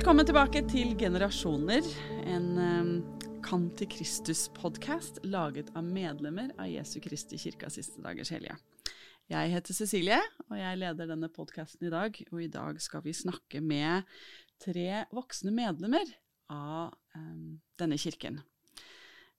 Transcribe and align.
Velkommen 0.00 0.24
tilbake 0.24 0.62
til 0.64 0.94
Generasjoner, 0.96 1.84
en 2.24 2.44
um, 2.56 2.86
Kant 3.44 3.74
til 3.76 3.84
Kristus-podkast 3.92 5.18
laget 5.28 5.68
av 5.76 5.84
medlemmer 5.84 6.54
av 6.56 6.70
Jesu 6.72 6.94
Kristi 7.04 7.36
Kirka 7.36 7.68
Siste 7.68 8.00
Dagers 8.00 8.30
Hellige. 8.32 8.54
Jeg 9.28 9.50
heter 9.52 9.76
Cecilie, 9.76 10.16
og 10.46 10.54
jeg 10.56 10.78
leder 10.80 11.10
denne 11.10 11.28
podkasten 11.28 11.84
i 11.84 11.90
dag. 11.92 12.16
Og 12.32 12.40
i 12.40 12.48
dag 12.48 12.80
skal 12.80 13.04
vi 13.04 13.12
snakke 13.12 13.60
med 13.60 14.08
tre 14.64 15.02
voksne 15.12 15.52
medlemmer 15.52 16.14
av 16.48 16.94
um, 17.12 17.58
denne 17.76 17.98
kirken. 18.00 18.40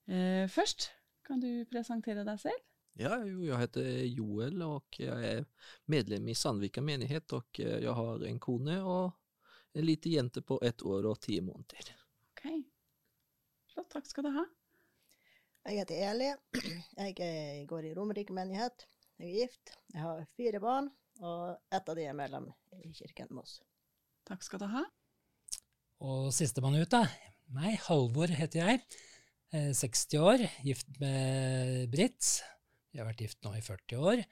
Uh, 0.05 0.45
først 0.45 0.91
kan 1.25 1.41
du 1.41 1.65
presentere 1.73 2.21
deg 2.27 2.37
selv? 2.43 2.67
Ja, 3.01 3.17
jeg 3.17 3.63
heter 3.63 3.89
Joel 4.11 4.61
og 4.67 5.01
jeg 5.01 5.25
er 5.25 5.41
medlem 5.89 6.29
i 6.29 6.37
Sandvika 6.37 6.85
menighet. 6.85 7.33
Og 7.33 7.63
jeg 7.65 7.97
har 7.97 8.29
en 8.29 8.39
kone 8.45 8.77
og 8.85 9.17
en 9.73 9.85
liten 9.85 10.11
jente 10.11 10.41
på 10.43 10.59
ett 10.65 10.83
år 10.83 11.07
og 11.11 11.19
ti 11.23 11.37
måneder. 11.43 11.91
Ok, 12.31 12.45
flott. 13.73 13.89
Takk 13.93 14.07
skal 14.09 14.27
du 14.27 14.31
ha. 14.35 14.45
Jeg 15.67 15.83
heter 15.83 16.01
Eli. 16.09 16.31
Jeg 16.97 17.67
går 17.69 17.87
i 17.89 17.93
Romerike 17.97 18.33
menighet. 18.33 18.87
Jeg 19.21 19.29
er 19.29 19.37
gift. 19.43 19.75
Jeg 19.93 20.01
har 20.01 20.23
fire 20.33 20.59
barn, 20.63 20.89
og 21.21 21.59
ett 21.71 21.91
av 21.91 21.97
de 21.99 22.07
er 22.09 22.17
medlem 22.17 22.47
i 22.81 22.89
kirken 22.97 23.29
Moss. 23.35 23.59
Takk 24.27 24.41
skal 24.45 24.63
du 24.63 24.67
ha. 24.71 24.83
Og 26.01 26.31
sistemann 26.33 26.79
ut, 26.79 26.89
da. 26.89 27.05
Meg, 27.53 27.77
Halvor 27.85 28.31
heter 28.33 28.63
jeg. 28.63 28.81
60 29.51 30.17
år, 30.23 30.45
gift 30.63 30.87
med 31.01 31.91
Britt. 31.91 32.39
Vi 32.91 32.99
har 32.99 33.07
vært 33.09 33.21
gift 33.21 33.43
nå 33.45 33.53
i 33.57 33.61
40 33.63 34.01
år. 34.01 34.23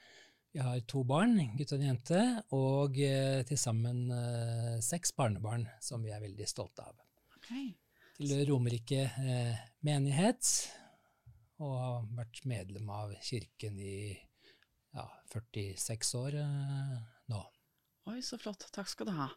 Vi 0.51 0.59
har 0.59 0.79
to 0.89 1.03
barn, 1.05 1.35
gutt 1.53 1.75
og 1.75 1.77
en 1.77 1.91
jente, 1.91 2.21
og 2.57 2.95
eh, 3.05 3.43
til 3.45 3.57
sammen 3.61 4.07
eh, 4.09 4.79
seks 4.81 5.11
barnebarn 5.13 5.67
som 5.83 6.01
vi 6.01 6.09
er 6.09 6.23
veldig 6.23 6.47
stolte 6.49 6.87
av. 6.87 6.95
Okay. 7.37 7.67
Til 8.17 8.41
Romerike 8.49 9.03
eh, 9.05 9.59
menighet, 9.85 10.49
og 11.61 11.75
har 11.77 12.07
vært 12.17 12.41
medlem 12.49 12.89
av 12.89 13.13
kirken 13.27 13.77
i 13.77 13.99
ja, 14.97 15.05
46 15.35 16.15
år 16.17 16.39
eh, 16.41 16.95
nå. 17.29 17.43
Oi, 18.09 18.17
så 18.25 18.39
flott. 18.41 18.65
Takk 18.73 18.89
skal 18.89 19.11
du 19.11 19.13
ha. 19.19 19.27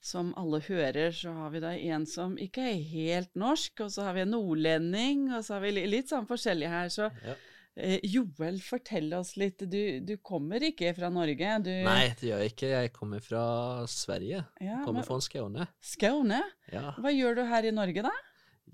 Som 0.00 0.30
alle 0.40 0.62
hører, 0.64 1.10
så 1.12 1.34
har 1.36 1.52
vi 1.52 1.60
da 1.66 1.74
en 1.76 2.08
som 2.08 2.38
ikke 2.40 2.64
er 2.70 2.80
helt 2.94 3.36
norsk, 3.36 3.84
og 3.84 3.92
så 3.92 4.08
har 4.08 4.16
vi 4.16 4.24
en 4.24 4.32
nordlending, 4.32 5.28
og 5.36 5.44
så 5.44 5.58
har 5.58 5.66
vi 5.66 5.84
litt 5.84 6.08
sånn 6.14 6.28
forskjellig 6.30 6.72
her. 6.72 6.88
så... 6.96 7.10
Ja. 7.26 7.36
Eh, 7.76 8.00
Joel, 8.08 8.56
fortell 8.64 9.12
oss 9.18 9.34
litt. 9.36 9.60
Du, 9.68 9.80
du, 10.00 10.14
kommer 10.24 10.64
ikke 10.64 10.94
fra 10.96 11.10
Norge? 11.12 11.56
Du... 11.64 11.72
Nei, 11.84 12.08
det 12.16 12.30
gjør 12.30 12.44
jeg 12.44 12.54
ikke. 12.54 12.70
Jeg 12.72 12.92
kommer 12.94 13.24
fra 13.24 13.42
Sverige. 13.92 14.40
Ja, 14.64 14.80
kommer 14.86 15.02
men... 15.02 15.08
fra 15.08 15.18
Skåne. 15.24 15.66
Skåne? 15.84 16.40
Ja. 16.72 16.94
Hva 16.96 17.12
gjør 17.12 17.36
du 17.36 17.42
her 17.50 17.68
i 17.68 17.74
Norge, 17.76 18.06
da? 18.06 18.14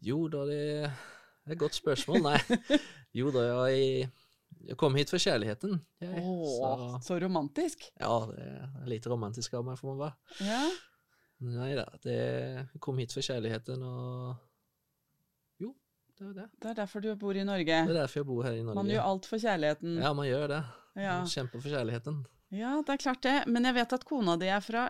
Jo 0.06 0.26
da, 0.30 0.44
det 0.46 0.60
er 0.86 1.56
et 1.56 1.58
godt 1.58 1.74
spørsmål. 1.74 2.22
Nei. 2.28 2.38
jo 3.18 3.34
da, 3.34 3.42
jeg, 3.66 4.06
jeg 4.70 4.78
kom 4.78 4.94
hit 4.98 5.10
for 5.10 5.22
kjærligheten. 5.22 5.82
Jeg, 6.04 6.22
Åh, 6.22 6.46
så... 6.54 7.02
så... 7.08 7.18
romantisk. 7.26 7.90
Ja, 7.98 8.14
det 8.30 8.46
er 8.46 8.88
litt 8.94 9.10
romantisk 9.10 9.58
av 9.58 9.66
meg, 9.66 9.82
får 9.82 9.90
man 9.90 10.00
være. 10.06 10.46
Ja. 10.46 10.62
Nei 11.42 11.72
da, 11.74 11.88
det, 12.06 12.16
jeg 12.70 12.82
kom 12.84 13.02
hit 13.02 13.10
for 13.10 13.26
kjærligheten 13.26 13.82
og 13.82 14.38
det 16.22 16.30
er 16.30 16.38
det. 16.40 16.46
Det 16.62 16.70
er 16.70 16.78
derfor 16.78 17.02
du 17.04 17.10
bor 17.18 17.36
i 17.36 17.44
Norge? 17.44 17.66
Det 17.66 17.94
er 17.96 18.00
derfor 18.00 18.22
jeg 18.22 18.28
bor 18.30 18.46
her 18.46 18.56
i 18.56 18.62
Norge. 18.62 18.78
Man 18.78 18.90
gjør 18.92 19.08
alt 19.10 19.28
for 19.28 19.42
kjærligheten. 19.42 19.98
Ja, 20.02 20.12
man 20.16 20.28
gjør 20.28 20.46
det. 20.54 20.62
Ja. 20.96 21.18
Man 21.20 21.30
kjemper 21.34 21.60
for 21.64 21.74
kjærligheten. 21.74 22.22
Ja, 22.52 22.72
det 22.86 22.94
er 22.94 23.00
klart 23.00 23.22
det. 23.24 23.36
Men 23.48 23.64
jeg 23.68 23.74
vet 23.80 23.92
at 23.96 24.04
kona 24.08 24.36
di 24.40 24.48
er 24.52 24.60
fra 24.64 24.86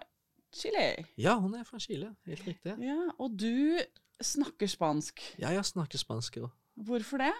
Chile? 0.52 0.86
Ja, 1.16 1.36
hun 1.40 1.54
er 1.56 1.64
fra 1.64 1.78
Chile. 1.80 2.14
Helt 2.28 2.46
riktig. 2.46 2.74
Ja, 2.84 2.98
Og 3.18 3.36
du 3.40 3.78
snakker 4.22 4.68
spansk? 4.70 5.22
Ja, 5.38 5.52
jeg 5.54 5.64
snakker 5.64 5.98
spansk 5.98 6.36
òg. 6.42 6.50
Hvorfor 6.86 7.22
det? 7.22 7.32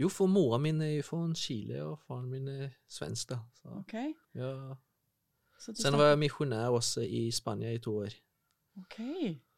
Jo, 0.00 0.08
for 0.08 0.30
mora 0.30 0.58
min 0.62 0.80
er 0.82 1.02
fra 1.04 1.18
Chile, 1.36 1.82
og 1.84 1.98
faren 2.06 2.30
min 2.30 2.48
er 2.48 2.70
svensk, 2.88 3.34
da. 3.34 3.40
Så, 3.60 3.74
ok. 3.82 3.94
Ja. 4.38 4.52
Så 5.60 5.74
Sen 5.76 5.98
var 5.98 6.12
jeg 6.14 6.20
misjonær 6.22 6.72
også 6.72 7.04
i 7.04 7.26
Spania 7.34 7.72
i 7.74 7.80
to 7.82 7.98
år. 8.00 8.14
Ok, 8.80 8.96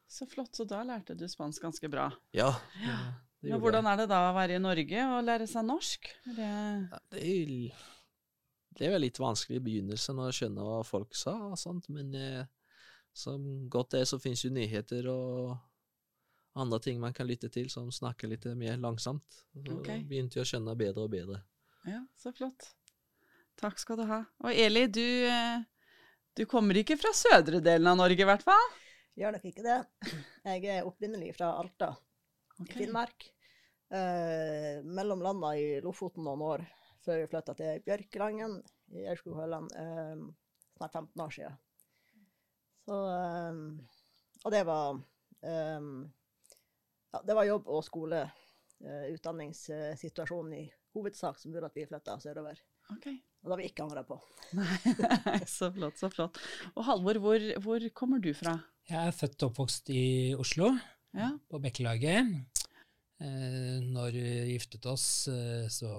så 0.09 0.27
flott. 0.27 0.57
Så 0.57 0.65
da 0.67 0.81
lærte 0.87 1.15
du 1.15 1.29
spansk 1.31 1.63
ganske 1.63 1.89
bra. 1.93 2.09
Ja. 2.35 2.49
ja. 2.83 2.97
Men 3.43 3.59
hvordan 3.59 3.89
er 3.91 3.99
det 3.99 4.09
da 4.11 4.21
å 4.29 4.35
være 4.37 4.57
i 4.57 4.63
Norge 4.63 5.05
og 5.17 5.25
lære 5.27 5.49
seg 5.51 5.67
norsk? 5.67 6.09
Det... 6.29 6.47
Ja, 6.47 6.99
det, 7.11 7.23
er, 7.27 7.81
det 8.79 8.87
er 8.87 8.93
vel 8.95 9.03
litt 9.09 9.19
vanskelig 9.19 9.59
i 9.59 9.65
begynnelsen 9.67 10.21
å 10.23 10.29
skjønne 10.35 10.67
hva 10.67 10.83
folk 10.87 11.17
sa 11.19 11.35
og 11.49 11.59
sånt, 11.59 11.89
men 11.91 12.15
eh, 12.15 12.45
som 13.13 13.43
godt 13.73 13.99
er, 13.99 14.07
så 14.07 14.21
finnes 14.23 14.45
jo 14.47 14.53
nyheter 14.55 15.09
og 15.11 15.57
andre 16.55 16.79
ting 16.85 17.01
man 17.03 17.17
kan 17.17 17.27
lytte 17.27 17.51
til 17.51 17.67
som 17.73 17.91
snakker 17.93 18.31
litt 18.31 18.47
mer 18.61 18.79
langsomt. 18.79 19.43
Så 19.57 19.81
okay. 19.81 20.05
begynte 20.07 20.39
jeg 20.39 20.47
å 20.47 20.51
skjønne 20.53 20.77
bedre 20.79 21.09
og 21.09 21.11
bedre. 21.17 21.41
Ja, 21.89 22.05
så 22.21 22.31
flott. 22.37 22.71
Takk 23.59 23.83
skal 23.83 23.99
du 23.99 24.07
ha. 24.07 24.21
Og 24.47 24.55
Eli, 24.55 24.87
du, 24.87 25.03
du 26.39 26.45
kommer 26.51 26.79
ikke 26.79 26.99
fra 27.01 27.11
sødre 27.17 27.59
delen 27.65 27.91
av 27.91 27.99
Norge, 27.99 28.23
i 28.23 28.29
hvert 28.29 28.47
fall? 28.47 28.71
Gjør 29.19 29.35
nok 29.35 29.51
ikke 29.51 29.67
det. 29.67 29.81
Jeg 30.47 30.65
er 30.79 30.89
opprinnelig 30.89 31.35
fra 31.37 31.53
Alta 31.59 31.91
okay. 32.59 32.69
i 32.69 32.79
Finnmark. 32.79 33.27
Eh, 33.93 34.85
mellom 34.85 35.21
landa 35.25 35.53
i 35.61 35.81
Lofoten 35.85 36.25
noen 36.25 36.45
år 36.47 36.63
før 37.05 37.19
vi 37.21 37.29
flytta 37.29 37.55
til 37.59 37.83
Bjørkelangen 37.85 38.61
i 38.97 39.05
Aurskog-Høland 39.11 39.75
eh, 39.77 40.23
snart 40.79 40.97
15 40.97 41.25
år 41.25 41.35
siden. 41.37 41.59
Så 42.87 42.99
eh, 43.13 43.59
Og 44.45 44.55
det 44.55 44.63
var 44.69 45.01
eh, 45.45 45.91
Ja, 47.13 47.21
det 47.29 47.37
var 47.37 47.45
jobb 47.45 47.69
og 47.69 47.83
skole, 47.85 48.23
eh, 48.81 49.11
utdanningssituasjonen 49.13 50.55
i 50.57 50.65
hovedsak 50.97 51.37
som 51.41 51.53
gjorde 51.53 51.69
at 51.69 51.77
vi 51.77 51.85
flytta 51.89 52.17
sørover. 52.23 52.63
Okay. 52.97 53.19
Og 53.43 53.51
det 53.51 53.53
har 53.53 53.61
vi 53.61 53.69
ikke 53.69 53.85
angra 53.85 54.03
på. 54.07 54.17
Nei, 54.57 54.77
så 55.57 55.69
flott, 55.75 55.99
så 56.01 56.09
flott. 56.13 56.39
Og 56.77 56.85
Halvor, 56.87 57.21
hvor, 57.23 57.47
hvor, 57.65 57.87
kommer 57.97 58.23
du 58.23 58.31
fra? 58.37 58.55
Jeg 58.89 59.11
er 59.11 59.17
født 59.17 59.43
og 59.43 59.53
oppvokst 59.53 59.93
i 59.95 60.05
Oslo, 60.39 60.73
ja. 61.17 61.31
på 61.49 61.61
Bekkelaget. 61.63 62.33
Eh, 63.23 63.79
når 63.85 64.17
vi 64.17 64.53
giftet 64.53 64.87
oss, 64.91 65.29
eh, 65.31 65.69
så 65.71 65.91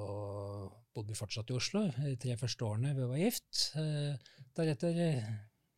bodde 0.94 1.14
vi 1.14 1.18
fortsatt 1.18 1.52
i 1.54 1.56
Oslo 1.56 1.86
de 1.96 2.16
tre 2.20 2.36
første 2.40 2.66
årene 2.68 2.94
vi 2.98 3.08
var 3.08 3.22
gift. 3.22 3.70
Eh, 3.80 4.18
deretter 4.58 4.98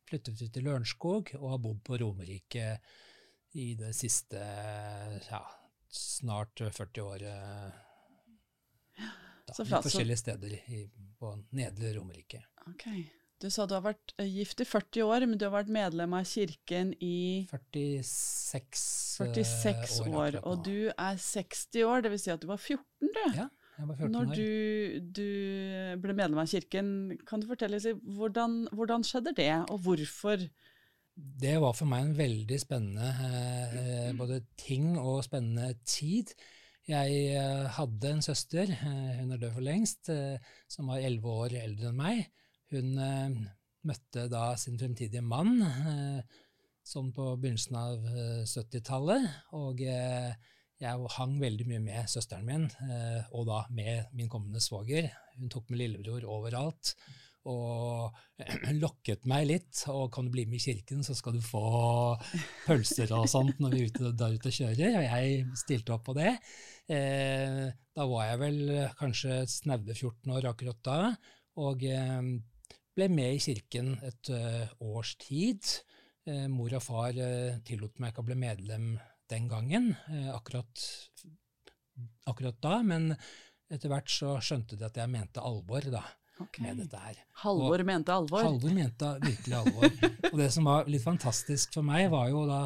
flyttet 0.06 0.40
vi 0.40 0.48
til 0.52 0.66
Lørenskog 0.66 1.34
og 1.38 1.50
har 1.52 1.62
bodd 1.62 1.82
på 1.86 1.98
Romerike 2.02 2.72
i 3.56 3.68
det 3.78 3.92
siste 3.96 4.40
ja, 5.30 5.42
snart 5.92 6.62
40 6.62 7.04
året. 7.06 7.82
Da, 9.46 9.54
så 9.54 9.62
flott, 9.62 9.86
forskjellige 9.86 10.18
steder 10.18 10.56
i, 10.74 10.82
på 11.18 11.30
Nedre 11.54 11.94
Romerike. 11.94 12.42
Okay. 12.72 13.06
Du 13.42 13.50
sa 13.52 13.66
du 13.68 13.74
har 13.76 13.84
vært 13.84 14.14
gift 14.24 14.62
i 14.64 14.66
40 14.68 15.04
år, 15.04 15.26
men 15.28 15.36
du 15.36 15.44
har 15.44 15.52
vært 15.52 15.72
medlem 15.72 16.14
av 16.16 16.24
kirken 16.28 16.94
i 17.04 17.44
46, 17.50 18.84
46 19.20 19.98
år. 20.06 20.14
år 20.16 20.38
og 20.40 20.62
du 20.64 20.88
er 20.88 21.18
60 21.20 21.84
år, 21.84 22.06
dvs. 22.06 22.24
Si 22.24 22.32
at 22.32 22.40
du 22.40 22.48
var 22.48 22.62
14, 22.62 22.80
du. 23.02 23.20
Ja, 23.36 23.48
jeg 23.76 23.90
var 23.90 23.98
14 23.98 24.14
Når 24.14 24.30
år. 24.30 24.38
du, 24.40 25.12
du 25.18 26.00
ble 26.00 26.16
medlem 26.16 26.40
av 26.40 26.48
kirken, 26.48 26.88
kan 27.28 27.44
du 27.44 27.50
fortelle 27.50 27.80
si, 27.84 27.92
hvordan, 27.92 28.62
hvordan 28.72 29.04
skjedde 29.04 29.36
det, 29.36 29.52
og 29.68 29.84
hvorfor? 29.84 30.46
Det 31.16 31.54
var 31.60 31.76
for 31.76 31.88
meg 31.88 32.06
en 32.06 32.16
veldig 32.16 32.60
spennende 32.60 33.12
eh, 33.20 34.10
både 34.16 34.42
ting 34.60 34.94
og 35.00 35.22
spennende 35.28 35.74
tid. 35.88 36.32
Jeg 36.88 37.20
eh, 37.34 37.68
hadde 37.76 38.10
en 38.16 38.24
søster, 38.24 38.72
eh, 38.72 39.14
hun 39.20 39.32
er 39.34 39.40
død 39.44 39.54
for 39.58 39.64
lengst, 39.64 40.08
eh, 40.12 40.40
som 40.72 40.88
var 40.92 41.04
elleve 41.04 41.32
år 41.44 41.56
eldre 41.60 41.92
enn 41.92 42.00
meg. 42.00 42.26
Hun 42.74 42.96
eh, 42.98 43.36
møtte 43.86 44.26
da 44.32 44.48
sin 44.58 44.78
fremtidige 44.80 45.22
mann 45.22 45.60
eh, 45.62 46.40
sånn 46.86 47.12
på 47.14 47.32
begynnelsen 47.42 47.76
av 47.78 48.02
70-tallet, 48.46 49.24
og 49.58 49.80
jeg 49.82 51.08
hang 51.16 51.32
veldig 51.40 51.64
mye 51.66 51.80
med 51.82 52.10
søsteren 52.12 52.46
min, 52.46 52.68
og 53.34 53.48
da 53.48 53.64
med 53.74 54.12
min 54.14 54.28
kommende 54.30 54.62
svoger. 54.62 55.08
Hun 55.34 55.50
tok 55.50 55.72
med 55.72 55.80
lillebror 55.80 56.28
overalt 56.30 56.92
og 57.46 58.16
lokket 58.82 59.26
meg 59.30 59.46
litt. 59.50 59.84
Og 59.92 60.10
kan 60.14 60.26
du 60.26 60.34
bli 60.34 60.46
med 60.48 60.58
i 60.58 60.64
kirken, 60.66 61.04
så 61.06 61.16
skal 61.16 61.36
du 61.36 61.44
få 61.44 61.64
pølser 62.66 63.12
og 63.16 63.28
sånt 63.30 63.60
når 63.62 63.74
vi 63.74 63.84
er 63.84 63.92
ute, 63.92 64.12
der 64.18 64.36
ute 64.36 64.52
og 64.52 64.58
kjører. 64.58 64.98
Og 64.98 65.06
jeg 65.06 65.46
stilte 65.62 65.96
opp 65.96 66.06
på 66.08 66.16
det. 66.18 66.34
Eh, 66.92 67.62
da 67.96 68.10
var 68.10 68.28
jeg 68.30 68.42
vel 68.42 68.60
kanskje 68.98 69.40
snaue 69.50 69.94
14 69.94 70.36
år 70.36 70.50
akkurat 70.52 70.82
da, 70.86 70.98
og 71.62 71.82
eh, 71.88 72.20
ble 72.96 73.10
med 73.12 73.36
i 73.36 73.42
kirken 73.42 73.94
et 74.06 74.32
uh, 74.32 74.64
års 74.80 75.14
tid. 75.20 75.62
Eh, 76.26 76.46
mor 76.50 76.72
og 76.74 76.82
far 76.82 77.14
eh, 77.22 77.58
tillot 77.62 78.00
meg 78.02 78.10
ikke 78.10 78.24
å 78.24 78.26
bli 78.26 78.34
medlem 78.40 78.96
den 79.30 79.46
gangen, 79.50 79.88
akkurat, 80.30 80.82
akkurat 82.30 82.58
da, 82.62 82.76
men 82.86 83.12
etter 83.70 83.90
hvert 83.90 84.10
så 84.10 84.36
skjønte 84.42 84.78
de 84.78 84.86
at 84.86 84.98
jeg 84.98 85.10
mente 85.10 85.42
alvor, 85.42 85.86
da. 85.90 86.02
okay. 86.38 86.64
med 86.66 86.82
dette 86.82 87.00
her. 87.00 87.20
Halvor 87.42 87.82
mente 87.86 88.14
alvor. 88.14 88.44
Halvor 88.46 88.74
mente 88.74 89.12
virkelig 89.22 89.56
alvor. 89.58 89.88
og 90.32 90.36
det 90.40 90.50
som 90.54 90.68
var 90.68 90.90
litt 90.90 91.04
fantastisk 91.04 91.76
for 91.76 91.86
meg, 91.86 92.08
var 92.12 92.30
jo 92.30 92.44
da 92.48 92.60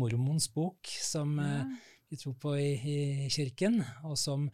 mormons 0.00 0.50
bok, 0.54 0.90
som 1.02 1.38
eh, 1.42 1.64
vi 2.10 2.18
tror 2.20 2.36
på 2.42 2.56
i, 2.58 2.70
i 3.26 3.30
kirken, 3.32 3.80
og 4.06 4.18
som 4.20 4.48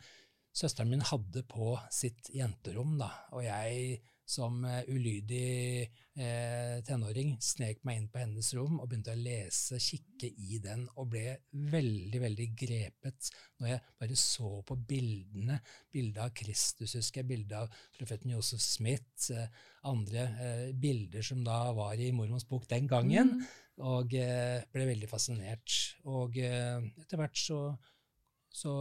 søsteren 0.56 0.92
min 0.92 1.04
hadde 1.04 1.44
på 1.48 1.74
sitt 1.92 2.30
jenterom. 2.32 2.96
da. 3.00 3.10
Og 3.36 3.44
jeg 3.44 4.00
som 4.26 4.64
eh, 4.66 4.82
ulydig 4.90 5.86
eh, 6.18 6.80
tenåring 6.86 7.36
snek 7.42 7.84
meg 7.86 8.00
inn 8.00 8.08
på 8.10 8.20
hennes 8.20 8.48
rom 8.58 8.80
og 8.80 8.88
begynte 8.90 9.14
å 9.14 9.20
lese, 9.20 9.78
kikke 9.82 10.28
i 10.28 10.58
den, 10.62 10.84
og 10.98 11.12
ble 11.14 11.36
veldig, 11.54 12.20
veldig 12.24 12.48
grepet 12.58 13.30
når 13.60 13.70
jeg 13.70 13.84
bare 14.02 14.18
så 14.20 14.50
på 14.66 14.78
bildene. 14.90 15.60
Bildet 15.94 16.22
av 16.24 16.34
Kristus, 16.36 16.96
husker 16.98 17.22
jeg, 17.22 17.30
bildet 17.30 17.56
av 17.60 17.82
profeten 17.96 18.34
Josef 18.34 18.64
Smith, 18.64 19.30
eh, 19.30 19.46
andre 19.86 20.26
eh, 20.42 20.66
bilder 20.74 21.22
som 21.26 21.44
da 21.46 21.60
var 21.76 21.94
i 22.02 22.10
mormors 22.14 22.48
bok 22.50 22.66
den 22.72 22.90
gangen, 22.90 23.36
Mm. 23.36 23.42
og 23.86 24.14
eh, 24.16 24.62
ble 24.72 24.86
veldig 24.88 25.08
fascinert. 25.10 25.72
Og 26.08 26.38
eh, 26.40 26.80
etter 27.02 27.20
hvert 27.20 27.36
så 27.38 27.60
så 28.56 28.72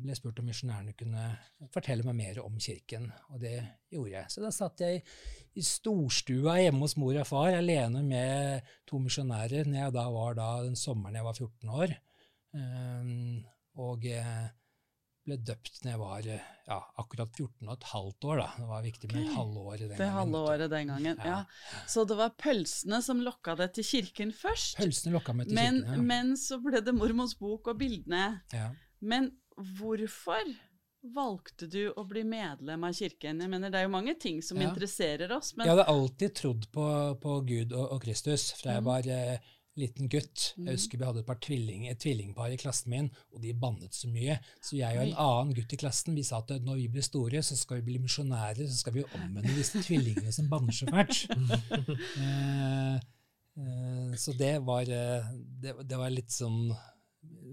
ble 0.00 0.08
jeg 0.14 0.16
spurt 0.22 0.38
om 0.40 0.46
misjonærene 0.48 0.94
kunne 0.96 1.24
fortelle 1.74 2.06
meg 2.06 2.16
mer 2.16 2.38
om 2.46 2.54
kirken, 2.62 3.10
og 3.28 3.42
det 3.42 3.58
gjorde 3.92 4.14
jeg. 4.14 4.30
Så 4.32 4.40
da 4.44 4.50
satt 4.56 4.80
jeg 4.80 5.02
i 5.60 5.64
storstua 5.68 6.54
hjemme 6.62 6.86
hos 6.86 6.96
mor 6.96 7.18
og 7.20 7.28
far 7.28 7.52
alene 7.58 8.00
med 8.06 8.70
to 8.88 9.02
misjonærer 9.04 9.68
når 9.68 9.82
jeg 9.82 9.94
da 9.98 10.06
var 10.14 10.38
da 10.40 10.48
den 10.64 10.78
sommeren 10.80 11.18
jeg 11.20 11.28
var 11.28 11.36
14 11.38 11.76
år, 11.82 11.94
Ehm, 12.52 13.38
og 13.80 14.02
eh, 14.04 14.48
ble 15.24 15.38
døpt 15.40 15.78
når 15.84 15.90
jeg 15.94 16.00
var 16.02 16.26
ja, 16.26 16.76
akkurat 17.00 17.30
14 17.38 17.64
og 17.70 17.72
et 17.78 17.86
halvt 17.92 18.26
år. 18.28 18.40
da. 18.42 18.48
Det 18.58 18.66
var 18.68 18.82
viktig 18.84 19.08
med 19.12 19.20
et 19.22 19.32
halvår 19.38 19.76
den 19.80 19.88
Det 19.94 19.96
gangen. 20.02 20.16
halve 20.18 20.42
året 20.50 20.70
den 20.74 20.90
gangen. 20.92 21.16
Ja. 21.24 21.38
Ja. 21.46 21.86
Så 21.88 22.04
det 22.10 22.18
var 22.18 22.34
pølsene 22.36 23.00
som 23.06 23.22
lokka 23.24 23.54
deg 23.56 23.72
til 23.78 23.86
kirken 23.88 24.34
først. 24.36 24.76
Pølsene 24.82 25.14
lokka 25.16 25.32
meg 25.38 25.48
til 25.48 25.56
Men, 25.56 25.80
kirken. 25.80 25.94
ja. 25.96 26.06
men 26.12 26.34
så 26.36 26.58
ble 26.60 26.82
det 26.84 26.94
mormons 26.98 27.36
bok 27.40 27.72
og 27.72 27.78
bildene. 27.80 28.42
Ja. 28.52 28.68
Men 29.02 29.30
hvorfor 29.76 30.52
valgte 31.14 31.66
du 31.66 31.88
å 31.98 32.04
bli 32.06 32.22
medlem 32.24 32.84
av 32.86 32.92
kirken? 32.94 33.40
Jeg 33.42 33.50
mener, 33.50 33.70
Det 33.74 33.80
er 33.80 33.88
jo 33.88 33.94
mange 33.96 34.14
ting 34.22 34.40
som 34.42 34.60
Ja. 34.60 34.68
interesserer 34.70 35.32
oss, 35.36 35.56
men 35.56 35.66
Jeg 35.66 35.76
hadde 35.76 35.88
alltid 35.90 36.34
trodd 36.38 36.68
på, 36.72 36.86
på 37.20 37.40
Gud 37.46 37.72
og, 37.72 37.92
og 37.96 38.02
Kristus 38.04 38.52
fra 38.52 38.76
jeg 38.76 38.82
Mm. 38.82 38.86
var 38.86 39.08
eh, 39.10 39.38
liten 39.76 40.08
gutt. 40.08 40.52
Mm. 40.58 40.66
Jeg 40.68 40.76
husker 40.76 40.98
vi 41.00 41.04
hadde 41.08 41.18
et 41.20 41.26
par 41.26 41.38
tvilling, 41.40 41.88
et 41.88 41.98
tvillingpar 41.98 42.52
i 42.52 42.58
klassen 42.60 42.90
min, 42.92 43.10
og 43.32 43.40
de 43.42 43.52
bannet 43.54 43.94
så 43.96 44.06
mye. 44.12 44.38
Så 44.62 44.76
jeg 44.76 44.98
og 44.98 45.06
en 45.08 45.14
annen 45.16 45.54
gutt 45.56 45.72
i 45.72 45.76
klassen 45.80 46.14
vi 46.14 46.22
sa 46.22 46.38
at 46.38 46.50
når 46.62 46.76
vi 46.76 46.88
blir 46.92 47.02
store, 47.02 47.40
så 47.42 47.56
skal 47.56 47.80
vi 47.80 47.86
bli 47.90 47.98
misjonærer, 48.04 48.68
så 48.68 48.78
skal 48.84 48.92
vi 49.00 49.04
omvende 49.16 49.54
disse 49.56 49.80
tvillingene 49.86 50.30
som 50.32 50.48
banner 50.52 50.72
så 50.72 50.86
fælt. 50.86 51.26
Eh, 52.22 52.94
eh, 53.58 54.14
så 54.16 54.32
det 54.38 54.58
var, 54.64 54.82
eh, 54.82 55.24
det, 55.60 55.74
det 55.88 55.96
var 55.98 56.10
litt 56.10 56.30
sånn 56.30 56.70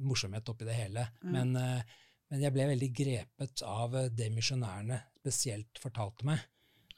morsomhet 0.04 0.50
oppi 0.50 0.68
det 0.68 0.77
hele. 0.77 1.07
Mm. 1.24 1.33
Men, 1.33 1.56
eh, 1.56 1.98
men 2.30 2.45
jeg 2.45 2.56
ble 2.56 2.69
veldig 2.71 2.92
grepet 2.95 3.66
av 3.66 3.98
eh, 3.98 4.12
det 4.13 4.30
misjonærene 4.36 5.01
spesielt 5.19 5.81
fortalte 5.81 6.27
meg. 6.30 6.45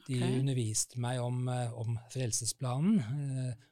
De 0.07 0.17
okay. 0.17 0.37
underviste 0.39 1.01
meg 1.01 1.21
om, 1.23 1.43
eh, 1.51 1.73
om 1.77 1.97
frelsesplanen. 2.11 3.01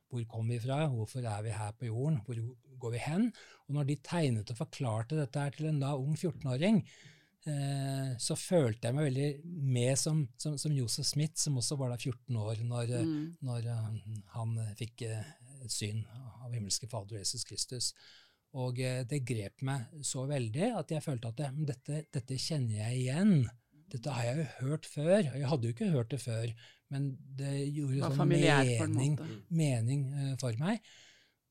Hvor 0.10 0.26
kom 0.30 0.50
vi 0.50 0.58
fra? 0.62 0.88
Hvorfor 0.90 1.26
er 1.26 1.46
vi 1.46 1.54
her 1.54 1.76
på 1.78 1.90
jorden? 1.90 2.20
Hvor 2.26 2.40
går 2.82 2.96
vi 2.96 3.04
hen? 3.04 3.30
Og 3.68 3.78
når 3.78 3.90
de 3.90 4.02
tegnet 4.06 4.52
og 4.52 4.58
forklarte 4.58 5.20
dette 5.20 5.42
her 5.44 5.54
til 5.54 5.70
en 5.70 5.82
da 5.84 5.92
ung 5.98 6.16
14-åring, 6.16 6.80
eh, 7.50 8.16
så 8.18 8.38
følte 8.40 8.90
jeg 8.90 8.98
meg 8.98 9.10
veldig 9.10 9.28
med 9.76 10.00
som, 10.02 10.24
som, 10.42 10.56
som 10.58 10.74
Josef 10.74 11.12
Smith, 11.12 11.38
som 11.38 11.60
også 11.62 11.78
var 11.78 11.94
da 11.94 12.00
14 12.00 12.40
år 12.42 12.64
når, 12.66 12.96
mm. 13.06 13.20
når 13.46 13.70
han 14.34 14.58
fikk 14.80 15.06
syn 15.70 16.02
av 16.40 16.56
himmelske 16.56 16.88
Fader 16.90 17.20
Jesus 17.20 17.46
Kristus. 17.46 17.92
Og 18.58 18.80
eh, 18.82 19.04
det 19.10 19.22
grep 19.28 19.62
meg 19.66 20.02
så 20.06 20.26
veldig 20.30 20.72
at 20.80 20.94
jeg 20.96 21.06
følte 21.06 21.30
at 21.30 21.42
det, 21.42 21.50
dette, 21.70 22.04
dette 22.18 22.40
kjenner 22.42 22.80
jeg 22.80 23.04
igjen. 23.04 23.36
Dette 23.90 24.14
har 24.14 24.26
jeg 24.26 24.40
jo 24.40 24.48
hørt 24.70 24.88
før. 24.90 25.20
og 25.20 25.36
Jeg 25.38 25.52
hadde 25.52 25.70
jo 25.70 25.76
ikke 25.76 25.92
hørt 25.94 26.14
det 26.14 26.22
før, 26.22 26.56
men 26.94 27.12
det 27.38 27.54
gjorde 27.76 28.00
Det 28.00 28.10
sånn 28.10 28.34
en 28.34 28.96
mening, 28.96 29.20
mening 29.50 30.08
eh, 30.14 30.34
for 30.42 30.58
meg. 30.62 30.82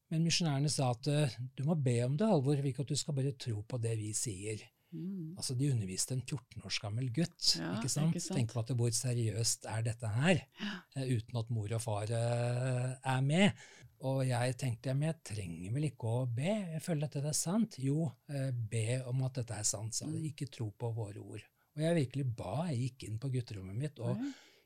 Men 0.09 0.25
misjonærene 0.25 0.71
sa 0.73 0.91
at 0.95 1.09
eh, 1.13 1.39
du 1.59 1.65
må 1.69 1.77
be 1.77 2.01
om 2.07 2.17
det, 2.19 2.27
Halvor, 2.27 2.65
ikke 2.65 2.87
at 2.87 2.91
du 2.91 2.99
skal 2.99 3.17
bare 3.19 3.37
tro 3.39 3.63
på 3.69 3.81
det 3.83 3.95
vi 4.01 4.11
sier. 4.17 4.63
Mm. 4.89 5.35
Altså, 5.37 5.55
De 5.55 5.69
underviste 5.69 6.17
en 6.17 6.23
14 6.25 6.65
års 6.65 6.79
gammel 6.81 7.11
gutt. 7.13 7.51
Ja, 7.59 7.75
ikke 7.77 7.91
sant? 7.93 8.15
ikke 8.15 8.25
sant? 8.25 8.39
Tenk 8.39 8.55
på 8.55 8.63
at 8.63 8.73
hvor 8.79 8.95
seriøst 8.95 9.69
er 9.69 9.85
dette 9.85 10.13
her, 10.15 10.41
ja. 10.63 10.79
uten 11.05 11.43
at 11.43 11.53
mor 11.53 11.75
og 11.77 11.85
far 11.85 12.09
eh, 12.09 12.95
er 12.97 13.21
med. 13.27 13.67
Og 14.07 14.21
jeg 14.29 14.55
tenkte 14.61 14.95
men 14.95 15.09
jeg 15.09 15.21
trenger 15.33 15.73
vel 15.75 15.89
ikke 15.89 16.11
å 16.21 16.27
be, 16.31 16.53
jeg 16.77 16.83
føler 16.85 17.09
at 17.09 17.17
dette 17.19 17.33
er 17.33 17.39
sant. 17.39 17.79
Jo, 17.83 18.11
eh, 18.31 18.51
be 18.53 19.01
om 19.11 19.25
at 19.27 19.41
dette 19.41 19.57
er 19.59 19.67
sant, 19.67 19.97
sa 19.97 20.07
de. 20.07 20.21
Mm. 20.21 20.29
Ikke 20.31 20.51
tro 20.55 20.69
på 20.71 20.93
våre 20.95 21.23
ord. 21.23 21.43
Og 21.75 21.83
jeg 21.83 21.99
virkelig 22.03 22.27
ba. 22.39 22.55
Jeg 22.71 22.79
gikk 22.85 23.09
inn 23.09 23.19
på 23.23 23.31
gutterommet 23.35 23.79
mitt 23.79 23.99
og 24.03 24.23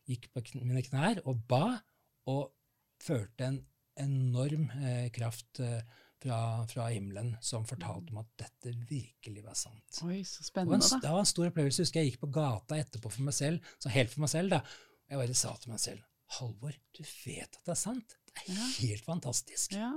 gikk 0.08 0.28
på 0.34 0.44
mine 0.60 0.82
knær 0.84 1.22
og 1.30 1.44
ba, 1.48 1.78
og 2.30 2.52
følte 3.02 3.48
en 3.48 3.60
enorm 4.02 4.68
eh, 4.80 5.08
kraft 5.14 5.60
eh, 5.60 5.80
fra, 6.22 6.38
fra 6.70 6.86
himmelen 6.92 7.34
som 7.44 7.66
fortalte 7.68 8.14
meg 8.14 8.24
at 8.24 8.46
dette 8.46 8.76
virkelig 8.88 9.42
var 9.44 9.58
sant. 9.58 10.00
Oi, 10.06 10.22
så 10.28 10.46
spennende, 10.46 10.80
da. 10.84 11.00
det 11.02 11.12
var 11.16 11.24
en 11.24 11.32
stor 11.32 11.50
opplevelse. 11.50 11.82
Jeg 11.82 11.88
husker 11.88 12.02
jeg 12.02 12.12
gikk 12.12 12.22
på 12.22 12.32
gata 12.36 12.78
etterpå 12.78 13.12
for 13.12 13.26
meg 13.26 13.36
selv, 13.36 13.74
så 13.82 13.92
helt 13.92 14.12
for 14.12 14.24
meg 14.24 14.32
selv, 14.32 14.54
da. 14.54 14.62
Og 14.62 15.14
jeg 15.14 15.22
bare 15.24 15.38
sa 15.42 15.54
til 15.60 15.74
meg 15.74 15.82
selv 15.82 16.08
Halvor, 16.32 16.72
du 16.96 17.02
vet 17.04 17.58
at 17.58 17.66
det 17.66 17.74
er 17.74 17.76
sant. 17.76 18.14
Det 18.40 18.54
er 18.56 18.70
helt 18.88 19.04
fantastisk. 19.06 19.74
Ja. 19.76 19.92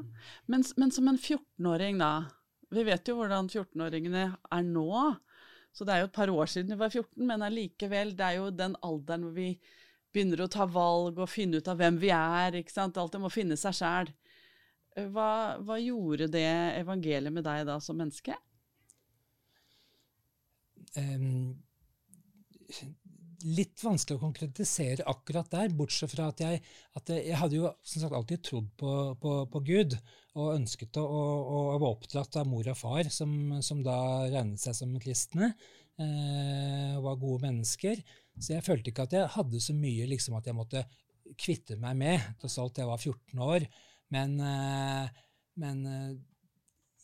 Men, 0.51 0.65
men 0.77 0.91
som 0.91 1.07
en 1.07 1.17
14-åring, 1.17 2.01
da. 2.01 2.27
Vi 2.75 2.83
vet 2.85 3.07
jo 3.07 3.17
hvordan 3.19 3.47
14-åringene 3.49 4.25
er 4.35 4.67
nå. 4.67 4.89
Så 5.75 5.87
det 5.87 5.95
er 5.95 6.03
jo 6.03 6.09
et 6.09 6.15
par 6.15 6.31
år 6.31 6.51
siden 6.51 6.75
vi 6.75 6.79
var 6.79 6.91
14, 6.93 7.25
men 7.27 7.43
allikevel, 7.43 8.13
det 8.15 8.27
er 8.27 8.37
jo 8.39 8.51
den 8.55 8.77
alderen 8.85 9.25
hvor 9.27 9.35
vi 9.35 9.49
begynner 10.15 10.45
å 10.45 10.51
ta 10.51 10.67
valg 10.71 11.19
og 11.19 11.31
finne 11.31 11.59
ut 11.59 11.67
av 11.67 11.79
hvem 11.81 11.97
vi 11.99 12.11
er. 12.15 12.55
ikke 12.61 12.71
sant? 12.71 12.99
Alt 13.01 13.17
det 13.17 13.23
må 13.23 13.31
finne 13.33 13.57
seg 13.59 13.75
sjæl. 13.75 14.11
Hva, 15.11 15.29
hva 15.59 15.75
gjorde 15.81 16.29
det 16.31 16.47
evangeliet 16.79 17.33
med 17.35 17.43
deg 17.43 17.65
da 17.67 17.75
som 17.83 17.99
menneske? 17.99 18.37
Em, 20.95 21.57
litt 23.45 23.81
vanskelig 23.83 24.17
å 24.17 24.23
konkretisere 24.23 25.05
akkurat 25.09 25.49
der, 25.53 25.73
bortsett 25.77 26.13
fra 26.15 26.29
at 26.31 26.41
jeg, 26.41 26.61
at 26.97 27.11
jeg, 27.13 27.37
hadde 27.37 27.59
jo 27.59 27.71
sagt 27.85 28.15
alltid 28.17 28.43
trodd 28.45 28.69
på, 28.79 28.91
på, 29.21 29.33
på 29.51 29.61
Gud 29.67 29.95
og 30.35 30.53
ønsket 30.55 30.97
å, 30.99 31.05
og, 31.05 31.41
og 31.45 31.81
var 31.83 31.89
oppdratt 31.93 32.39
av 32.41 32.49
mor 32.49 32.67
og 32.71 32.77
far, 32.79 33.09
som, 33.13 33.31
som 33.65 33.83
da 33.85 33.97
regnet 34.25 34.61
seg 34.61 34.77
som 34.77 34.95
kristne, 35.01 35.53
eh, 36.01 36.93
og 36.97 37.05
var 37.05 37.21
gode 37.21 37.45
mennesker. 37.47 38.01
Så 38.35 38.55
jeg 38.57 38.65
følte 38.65 38.91
ikke 38.91 39.05
at 39.07 39.15
jeg 39.15 39.33
hadde 39.37 39.61
så 39.63 39.75
mye 39.77 40.09
liksom, 40.11 40.35
at 40.39 40.49
jeg 40.49 40.57
måtte 40.57 40.85
kvitte 41.39 41.77
meg 41.81 41.97
med, 42.01 42.31
tross 42.41 42.57
alt 42.61 42.81
jeg 42.81 42.89
var 42.89 43.01
14 43.01 43.45
år. 43.45 43.67
Men, 44.13 44.35
eh, 44.41 45.21
men 45.61 45.85
eh, 45.89 46.09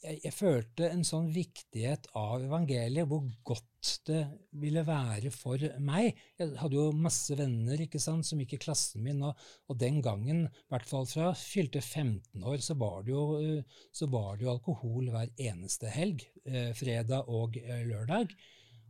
jeg, 0.02 0.20
jeg 0.26 0.34
følte 0.34 0.90
en 0.90 1.04
sånn 1.06 1.28
viktighet 1.34 2.08
av 2.18 2.42
evangeliet, 2.44 3.08
hvor 3.10 3.26
godt 3.46 3.68
det 4.08 4.22
ville 4.62 4.84
være 4.86 5.32
for 5.34 5.62
meg. 5.82 6.18
Jeg 6.40 6.56
hadde 6.60 6.78
jo 6.78 6.88
masse 6.96 7.36
venner 7.38 7.82
ikke 7.82 8.02
sant, 8.02 8.28
som 8.28 8.42
gikk 8.42 8.58
i 8.58 8.62
klassen 8.66 9.06
min, 9.06 9.22
og, 9.26 9.38
og 9.70 9.80
den 9.82 10.02
gangen, 10.06 10.46
i 10.48 10.74
hvert 10.74 10.90
fall 10.90 11.08
fra 11.10 11.32
fylte 11.38 11.82
15 11.82 12.46
år, 12.46 12.60
så 12.66 12.78
var 12.82 13.06
det 13.06 13.14
jo, 13.14 13.26
eh, 13.42 14.08
var 14.12 14.38
det 14.38 14.48
jo 14.48 14.56
alkohol 14.56 15.12
hver 15.14 15.32
eneste 15.50 15.92
helg, 15.94 16.26
eh, 16.46 16.72
fredag 16.78 17.30
og 17.30 17.58
eh, 17.62 17.86
lørdag. 17.90 18.36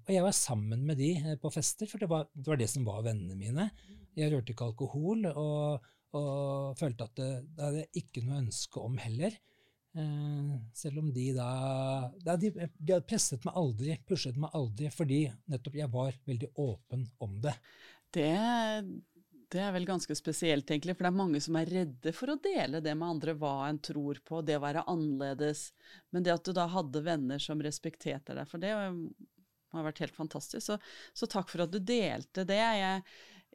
Og 0.07 0.13
jeg 0.15 0.25
var 0.25 0.35
sammen 0.35 0.83
med 0.87 0.99
de 0.99 1.13
eh, 1.19 1.39
på 1.39 1.51
fester, 1.53 1.89
for 1.91 2.01
det 2.01 2.11
var, 2.11 2.27
det 2.33 2.51
var 2.51 2.59
det 2.59 2.71
som 2.71 2.87
var 2.87 3.03
vennene 3.07 3.37
mine. 3.37 3.69
Jeg 4.17 4.31
rørte 4.33 4.55
ikke 4.55 4.71
alkohol, 4.71 5.27
og, 5.31 5.91
og 6.17 6.75
følte 6.79 7.07
at 7.07 7.15
det, 7.19 7.31
det 7.55 7.67
hadde 7.67 7.85
jeg 7.85 8.05
ikke 8.05 8.25
noe 8.25 8.43
ønske 8.43 8.83
om 8.83 8.99
heller. 8.99 9.37
Eh, 9.93 10.57
selv 10.73 11.01
om 11.01 11.13
de 11.13 11.27
da, 11.35 11.51
de, 12.23 12.51
de 12.51 12.93
hadde 12.93 13.07
presset 13.07 13.43
meg 13.43 13.57
aldri, 13.59 13.97
pushet 14.07 14.37
meg 14.39 14.53
aldri, 14.55 14.87
fordi 14.93 15.25
nettopp 15.51 15.79
jeg 15.81 15.91
var 15.91 16.19
veldig 16.27 16.51
åpen 16.63 17.07
om 17.25 17.33
det. 17.43 17.55
Det, 18.15 18.29
det 19.51 19.59
er 19.59 19.73
vel 19.75 19.87
ganske 19.87 20.15
spesielt, 20.15 20.71
egentlig, 20.71 20.95
for 20.95 21.03
det 21.03 21.11
er 21.11 21.19
mange 21.19 21.41
som 21.43 21.59
er 21.59 21.73
redde 21.75 22.15
for 22.15 22.31
å 22.31 22.39
dele 22.39 22.79
det 22.83 22.95
med 22.95 23.17
andre, 23.17 23.35
hva 23.39 23.67
en 23.67 23.81
tror 23.83 24.21
på, 24.23 24.39
det 24.47 24.55
å 24.59 24.63
være 24.63 24.85
annerledes. 24.91 25.67
Men 26.15 26.23
det 26.23 26.37
at 26.37 26.47
du 26.47 26.55
da 26.55 26.69
hadde 26.71 27.03
venner 27.03 27.43
som 27.43 27.63
respekterte 27.63 28.37
deg 28.37 28.47
for 28.47 28.63
det, 28.63 28.71
har 29.71 29.87
vært 29.87 30.01
helt 30.03 30.15
fantastisk. 30.15 30.63
Så, 30.65 30.79
så 31.13 31.27
takk 31.31 31.51
for 31.51 31.65
at 31.65 31.71
du 31.71 31.79
delte 31.83 32.47
det. 32.47 32.59
Jeg, 32.59 33.03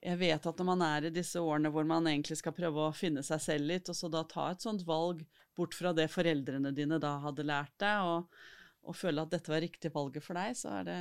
jeg 0.06 0.18
vet 0.20 0.46
at 0.46 0.60
når 0.60 0.68
man 0.68 0.84
er 0.86 1.08
i 1.08 1.14
disse 1.14 1.40
årene 1.42 1.70
hvor 1.74 1.86
man 1.88 2.06
egentlig 2.06 2.38
skal 2.38 2.54
prøve 2.54 2.84
å 2.84 2.94
finne 2.94 3.24
seg 3.26 3.42
selv 3.42 3.70
litt, 3.72 3.88
og 3.90 3.98
så 3.98 4.10
da 4.12 4.22
ta 4.28 4.50
et 4.52 4.62
sånt 4.62 4.84
valg 4.86 5.24
bort 5.56 5.74
fra 5.74 5.92
det 5.96 6.06
foreldrene 6.12 6.70
dine 6.76 7.00
da 7.02 7.16
hadde 7.24 7.46
lært 7.46 7.74
deg, 7.82 8.06
og, 8.06 8.46
og 8.86 8.96
føle 8.96 9.24
at 9.24 9.32
dette 9.34 9.50
var 9.50 9.64
riktig 9.64 9.90
valget 9.94 10.24
for 10.24 10.38
deg, 10.38 10.54
så 10.58 10.78
er 10.80 10.88
det 10.90 11.00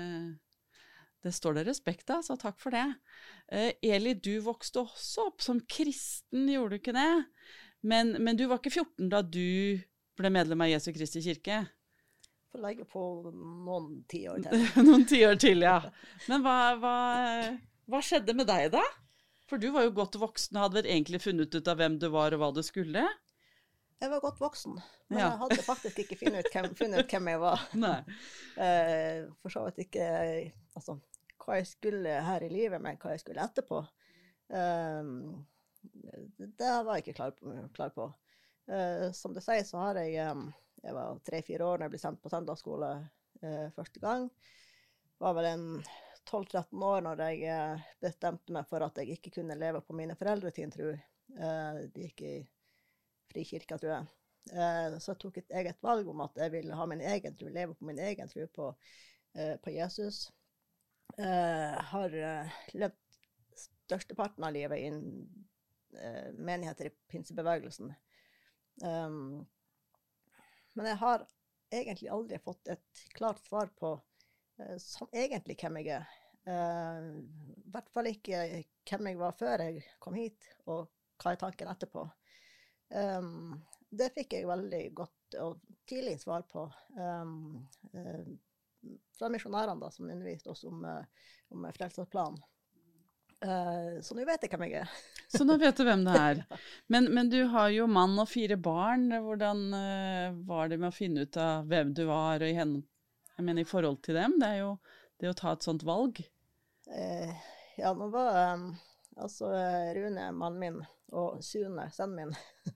Det 1.26 1.34
står 1.34 1.56
det 1.58 1.66
respekt 1.66 2.10
av, 2.14 2.22
så 2.22 2.36
takk 2.38 2.60
for 2.62 2.70
det. 2.70 2.86
Eh, 3.50 3.72
Eli, 3.82 4.14
du 4.14 4.36
vokste 4.46 4.84
også 4.84 5.30
opp 5.32 5.42
som 5.42 5.62
kristen, 5.66 6.46
gjorde 6.50 6.76
du 6.76 6.82
ikke 6.82 6.94
det? 6.94 7.26
Men, 7.82 8.14
men 8.22 8.38
du 8.38 8.46
var 8.50 8.62
ikke 8.62 8.74
14 8.74 9.10
da 9.10 9.22
du 9.26 9.82
ble 10.18 10.32
medlem 10.34 10.62
av 10.62 10.70
Jesu 10.70 10.92
Kristi 10.94 11.24
kirke? 11.26 11.64
Får 12.54 12.62
legge 12.62 12.86
på 12.90 13.02
noen 13.34 14.04
tiår 14.10 14.46
til. 14.46 14.68
Noen 14.88 15.06
tiår 15.10 15.42
til, 15.42 15.66
ja. 15.66 15.80
Men 16.30 16.46
hva, 16.46 16.60
hva, 16.80 16.94
hva 17.92 18.02
skjedde 18.04 18.34
med 18.38 18.48
deg 18.50 18.72
da? 18.74 18.82
For 19.50 19.62
du 19.62 19.68
var 19.76 19.86
jo 19.86 19.92
godt 19.94 20.16
voksen 20.18 20.58
og 20.58 20.64
hadde 20.66 20.80
vel 20.82 20.90
egentlig 20.96 21.20
funnet 21.22 21.54
ut 21.54 21.68
av 21.70 21.78
hvem 21.78 22.00
du 22.02 22.08
var 22.14 22.34
og 22.34 22.42
hva 22.42 22.50
du 22.56 22.62
skulle? 22.66 23.04
Jeg 24.02 24.10
var 24.12 24.20
godt 24.24 24.40
voksen, 24.42 24.74
men 25.10 25.20
Ja. 25.20 25.28
jeg 25.30 25.38
hadde 25.44 25.64
faktisk 25.64 26.00
ikke 26.04 26.18
funnet 26.20 26.46
ut 26.48 26.52
hvem, 26.56 26.66
funnet 26.76 27.06
ut 27.06 27.14
hvem 27.14 27.30
jeg 27.32 27.40
var. 27.40 27.62
Nei. 27.86 28.00
Eh, 28.58 29.22
for 29.42 29.54
så 29.54 29.64
vidt 29.68 29.86
ikke 29.86 30.08
altså, 30.76 30.98
hva 31.46 31.60
jeg 31.62 31.70
skulle 31.70 32.18
her 32.26 32.44
i 32.44 32.50
livet, 32.52 32.82
men 32.84 32.98
hva 33.00 33.14
jeg 33.14 33.22
skulle 33.24 33.46
etterpå. 33.46 33.80
Eh, 34.50 35.14
det 36.60 36.74
var 36.86 36.98
jeg 36.98 37.06
ikke 37.06 37.18
klar 37.22 37.34
på. 37.38 37.54
Klar 37.78 37.94
på. 37.96 38.10
Eh, 38.68 39.12
som 39.14 39.34
du 39.34 39.40
sier, 39.46 39.64
så 39.68 39.78
har 39.84 40.02
jeg 40.02 40.18
eh, 40.26 40.46
Jeg 40.86 40.94
var 40.94 41.18
tre-fire 41.26 41.66
år 41.66 41.80
da 41.80 41.86
jeg 41.88 41.96
ble 41.96 42.00
sendt 42.02 42.22
på 42.22 42.30
søndagsskole 42.30 42.90
eh, 43.42 43.70
første 43.78 44.02
gang. 44.04 44.28
Var 45.22 45.34
vel 45.38 45.48
en 45.54 45.64
12-13 46.26 46.84
år 46.86 47.04
når 47.06 47.24
jeg 47.28 47.50
eh, 47.54 47.88
bestemte 48.02 48.54
meg 48.56 48.68
for 48.70 48.86
at 48.86 48.98
jeg 49.02 49.18
ikke 49.18 49.38
kunne 49.40 49.58
leve 49.60 49.82
på 49.86 49.96
mine 49.98 50.18
foreldre 50.18 50.52
sin 50.54 50.74
tro. 50.74 50.92
Eh, 50.92 51.82
de 51.94 52.08
gikk 52.08 52.24
i 52.26 52.36
frikirka, 53.32 53.78
tror 53.78 53.92
jeg. 53.92 54.06
så 54.46 55.00
så 55.02 55.12
jeg 55.12 55.20
tok 55.22 55.38
et 55.42 55.56
eget 55.60 55.80
valg 55.84 56.08
om 56.08 56.22
at 56.22 56.38
jeg 56.38 56.52
ville 56.54 56.76
ha 56.78 56.86
min 56.86 57.02
egen 57.02 57.36
tro, 57.38 57.48
leve 57.50 57.76
på 57.76 57.86
min 57.86 58.00
egen 58.00 58.30
tro 58.30 58.48
på, 58.48 58.70
eh, 59.36 59.56
på 59.58 59.74
Jesus. 59.74 60.32
Jeg 61.18 61.86
har 61.92 62.16
eh, 62.16 62.54
levd 62.74 63.20
størsteparten 63.56 64.44
av 64.44 64.54
livet 64.54 64.82
i 64.82 64.88
eh, 64.92 66.30
menigheter 66.38 66.90
i 66.90 66.96
pinsebevegelsen. 67.12 67.94
Men 70.76 70.88
jeg 70.90 71.00
har 71.00 71.24
egentlig 71.72 72.10
aldri 72.12 72.40
fått 72.44 72.68
et 72.74 73.04
klart 73.16 73.40
svar 73.46 73.70
på 73.80 73.94
eh, 74.62 74.78
sånn 74.82 75.12
egentlig 75.16 75.58
hvem 75.62 75.82
jeg 75.82 75.92
er. 76.00 76.10
Eh, 76.46 77.08
I 77.66 77.72
hvert 77.74 77.92
fall 77.94 78.12
ikke 78.12 78.44
hvem 78.90 79.12
jeg 79.12 79.22
var 79.22 79.38
før 79.40 79.66
jeg 79.68 79.86
kom 80.04 80.18
hit, 80.20 80.50
og 80.70 80.88
hva 81.22 81.34
er 81.34 81.42
tanken 81.42 81.72
etterpå. 81.72 82.06
Um, 82.96 83.56
det 83.90 84.12
fikk 84.14 84.36
jeg 84.36 84.48
veldig 84.48 84.82
godt 84.94 85.38
og 85.42 85.62
tidlig 85.90 86.20
svar 86.22 86.44
på 86.46 86.68
um, 87.00 87.64
uh, 87.96 88.28
fra 89.18 89.30
misjonærene 89.34 89.82
da, 89.82 89.90
som 89.92 90.10
underviste 90.10 90.52
oss 90.52 90.66
om, 90.70 90.84
uh, 90.86 91.32
om 91.56 91.66
frelsesplan. 91.74 92.38
Uh, 93.46 94.02
så 94.02 94.16
nå 94.16 94.26
vet 94.28 94.46
jeg 94.46 94.54
hvem 94.54 94.66
jeg 94.68 94.84
er. 94.84 94.92
Så 95.36 95.44
nå 95.44 95.58
vet 95.60 95.76
du 95.76 95.84
hvem 95.84 96.06
det 96.06 96.16
er. 96.16 96.42
Men, 96.94 97.10
men 97.12 97.30
du 97.34 97.40
har 97.52 97.72
jo 97.74 97.88
mann 97.90 98.14
og 98.22 98.30
fire 98.30 98.56
barn. 98.62 99.10
Hvordan 99.10 99.64
eh, 99.74 100.36
var 100.48 100.70
det 100.70 100.78
med 100.80 100.92
å 100.92 100.96
finne 100.96 101.26
ut 101.26 101.40
av 101.42 101.66
hvem 101.68 101.92
du 101.98 102.04
var, 102.08 102.40
og 102.40 102.48
i, 102.48 102.54
hen, 102.56 102.76
jeg 103.36 103.46
mener, 103.46 103.62
i 103.62 103.70
forhold 103.70 104.02
til 104.06 104.18
dem? 104.18 104.40
Det 104.40 104.50
er 104.50 104.62
jo 104.64 104.72
det 105.22 105.32
å 105.32 105.38
ta 105.38 105.54
et 105.56 105.66
sånt 105.66 105.86
valg. 105.88 106.22
Eh, 106.92 107.32
ja, 107.78 107.92
nå 107.98 108.08
var 108.14 108.38
um, 108.56 108.70
altså 109.20 109.50
Rune, 109.96 110.30
mannen 110.36 110.62
min, 110.62 110.82
og 111.16 111.44
Sune, 111.44 111.88
sønnen 111.94 112.32
min, 112.32 112.36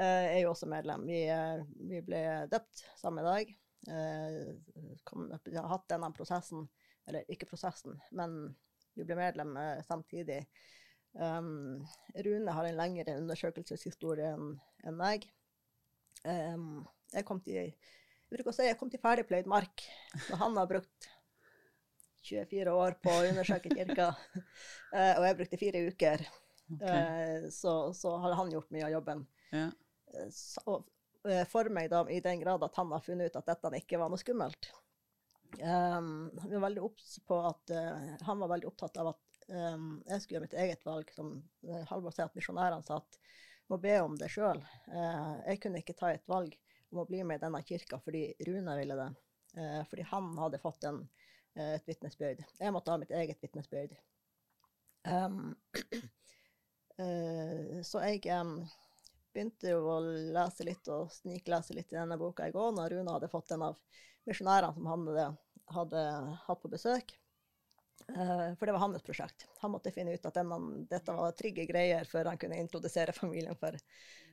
eh, 0.00 0.36
er 0.36 0.40
jo 0.42 0.52
også 0.52 0.68
medlem. 0.70 1.06
Vi, 1.08 1.24
eh, 1.32 1.64
vi 1.90 2.00
ble 2.04 2.22
døpt 2.52 2.84
samme 3.00 3.24
dag. 3.26 3.50
Eh, 3.88 4.40
vi 5.44 5.56
har 5.58 5.70
hatt 5.72 5.88
denne 5.92 6.12
prosessen, 6.16 6.66
eller 7.08 7.28
ikke 7.32 7.48
prosessen, 7.50 7.98
men 8.16 8.54
vi 8.94 9.04
ble 9.04 9.18
medlem 9.18 9.56
samtidig. 9.84 10.44
Um, 11.14 11.84
Rune 12.26 12.54
har 12.54 12.66
en 12.66 12.78
lengre 12.78 13.16
undersøkelseshistorie 13.20 14.32
enn 14.34 14.54
en 14.88 14.96
meg. 14.98 15.26
Um, 16.24 16.82
jeg 17.12 17.26
kom 17.28 17.42
til 17.44 17.74
bruker 18.34 18.52
å 18.52 18.56
si 18.56 18.66
jeg 18.66 18.78
kom 18.80 18.90
til 18.92 19.02
ferdigpløyd 19.02 19.48
mark 19.50 19.84
når 20.28 20.40
han 20.42 20.58
har 20.60 20.70
brukt 20.70 21.10
24 22.24 22.72
år 22.72 22.96
på 23.04 23.12
å 23.12 23.24
undersøke 23.28 23.72
kirka, 23.74 24.10
uh, 24.94 25.14
og 25.18 25.26
jeg 25.28 25.38
brukte 25.40 25.60
fire 25.60 25.82
uker. 25.90 26.24
Okay. 26.74 26.88
Uh, 26.88 27.48
så, 27.52 27.74
så 27.96 28.14
hadde 28.22 28.38
han 28.38 28.52
gjort 28.54 28.72
mye 28.72 28.86
av 28.86 28.94
jobben. 28.94 29.26
Ja. 29.52 29.66
Eh, 30.14 30.30
så, 30.32 30.78
for 31.48 31.70
meg 31.72 31.90
da, 31.92 32.02
i 32.10 32.22
den 32.24 32.40
grad 32.40 32.64
at 32.64 32.80
han 32.80 32.92
har 32.92 33.04
funnet 33.04 33.32
ut 33.32 33.38
at 33.40 33.52
dette 33.52 33.80
ikke 33.80 34.00
var 34.00 34.12
noe 34.12 34.20
skummelt. 34.20 34.70
Um, 35.54 36.32
han, 36.42 36.56
var 36.58 36.74
at, 37.52 37.70
uh, 37.70 38.14
han 38.26 38.40
var 38.42 38.50
veldig 38.50 38.66
opptatt 38.72 38.96
av 38.98 39.12
at 39.12 39.44
um, 39.46 40.00
jeg 40.08 40.20
skulle 40.20 40.36
gjøre 40.36 40.46
mitt 40.48 40.56
eget 40.64 40.86
valg. 40.88 41.12
Som 41.14 41.36
uh, 41.68 41.82
Halvor 41.92 42.14
sier 42.14 42.26
at 42.26 42.36
misjonærene 42.36 42.84
sa 42.86 42.98
at 43.00 43.20
må 43.72 43.78
be 43.80 43.94
om 44.02 44.16
det 44.20 44.28
sjøl. 44.28 44.58
jeg 44.92 45.60
kunne 45.62 45.80
ikke 45.80 45.94
ta 45.96 46.10
et 46.12 46.26
valg 46.28 46.52
om 46.92 47.02
å 47.02 47.06
bli 47.08 47.22
med 47.24 47.40
i 47.40 47.44
denne 47.44 47.62
kirka 47.66 48.00
fordi 48.02 48.26
Rune 48.46 48.76
ville 48.78 48.98
det. 48.98 49.10
Eh, 49.56 49.84
fordi 49.90 50.02
han 50.02 50.38
hadde 50.38 50.58
fått 50.58 50.84
en, 50.84 51.08
eh, 51.54 51.74
et 51.74 51.88
vitnesbyrd. 51.88 52.44
Jeg 52.58 52.72
måtte 52.74 52.90
ha 52.90 52.98
mitt 52.98 53.10
eget 53.14 53.42
vitnesbyrd. 53.42 53.96
Um, 55.04 55.54
uh, 56.98 57.82
så 57.90 58.00
jeg 58.06 58.22
um, 58.32 58.54
begynte 59.34 59.74
jo 59.74 59.82
å 59.92 59.98
lese 60.04 60.64
litt 60.64 60.88
og 60.88 61.12
sniklese 61.12 61.76
litt 61.76 61.92
i 61.92 61.98
denne 61.98 62.16
boka 62.16 62.48
i 62.48 62.54
går, 62.54 62.72
når 62.72 62.94
Rune 62.94 63.16
hadde 63.18 63.28
fått 63.28 63.52
en 63.52 63.66
av 63.68 63.82
misjonærene 64.24 64.72
som 64.72 64.88
han 64.88 65.04
hadde, 65.10 65.26
hadde 65.76 66.06
hatt 66.46 66.62
på 66.62 66.72
besøk. 66.72 67.14
Uh, 68.08 68.52
for 68.56 68.66
det 68.66 68.74
var 68.74 68.82
hans 68.82 69.04
prosjekt. 69.04 69.46
Han 69.60 69.72
måtte 69.76 69.92
finne 69.94 70.16
ut 70.16 70.26
at 70.26 70.40
denne, 70.40 70.58
dette 70.90 71.14
var 71.14 71.36
trygge 71.36 71.68
greier 71.68 72.08
før 72.08 72.32
han 72.32 72.40
kunne 72.40 72.58
introdusere 72.60 73.14
familien 73.20 73.56
for, 73.60 73.76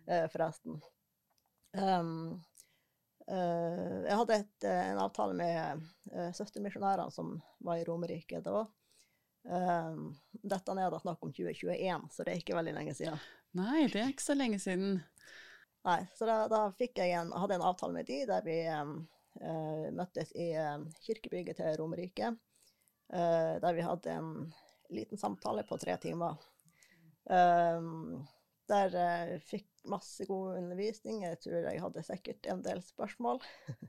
uh, 0.07 0.25
for 0.31 0.43
resten. 0.45 0.81
Um, 1.73 2.43
uh, 3.31 4.01
jeg 4.03 4.17
hadde 4.19 4.37
et, 4.41 4.63
eh, 4.67 4.87
en 4.91 4.99
avtale 4.99 5.35
med 5.37 5.83
uh, 6.11 6.31
søstermisjonærene 6.35 7.11
som 7.15 7.37
var 7.63 7.79
i 7.79 7.85
Romerike 7.87 8.41
da. 8.43 8.65
Um, 9.47 10.11
dette 10.43 10.75
er 10.75 10.91
da 10.91 10.99
snakk 11.01 11.23
om 11.23 11.31
2021, 11.33 12.09
så 12.11 12.25
det 12.25 12.33
er 12.33 12.43
ikke 12.43 12.57
veldig 12.57 12.75
lenge 12.75 12.95
siden. 12.97 13.23
Nei, 13.57 13.87
det 13.91 14.03
er 14.03 14.11
ikke 14.11 14.27
så 14.27 14.35
lenge 14.37 14.59
siden. 14.61 14.99
Nei, 15.87 16.01
så 16.17 16.27
da, 16.29 16.43
da 16.51 16.65
fikk 16.77 17.01
jeg 17.01 17.15
en, 17.17 17.31
hadde 17.33 17.57
en 17.57 17.65
avtale 17.71 17.95
med 17.95 18.05
de 18.09 18.19
der 18.29 18.45
vi 18.45 18.59
um, 18.75 18.93
uh, 19.41 19.87
møttes 19.95 20.35
i 20.37 20.51
kirkebygget 21.07 21.61
til 21.61 21.79
Romerike. 21.79 22.35
der 23.11 23.73
vi 23.75 23.83
hadde 23.83 24.11
en 24.11 24.53
liten 24.89 25.17
samtale 25.17 25.65
på 25.67 25.77
tre 25.77 25.97
timer. 25.99 26.37
Um, 27.25 28.21
der 28.71 29.39
fikk 29.43 29.70
masse 29.89 30.25
god 30.25 30.57
undervisning. 30.57 31.23
Jeg 31.25 31.39
tror 31.41 31.67
jeg 31.67 31.81
hadde 31.83 32.03
sikkert 32.05 32.49
en 32.51 32.65
del 32.65 32.83
spørsmål. 32.85 33.41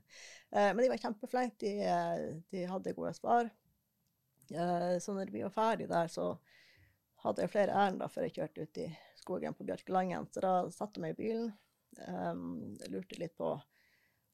Eh, 0.53 0.67
men 0.69 0.83
de 0.83 0.89
var 0.91 0.99
kjempeflinke. 1.01 1.55
De, 1.63 1.69
eh, 1.81 2.25
de 2.53 2.59
hadde 2.69 2.91
gode 2.93 3.09
svar. 3.17 3.47
Eh, 4.53 4.91
så 5.01 5.15
når 5.17 5.31
vi 5.33 5.41
var 5.41 5.49
ferdig 5.55 5.87
der, 5.89 6.11
så 6.13 6.27
hadde 7.23 7.41
jeg 7.41 7.49
flere 7.49 7.73
ærender 7.73 8.11
før 8.13 8.27
jeg 8.27 8.35
kjørte 8.35 8.67
ut 8.67 8.79
i 8.83 8.85
skogen 9.17 9.57
på 9.57 9.65
Bjørkelangen. 9.65 10.27
Så 10.29 10.43
da 10.45 10.51
satte 10.69 11.01
jeg 11.01 11.07
meg 11.07 11.15
i 11.15 11.17
bilen. 11.23 11.49
Jeg 11.97 12.91
lurte 12.93 13.17
litt 13.17 13.33
på 13.33 13.49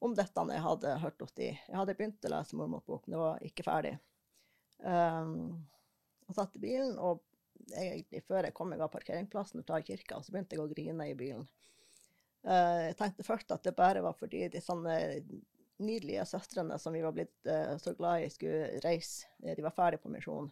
om 0.04 0.18
dette 0.20 0.46
jeg 0.52 0.66
hadde 0.66 0.98
hørt 1.06 1.24
hos 1.24 1.34
de. 1.40 1.54
Jeg 1.54 1.80
hadde 1.80 1.96
begynt 1.96 2.28
å 2.28 2.34
lese 2.36 2.60
mormotbok, 2.60 3.08
men 3.08 3.16
det 3.16 3.24
var 3.24 3.48
ikke 3.48 3.68
ferdig. 3.68 3.96
Um, 4.84 5.32
og 6.28 6.36
satt 6.36 6.60
i 6.60 6.64
bilen, 6.68 7.00
og 7.00 7.24
egentlig 7.76 8.24
før 8.28 8.48
jeg 8.48 8.56
kom 8.58 8.72
meg 8.72 8.82
av 8.82 8.92
parkeringsplassen 8.94 9.62
ut 9.62 9.72
kirka, 9.86 10.22
så 10.24 10.34
begynte 10.34 10.56
jeg 10.56 10.64
å 10.64 10.72
grine 10.72 11.10
i 11.10 11.16
bilen. 11.18 11.48
Eh, 12.48 12.90
jeg 12.90 12.98
tenkte 13.00 13.28
først 13.28 13.52
at 13.52 13.66
det 13.68 13.76
bare 13.78 14.04
var 14.06 14.16
fordi 14.18 14.48
de 14.52 14.62
sånne 14.64 14.96
nydelige 15.80 16.26
søstrene 16.28 16.78
som 16.80 16.96
vi 16.96 17.04
var 17.04 17.16
blitt 17.16 17.48
eh, 17.48 17.76
så 17.80 17.94
glad 17.98 18.24
i, 18.26 18.30
skulle 18.32 18.82
reise. 18.84 19.28
Eh, 19.44 19.56
De 19.56 19.66
var 19.66 19.76
ferdig 19.76 20.02
på 20.04 20.12
misjon. 20.14 20.52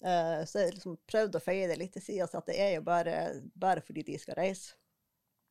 Så 0.00 0.62
jeg 0.62 0.72
liksom 0.72 0.94
prøvde 1.04 1.36
å 1.36 1.44
feie 1.44 1.66
det 1.68 1.74
litt 1.76 1.90
til 1.92 2.00
sida, 2.00 2.24
at 2.24 2.46
det 2.48 2.54
er 2.56 2.70
jo 2.72 2.84
bare, 2.86 3.16
bare 3.52 3.82
fordi 3.84 4.06
de 4.06 4.14
skal 4.16 4.38
reise. 4.38 4.78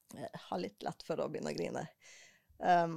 Jeg 0.09 0.41
har 0.47 0.61
litt 0.63 0.81
lett 0.81 1.05
for 1.05 1.21
å 1.21 1.27
begynne 1.29 1.51
å 1.51 1.53
grine. 1.53 1.83
Um, 2.57 2.95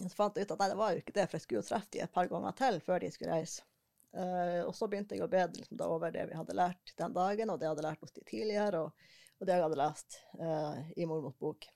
så 0.00 0.14
fant 0.16 0.40
jeg 0.40 0.48
ut 0.48 0.54
at 0.54 0.62
nei, 0.62 0.70
det 0.72 0.78
var 0.80 0.94
jo 0.94 1.02
ikke 1.02 1.14
det, 1.18 1.26
for 1.28 1.36
jeg 1.36 1.44
skulle 1.44 1.60
jo 1.60 1.66
treffe 1.68 1.92
de 1.92 2.00
et 2.06 2.14
par 2.16 2.30
ganger 2.32 2.56
til 2.62 2.80
før 2.86 3.04
de 3.04 3.10
skulle 3.12 3.36
reise. 3.36 3.66
Eh, 4.12 4.60
og 4.66 4.74
så 4.76 4.88
begynte 4.92 5.16
jeg 5.16 5.24
å 5.24 5.30
be 5.30 5.42
liksom, 5.56 5.80
over 5.86 6.12
det 6.12 6.26
vi 6.28 6.36
hadde 6.36 6.56
lært 6.56 6.92
den 6.98 7.14
dagen, 7.16 7.50
og 7.50 7.58
det 7.58 7.66
jeg 7.66 7.74
hadde 7.74 7.86
lært 7.86 8.02
de 8.18 8.24
tidligere, 8.28 8.82
og, 8.84 9.12
og 9.40 9.48
det 9.48 9.56
jeg 9.56 9.64
hadde 9.64 9.80
lest 9.80 10.18
uh, 10.40 10.80
i 11.00 11.06
mormors 11.08 11.38
bok. 11.40 11.68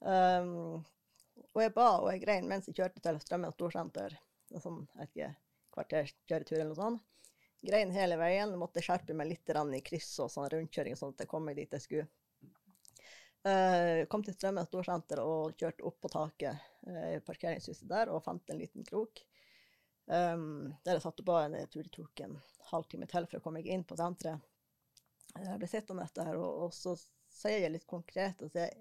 Um, 0.00 0.80
og 1.52 1.60
jeg 1.62 1.72
ba 1.76 1.88
og 2.00 2.10
jeg 2.12 2.22
grein 2.24 2.48
mens 2.48 2.68
jeg 2.68 2.78
kjørte 2.78 3.02
til 3.04 3.20
Strømmen 3.20 3.52
storsenter, 3.54 4.16
en 4.54 4.62
sånn, 4.62 4.80
jeg 5.00 5.10
eller 6.56 6.72
noe 6.72 6.78
sånt. 6.78 7.04
Grein 7.64 7.92
hele 7.94 8.16
veien, 8.20 8.52
måtte 8.60 8.82
skjerpe 8.84 9.16
meg 9.16 9.30
litt 9.30 9.48
i 9.48 9.80
kryss 9.84 10.10
og 10.20 10.32
sånn 10.32 10.50
rundkjøring, 10.52 10.96
sånn 10.96 11.14
at 11.14 11.24
jeg 11.24 11.30
kom 11.30 11.46
meg 11.48 11.56
dit 11.60 11.72
jeg 11.72 11.84
skulle. 11.84 12.08
Uh, 13.44 14.04
kom 14.08 14.24
til 14.24 14.36
Strømmen 14.36 14.64
storsenter 14.64 15.20
og 15.20 15.52
kjørte 15.60 15.84
opp 15.84 16.00
på 16.00 16.12
taket 16.12 16.88
i 16.88 17.16
i 17.16 17.20
parkeringshuset 17.24 17.88
der 17.88 18.10
og 18.12 18.24
fant 18.24 18.48
en 18.52 18.60
liten 18.60 18.84
krok. 18.88 19.20
Um, 20.06 20.74
der 20.84 20.98
jeg 20.98 21.04
satt 21.06 21.20
og 21.22 21.28
ba 21.28 21.38
tror 21.48 21.86
det 21.86 21.92
tok 21.94 22.20
en 22.20 22.34
halvtime 22.68 23.06
til 23.08 23.26
for 23.28 23.38
å 23.38 23.44
komme 23.44 23.62
meg 23.62 23.70
inn 23.72 23.86
på 23.88 23.96
senteret. 23.96 24.42
Jeg 25.34 25.58
ble 25.58 25.68
sittende 25.68 26.04
der, 26.14 26.36
og, 26.36 26.66
og 26.66 26.74
så 26.76 26.92
sier 27.32 27.64
jeg 27.64 27.72
litt 27.72 27.86
konkret 27.90 28.42
og 28.44 28.52
sier 28.52 28.74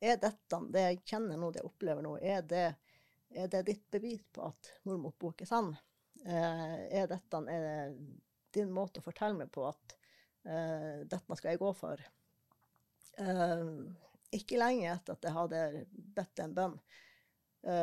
er 0.00 0.18
dette, 0.22 0.60
det 0.70 0.84
jeg 0.84 1.00
kjenner 1.10 1.38
nå, 1.38 1.50
det 1.50 1.58
jeg 1.60 1.68
opplever 1.68 2.04
nå, 2.06 2.14
er 2.22 2.44
det, 2.46 2.66
er 3.34 3.48
det 3.50 3.64
ditt 3.66 3.86
bevis 3.90 4.22
på 4.32 4.44
at 4.46 4.70
mormors 4.86 5.16
bok 5.18 5.42
er 5.42 5.50
sann? 5.50 5.72
Eh, 6.22 6.76
er 7.00 7.10
dette 7.10 7.40
er 7.50 7.64
det 7.66 7.80
din 8.54 8.70
måte 8.74 9.02
å 9.02 9.06
fortelle 9.06 9.38
meg 9.40 9.50
på 9.54 9.66
at 9.68 9.96
eh, 10.46 11.02
dette 11.02 11.38
skal 11.38 11.50
jeg 11.50 11.62
gå 11.62 11.72
for? 11.76 12.04
Eh, 13.18 13.66
ikke 14.38 14.60
lenge 14.60 14.92
etter 14.92 15.18
at 15.18 15.26
jeg 15.26 15.34
hadde 15.34 15.62
bedt 16.14 16.44
en 16.44 16.54
bønn, 16.54 16.78
eh, 16.78 17.07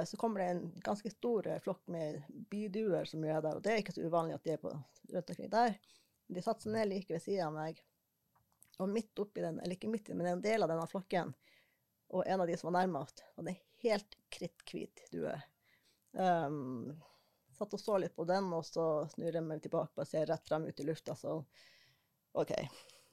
så 0.05 0.17
kommer 0.17 0.41
det 0.41 0.45
en 0.45 0.81
ganske 0.83 1.09
stor 1.09 1.47
eh, 1.47 1.59
flokk 1.61 1.83
med 1.93 2.23
byduer 2.51 3.05
som 3.05 3.23
er 3.23 3.41
der. 3.41 3.57
Og 3.57 3.63
det 3.63 3.73
er 3.73 3.83
ikke 3.83 3.95
så 3.95 4.05
uvanlig 4.05 4.37
at 4.37 4.45
de 4.47 4.55
er 4.55 4.61
på, 4.61 4.71
rundt 5.13 5.33
omkring 5.33 5.51
der. 5.51 5.75
De 6.27 6.41
satte 6.41 6.65
seg 6.65 6.73
ned 6.73 6.89
like 6.89 7.13
ved 7.13 7.21
siden 7.21 7.49
av 7.49 7.57
meg. 7.57 7.81
Og 8.81 8.89
midt 8.91 9.19
oppi 9.21 9.43
den, 9.43 9.59
eller 9.61 9.77
ikke 9.77 9.91
midt 9.91 10.09
i, 10.09 10.15
men 10.17 10.27
en 10.31 10.43
del 10.43 10.65
av 10.65 10.71
denne 10.71 10.87
flokken, 10.91 11.31
og 12.11 12.25
en 12.27 12.41
av 12.43 12.49
de 12.49 12.57
som 12.59 12.69
var 12.69 12.81
nærmest, 12.81 13.23
hadde 13.37 13.53
en 13.53 13.61
helt 13.85 14.17
kritthvit 14.33 15.05
due. 15.13 15.35
Um, 16.11 16.91
satt 17.55 17.73
og 17.77 17.79
så 17.79 17.97
litt 18.01 18.15
på 18.17 18.25
den, 18.27 18.49
og 18.53 18.65
så 18.67 19.05
snur 19.13 19.31
jeg 19.31 19.45
meg 19.45 19.63
tilbake 19.63 20.01
og 20.01 20.09
ser 20.09 20.27
rett 20.27 20.47
frem 20.49 20.67
ut 20.67 20.81
i 20.81 20.87
lufta, 20.87 21.15
så 21.15 21.37
OK. 22.35 22.51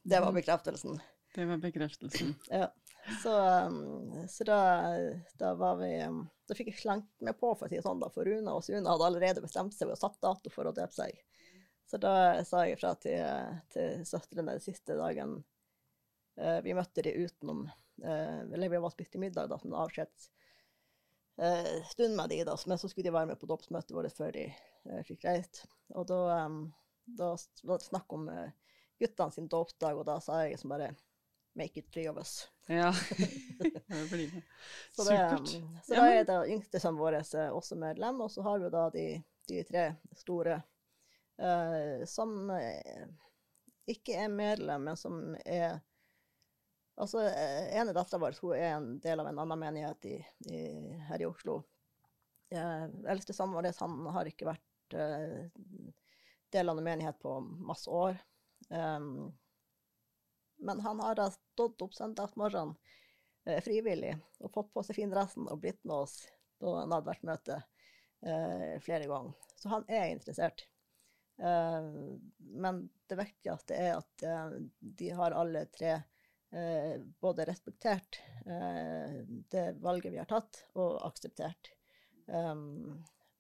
Det 0.03 0.19
var 0.25 0.35
bekreftelsen. 0.35 0.99
Det 1.35 1.47
var 1.47 1.63
bekreftelsen. 1.63 2.35
Ja. 2.51 2.73
Så, 3.23 3.49
um, 3.67 4.29
så 4.29 4.45
da, 4.45 4.87
da, 5.39 5.55
var 5.55 5.77
vi 5.77 6.05
um, 6.07 6.23
Da 6.47 6.55
fikk 6.55 6.71
jeg 6.71 6.79
slengt 6.79 7.11
meg 7.25 7.35
på, 7.41 7.51
for 7.59 7.67
å 7.67 7.71
si 7.71 7.81
det 7.81 7.85
sånn, 7.87 8.01
da, 8.03 8.11
for 8.15 8.29
Rune 8.29 8.55
og 8.55 8.63
Sune 8.63 8.87
hadde 8.87 9.09
allerede 9.09 9.43
bestemt 9.43 9.75
seg 9.75 9.91
og 9.91 9.99
satt 9.99 10.21
dato 10.23 10.53
for 10.55 10.69
å 10.69 10.75
døpe 10.77 10.95
seg. 10.95 11.19
Så 11.91 11.99
da 12.01 12.15
sa 12.47 12.63
jeg 12.65 12.77
ifra 12.77 12.95
til, 13.03 13.19
til 13.75 14.05
søstrene 14.09 14.55
den 14.55 14.63
siste 14.65 14.97
dagen 14.97 15.41
uh, 16.39 16.61
vi 16.65 16.77
møtte 16.79 17.03
de 17.05 17.17
utenom 17.25 17.67
uh, 17.67 18.41
Eller 18.47 18.71
vi 18.71 18.81
var 18.85 18.95
spist 18.95 19.19
i 19.19 19.23
middag, 19.25 19.51
da, 19.51 19.59
som 19.59 19.73
en 19.73 19.81
avskjeds 19.83 20.31
uh, 21.43 21.75
stund 21.91 22.17
med 22.17 22.31
de, 22.31 22.43
da, 22.47 22.55
men 22.71 22.81
så 22.81 22.91
skulle 22.91 23.11
de 23.11 23.17
være 23.19 23.33
med 23.33 23.43
på 23.43 23.51
dåpsmøtet 23.51 23.97
vårt 23.99 24.15
før 24.15 24.35
de 24.39 24.47
fikk 25.07 25.27
reist. 25.27 25.65
Og 25.95 26.07
da, 26.11 26.47
um, 26.47 26.65
da 27.19 27.35
var 27.67 27.83
det 27.83 27.87
snakk 27.87 28.15
om 28.15 28.31
guttene 29.03 29.35
sin 29.35 29.51
dåpsdag, 29.51 29.99
og 29.99 30.07
da 30.07 30.17
sa 30.23 30.41
jeg 30.43 30.55
liksom 30.55 30.75
bare 30.75 30.95
Make 31.55 31.81
it 31.81 31.91
three 31.93 32.09
of 32.09 32.17
us. 32.17 32.49
Ja. 32.67 32.95
det 33.89 34.11
blir 34.11 34.31
det. 34.31 34.43
Så, 34.91 35.05
det, 35.05 35.49
så 35.85 35.95
da 35.95 36.07
er 36.09 36.25
det 36.25 36.39
yngste 36.55 36.81
som 36.81 36.97
vår 36.97 37.19
også 37.53 37.77
medlem, 37.77 38.21
og 38.21 38.31
så 38.33 38.43
har 38.43 38.59
vi 38.59 38.71
da 38.73 38.87
de, 38.91 39.07
de 39.49 39.65
tre 39.69 39.83
store 40.17 40.63
uh, 41.43 42.05
som 42.09 42.51
uh, 42.51 43.05
ikke 43.87 44.17
er 44.25 44.33
medlem, 44.33 44.89
men 44.89 44.97
som 44.97 45.37
er 45.45 45.81
Altså, 47.01 47.23
ene 47.73 47.95
dattera 47.97 48.21
vår 48.21 48.35
hun 48.43 48.53
er 48.53 48.75
en 48.75 48.89
del 49.01 49.21
av 49.23 49.31
en 49.31 49.39
annen 49.41 49.59
menighet 49.59 50.05
i, 50.11 50.17
i, 50.53 50.59
her 51.09 51.23
i 51.25 51.27
Oslo. 51.27 51.63
Uh, 52.53 52.85
eldste 53.09 53.33
sønnen 53.33 53.57
vår 53.57 53.71
han 53.79 53.95
har 54.13 54.29
ikke 54.29 54.51
vært 54.51 54.97
uh, 55.01 55.39
del 56.53 56.69
av 56.69 56.79
en 56.79 56.85
menighet 56.85 57.19
på 57.19 57.39
masse 57.41 57.91
år. 57.91 58.21
Um, 58.69 59.33
men 60.63 60.81
han 60.81 61.01
har 61.01 61.19
da 61.19 61.29
stått 61.35 61.83
opp 61.83 61.95
søndagsmorgen 61.95 62.75
eh, 63.47 63.61
frivillig 63.65 64.15
og 64.41 64.53
fått 64.55 64.73
på 64.75 64.85
seg 64.87 64.99
findressen 65.01 65.49
og 65.51 65.61
blitt 65.63 65.83
med 65.85 66.05
oss 66.05 66.21
på 66.63 66.75
nadværsmøte 66.87 67.59
eh, 67.59 68.79
flere 68.83 69.09
ganger. 69.11 69.35
Så 69.59 69.73
han 69.73 69.87
er 69.91 70.13
interessert. 70.13 70.67
Eh, 71.43 71.91
men 72.39 72.83
det 73.11 73.19
viktigste 73.19 73.77
er 73.77 73.99
at 73.99 74.27
eh, 74.27 74.57
de 74.81 75.11
har 75.19 75.35
alle 75.37 75.67
tre 75.75 75.93
eh, 75.99 76.95
både 77.21 77.47
respektert 77.49 78.21
eh, 78.47 79.23
det 79.51 79.67
valget 79.83 80.15
vi 80.15 80.23
har 80.23 80.31
tatt, 80.31 80.65
og 80.79 81.01
akseptert. 81.07 81.75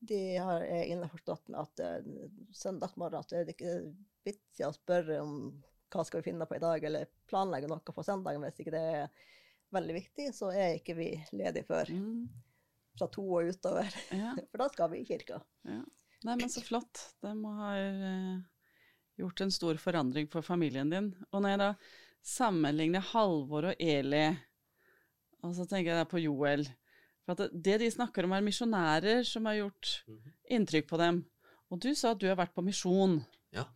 de 0.02 0.36
har, 0.36 0.60
er 0.66 0.88
innforstått 0.90 1.52
med 1.54 1.60
at 1.60 2.06
søndagsmorgen 2.58 3.22
er 3.32 3.44
det 3.46 3.54
ikke 3.54 3.76
vits 4.26 4.58
i 4.58 4.64
å 4.66 4.72
spørre 4.74 5.20
om 5.22 5.36
hva 5.92 6.04
skal 6.06 6.22
vi 6.22 6.30
finne 6.30 6.46
på 6.48 6.56
i 6.56 6.62
dag, 6.62 6.84
eller 6.88 7.10
planlegge 7.30 7.68
noe 7.70 7.94
på 7.94 8.04
søndagen 8.06 8.44
hvis 8.46 8.62
ikke 8.62 8.74
det 8.74 8.84
er 8.96 9.26
veldig 9.72 9.96
viktig, 9.96 10.28
så 10.36 10.52
er 10.52 10.78
ikke 10.78 10.96
vi 10.98 11.08
ledige 11.32 11.66
før 11.68 11.90
mm. 11.92 12.22
fra 12.98 13.08
to 13.12 13.24
og 13.24 13.50
utover. 13.52 13.98
Ja. 14.12 14.34
For 14.50 14.64
da 14.64 14.68
skal 14.72 14.92
vi 14.92 15.02
i 15.02 15.08
kirka. 15.08 15.40
Ja. 15.68 15.82
Nei, 16.22 16.36
men 16.38 16.50
så 16.52 16.62
flott. 16.62 17.00
Det 17.22 17.32
må 17.34 17.50
ha 17.56 17.72
uh, 17.74 18.36
gjort 19.18 19.42
en 19.42 19.52
stor 19.54 19.80
forandring 19.82 20.28
for 20.30 20.46
familien 20.46 20.92
din. 20.92 21.08
Og 21.32 21.42
når 21.42 21.54
jeg 21.54 21.60
da 21.62 21.70
sammenligner 22.22 23.02
Halvor 23.08 23.72
og 23.72 23.82
Eli, 23.82 24.28
og 25.42 25.56
så 25.56 25.66
tenker 25.66 25.90
jeg 25.90 25.98
da 25.98 26.06
på 26.06 26.22
Joel 26.22 26.62
For 27.24 27.34
at 27.34 27.50
det 27.50 27.80
de 27.82 27.88
snakker 27.90 28.28
om, 28.28 28.34
er 28.36 28.44
misjonærer 28.46 29.26
som 29.26 29.48
har 29.50 29.58
gjort 29.58 29.90
mhm. 30.06 30.34
inntrykk 30.58 30.88
på 30.90 31.00
dem. 31.02 31.24
Og 31.72 31.80
du 31.82 31.90
sa 31.98 32.12
at 32.12 32.20
du 32.22 32.28
har 32.28 32.38
vært 32.38 32.54
på 32.54 32.64
misjon. 32.66 33.18
Ja. 33.54 33.66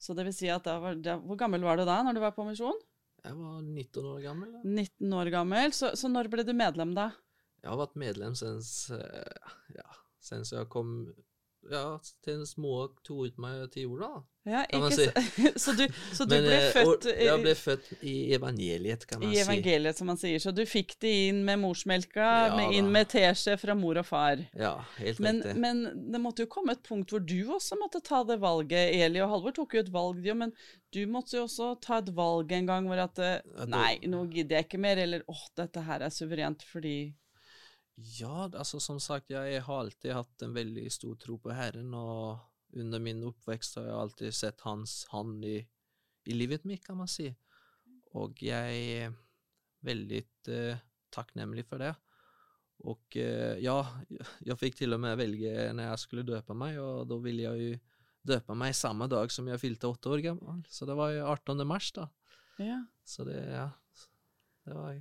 Så 0.00 0.16
det 0.16 0.24
vil 0.26 0.34
si 0.36 0.48
at 0.48 0.64
da 0.64 0.78
var, 0.80 0.96
da, 0.96 1.18
Hvor 1.20 1.36
gammel 1.40 1.64
var 1.66 1.76
du 1.76 1.84
da, 1.84 2.00
når 2.04 2.16
du 2.16 2.22
var 2.22 2.32
på 2.36 2.46
misjon? 2.48 2.78
Jeg 3.20 3.36
var 3.36 3.58
19 3.60 4.06
år 4.08 4.20
gammel. 4.24 4.52
Da. 4.54 4.60
19 4.64 5.16
år 5.20 5.30
gammel, 5.34 5.74
så, 5.76 5.90
så, 5.98 6.08
når 6.08 6.30
ble 6.32 6.44
du 6.48 6.54
medlem 6.56 6.94
da? 6.96 7.10
Jeg 7.60 7.68
har 7.68 7.80
vært 7.82 7.98
medlem 8.00 8.36
siden 8.38 8.62
eh, 8.96 9.50
ja, 9.76 9.88
jeg 10.30 10.68
kom 10.72 10.94
ja, 11.68 11.98
til 12.24 12.44
små 12.48 12.86
tok 13.04 13.30
ut 13.30 13.40
meg 13.42 13.66
til 13.74 13.88
jorda. 13.88 14.08
da. 14.16 14.26
Ja, 14.48 14.62
ikke 14.72 14.88
si. 14.96 15.04
så, 15.62 15.74
du, 15.76 15.82
så 16.16 16.24
du 16.24 16.32
Men, 16.32 16.46
ble 16.46 16.58
født 16.72 17.04
født 17.04 17.20
Jeg 17.20 17.42
ble 17.42 17.52
født 17.58 17.90
i 18.00 18.14
evangeliet, 18.32 19.04
kan 19.06 19.20
man 19.20 19.28
si. 19.28 19.36
I 19.36 19.42
evangeliet, 19.42 19.98
som 19.98 20.08
man 20.08 20.20
sier. 20.20 20.40
Så 20.40 20.54
du 20.56 20.62
fikk 20.68 20.96
det 21.04 21.12
inn 21.28 21.42
med 21.44 21.60
morsmelka, 21.60 22.30
ja, 22.48 22.56
med, 22.56 22.74
inn 22.78 22.88
med 22.94 23.10
teskje 23.12 23.58
fra 23.60 23.76
mor 23.76 24.00
og 24.00 24.08
far. 24.08 24.40
Ja, 24.56 24.72
helt 24.96 25.20
men, 25.20 25.42
riktig. 25.44 25.60
Men 25.60 25.84
det 26.14 26.22
måtte 26.24 26.46
jo 26.46 26.52
komme 26.56 26.78
et 26.78 26.84
punkt 26.86 27.12
hvor 27.12 27.20
du 27.20 27.38
også 27.52 27.78
måtte 27.80 28.00
ta 28.06 28.22
det 28.26 28.40
valget. 28.40 28.96
Eli 28.96 29.20
og 29.20 29.34
Halvor 29.34 29.58
tok 29.60 29.76
jo 29.76 29.84
et 29.84 29.92
valg, 29.92 30.24
de, 30.24 30.36
men 30.46 30.56
du 30.96 31.02
måtte 31.10 31.36
jo 31.36 31.44
også 31.44 31.74
ta 31.84 32.00
et 32.00 32.12
valg 32.16 32.56
en 32.56 32.72
gang 32.72 32.88
hvor 32.88 33.04
at 33.04 33.20
eh, 33.22 33.66
Nei, 33.70 33.98
nå 34.08 34.24
gidder 34.32 34.58
jeg 34.58 34.70
ikke 34.70 34.84
mer. 34.88 35.04
Eller 35.04 35.26
åh, 35.28 35.44
dette 35.60 35.84
her 35.84 36.08
er 36.08 36.14
suverent 36.14 36.64
fordi 36.72 37.12
ja, 38.00 38.48
altså 38.48 38.80
som 38.80 39.00
sagt, 39.02 39.32
jeg 39.32 39.62
har 39.64 39.80
alltid 39.82 40.14
hatt 40.14 40.44
en 40.44 40.54
veldig 40.56 40.86
stor 40.92 41.16
tro 41.20 41.38
på 41.42 41.52
Herren, 41.54 41.92
og 41.94 42.40
under 42.80 43.02
min 43.02 43.22
oppvekst 43.26 43.80
har 43.80 43.88
jeg 43.88 43.98
alltid 44.02 44.36
sett 44.36 44.64
Hans 44.66 45.02
hånd 45.10 45.44
i, 45.44 45.58
i 46.30 46.36
livet 46.36 46.66
mitt, 46.68 46.84
kan 46.86 46.98
man 47.00 47.10
si. 47.10 47.28
Og 48.18 48.40
jeg 48.42 48.84
er 49.00 49.16
veldig 49.86 50.22
uh, 50.50 50.80
takknemlig 51.14 51.66
for 51.68 51.82
det. 51.82 51.92
Og 52.88 53.18
uh, 53.20 53.56
ja, 53.60 53.76
jeg 54.46 54.58
fikk 54.60 54.80
til 54.80 54.96
og 54.96 55.02
med 55.02 55.18
velge 55.20 55.70
når 55.74 55.90
jeg 55.90 56.04
skulle 56.04 56.26
døpe 56.26 56.56
meg, 56.56 56.78
og 56.82 57.08
da 57.10 57.20
ville 57.22 57.46
jeg 57.48 57.66
jo 57.66 57.82
døpe 58.30 58.56
meg 58.58 58.76
samme 58.76 59.08
dag 59.10 59.32
som 59.32 59.48
jeg 59.48 59.60
fylte 59.62 59.88
åtte 59.88 60.12
år 60.12 60.24
gammel, 60.24 60.64
så 60.68 60.88
det 60.88 60.96
var 60.98 61.14
jo 61.14 61.24
18. 61.26 61.66
mars, 61.68 61.92
da. 61.96 62.08
Ja. 62.60 62.82
Så 63.08 63.24
det, 63.24 63.38
ja, 63.48 63.70
det 64.68 64.76
var 64.76 65.00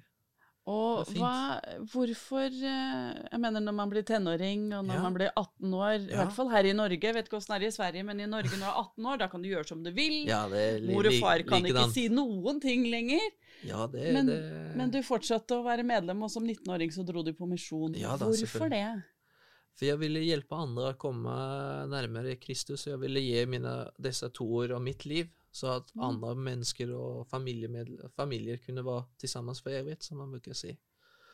og 0.70 1.08
hva, 1.16 1.60
hvorfor 1.90 2.46
eh, 2.52 3.20
Jeg 3.32 3.40
mener 3.42 3.64
når 3.64 3.74
man 3.74 3.90
blir 3.90 4.04
tenåring, 4.06 4.68
og 4.76 4.84
når 4.86 4.98
ja. 5.00 5.04
man 5.06 5.16
blir 5.16 5.32
18 5.32 5.74
år 5.74 5.96
I 6.04 6.18
hvert 6.20 6.36
fall 6.36 6.52
her 6.52 6.68
i 6.70 6.74
Norge. 6.78 7.00
Jeg 7.00 7.16
vet 7.16 7.30
ikke 7.30 7.40
åssen 7.40 7.56
det 7.56 7.60
er 7.62 7.68
i 7.70 7.74
Sverige, 7.74 8.06
men 8.06 8.22
i 8.22 8.28
Norge 8.30 8.52
når 8.54 8.66
du 8.66 8.68
er 8.68 8.82
18 8.84 9.08
år, 9.14 9.22
da 9.24 9.30
kan 9.32 9.46
du 9.46 9.50
gjøre 9.50 9.70
som 9.72 9.86
du 9.86 9.90
vil. 9.96 10.18
Ja, 10.30 10.44
Mor 10.90 11.10
og 11.10 11.16
far 11.22 11.46
kan 11.48 11.66
ikke 11.66 11.88
si 11.96 12.06
noen 12.14 12.60
ting 12.64 12.86
lenger. 12.92 13.24
Ja, 13.66 13.88
det, 13.92 14.12
men, 14.16 14.30
det... 14.30 14.42
men, 14.80 14.92
du 14.94 15.00
fortsatte 15.04 15.58
å 15.58 15.66
være 15.66 15.88
medlem, 15.88 16.22
og 16.28 16.32
som 16.32 16.46
19-åring 16.46 16.94
så 16.96 17.08
dro 17.08 17.24
du 17.26 17.34
på 17.36 17.50
misjon. 17.50 17.96
hvorfor 18.22 18.70
det? 18.72 18.86
For 19.80 19.88
jeg 19.88 20.00
ville 20.02 20.22
hjelpe 20.28 20.60
andre 20.60 20.92
å 20.92 21.00
komme 21.00 21.34
nærmere 21.90 22.36
Kristus, 22.42 22.84
og 22.86 22.94
jeg 22.94 23.04
ville 23.08 23.24
gi 23.24 23.44
mine, 23.48 23.74
disse 23.98 24.28
to 24.36 24.48
år 24.60 24.76
av 24.76 24.84
mitt 24.84 25.08
liv 25.08 25.32
så 25.52 25.80
at 25.80 25.90
mm. 25.96 26.04
andre 26.06 26.36
mennesker 26.36 26.92
og 26.94 27.26
familier 27.30 28.62
kunne 28.66 28.86
være 28.86 29.30
sammen 29.30 29.58
for 29.58 29.74
evig, 29.74 29.98
som 30.06 30.22
man 30.22 30.32
bruker 30.34 30.54
å 30.54 30.60
si. 30.60 30.76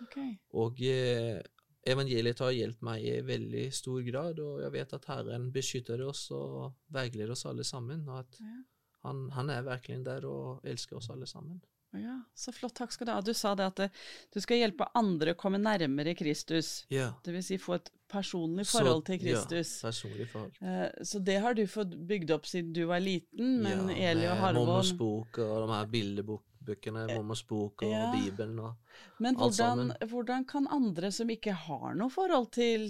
Okay. 0.06 0.34
Og 0.60 0.82
eh, 0.88 1.40
evangeliet 1.88 2.42
har 2.44 2.56
hjulpet 2.56 2.86
meg 2.86 3.06
i 3.06 3.20
veldig 3.26 3.66
stor 3.76 4.02
grad, 4.08 4.42
og 4.44 4.64
jeg 4.64 4.74
vet 4.76 4.98
at 4.98 5.08
Herren 5.12 5.52
beskytter 5.56 6.02
oss 6.08 6.28
og 6.36 6.74
veileder 6.96 7.36
oss 7.36 7.46
alle 7.50 7.68
sammen, 7.68 8.08
og 8.10 8.24
at 8.24 8.42
ja. 8.42 8.58
han, 9.06 9.28
han, 9.36 9.54
er 9.54 9.68
virkelig 9.68 10.04
der 10.08 10.28
og 10.30 10.66
elsker 10.68 11.00
oss 11.00 11.12
alle 11.14 11.30
sammen. 11.30 11.62
Ja, 11.96 12.18
Så 12.36 12.52
flott. 12.52 12.74
Takk 12.76 12.92
skal 12.92 13.08
du 13.08 13.12
ha. 13.14 13.22
Du 13.24 13.32
sa 13.34 13.54
det 13.56 13.70
at 13.70 13.78
det, 13.80 13.86
du 14.34 14.42
skal 14.44 14.60
hjelpe 14.60 14.88
andre 15.00 15.32
å 15.32 15.38
komme 15.40 15.62
nærmere 15.62 16.12
Kristus. 16.18 16.82
Ja. 16.92 17.14
Det 17.24 17.32
vil 17.32 17.46
si 17.46 17.56
få 17.62 17.78
et 17.78 17.88
personlig 18.16 18.66
forhold 18.70 19.04
så, 19.04 19.06
til 19.12 19.22
Kristus. 19.22 19.72
Ja, 19.78 19.88
personlig 19.90 20.28
forhold. 20.32 20.58
Uh, 20.62 21.06
så 21.12 21.22
det 21.30 21.38
har 21.44 21.58
du 21.58 21.64
fått 21.70 21.96
bygd 22.10 22.36
opp 22.36 22.50
siden 22.50 22.74
du 22.76 22.84
var 22.90 23.04
liten, 23.04 23.62
men 23.66 23.90
ja, 23.94 24.12
Eli 24.12 24.28
og 24.32 24.42
Halvor 24.42 24.72
Mormors 24.72 24.94
bok 25.00 25.42
og 25.44 25.56
de 25.66 25.74
her 25.76 25.90
bildebøkene, 25.94 27.08
eh, 27.10 27.16
Mormors 27.16 27.44
bok 27.48 27.86
og 27.88 27.94
ja. 27.94 28.08
Bibelen 28.16 28.60
og 28.64 28.76
men 29.20 29.36
hvordan, 29.36 29.48
alt 29.48 29.60
sammen. 29.60 29.92
Men 29.94 30.14
hvordan 30.14 30.48
kan 30.50 30.70
andre 30.72 31.12
som 31.16 31.32
ikke 31.32 31.56
har 31.66 32.00
noe 32.00 32.14
forhold 32.14 32.50
til 32.56 32.90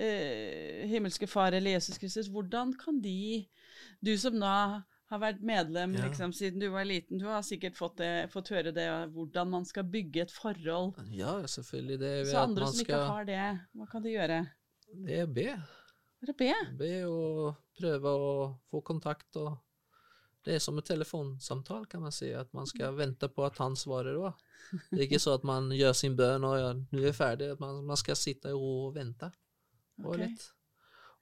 eh, 0.00 0.86
himmelske 0.90 1.28
Far 1.30 1.56
eller 1.56 1.76
Jesus 1.76 1.98
Kristus, 1.98 2.30
hvordan 2.32 2.74
kan 2.78 3.02
de 3.02 3.46
Du 4.00 4.16
som 4.18 4.38
da 4.40 4.82
har 5.10 5.18
vært 5.18 5.40
medlem 5.42 5.94
Ja. 5.96 6.06
liksom, 6.06 6.32
siden 6.32 6.60
du 6.60 6.68
var 6.70 6.84
liten, 6.84 7.18
du 7.18 7.26
har 7.26 7.42
sikkert 7.42 7.76
fått, 7.76 7.98
det, 7.98 8.30
fått 8.30 8.52
høre 8.54 8.70
det, 8.72 8.86
hvordan 9.10 9.50
man 9.50 9.64
skal 9.64 9.84
bygge 9.84 10.22
et 10.22 10.32
forhold. 10.32 10.94
Ja, 11.10 11.40
selvfølgelig. 11.46 11.98
Det 11.98 12.26
Så 12.30 12.38
andre 12.38 12.66
som 12.66 12.80
ikke 12.80 13.02
har 13.10 13.24
det, 13.24 13.60
hva 13.74 13.90
kan 13.90 14.02
de 14.02 14.14
gjøre? 14.14 14.46
Det 14.92 15.18
er 15.22 15.26
be. 15.26 15.48
Bare 16.20 16.34
be. 16.36 16.52
Be 16.78 16.92
og 17.08 17.56
prøve 17.78 18.12
å 18.12 18.30
få 18.70 18.80
kontakt. 18.84 19.36
og 19.36 19.58
Det 20.44 20.54
er 20.54 20.58
som 20.58 20.76
en 20.78 20.84
telefonsamtale, 20.84 21.86
kan 21.88 22.02
man 22.02 22.12
si. 22.12 22.30
At 22.32 22.52
man 22.54 22.66
skal 22.66 22.94
vente 22.96 23.28
på 23.28 23.44
at 23.46 23.58
han 23.58 23.76
svarer 23.76 24.16
da. 24.18 24.32
Det 24.90 24.98
er 24.98 25.06
ikke 25.06 25.20
så 25.22 25.34
at 25.38 25.44
man 25.44 25.70
gjør 25.74 25.92
sin 25.96 26.16
bønn 26.16 26.44
og 26.44 26.56
ja, 26.58 26.72
nå 26.74 26.98
er 27.00 27.10
jeg 27.10 27.14
ferdig. 27.18 27.50
At 27.56 27.60
man, 27.60 27.82
man 27.84 27.96
skal 28.00 28.16
sitte 28.16 28.52
i 28.52 28.56
ro 28.56 28.88
og 28.88 28.94
vente 28.94 29.30
Og, 30.02 30.14
okay. 30.14 30.34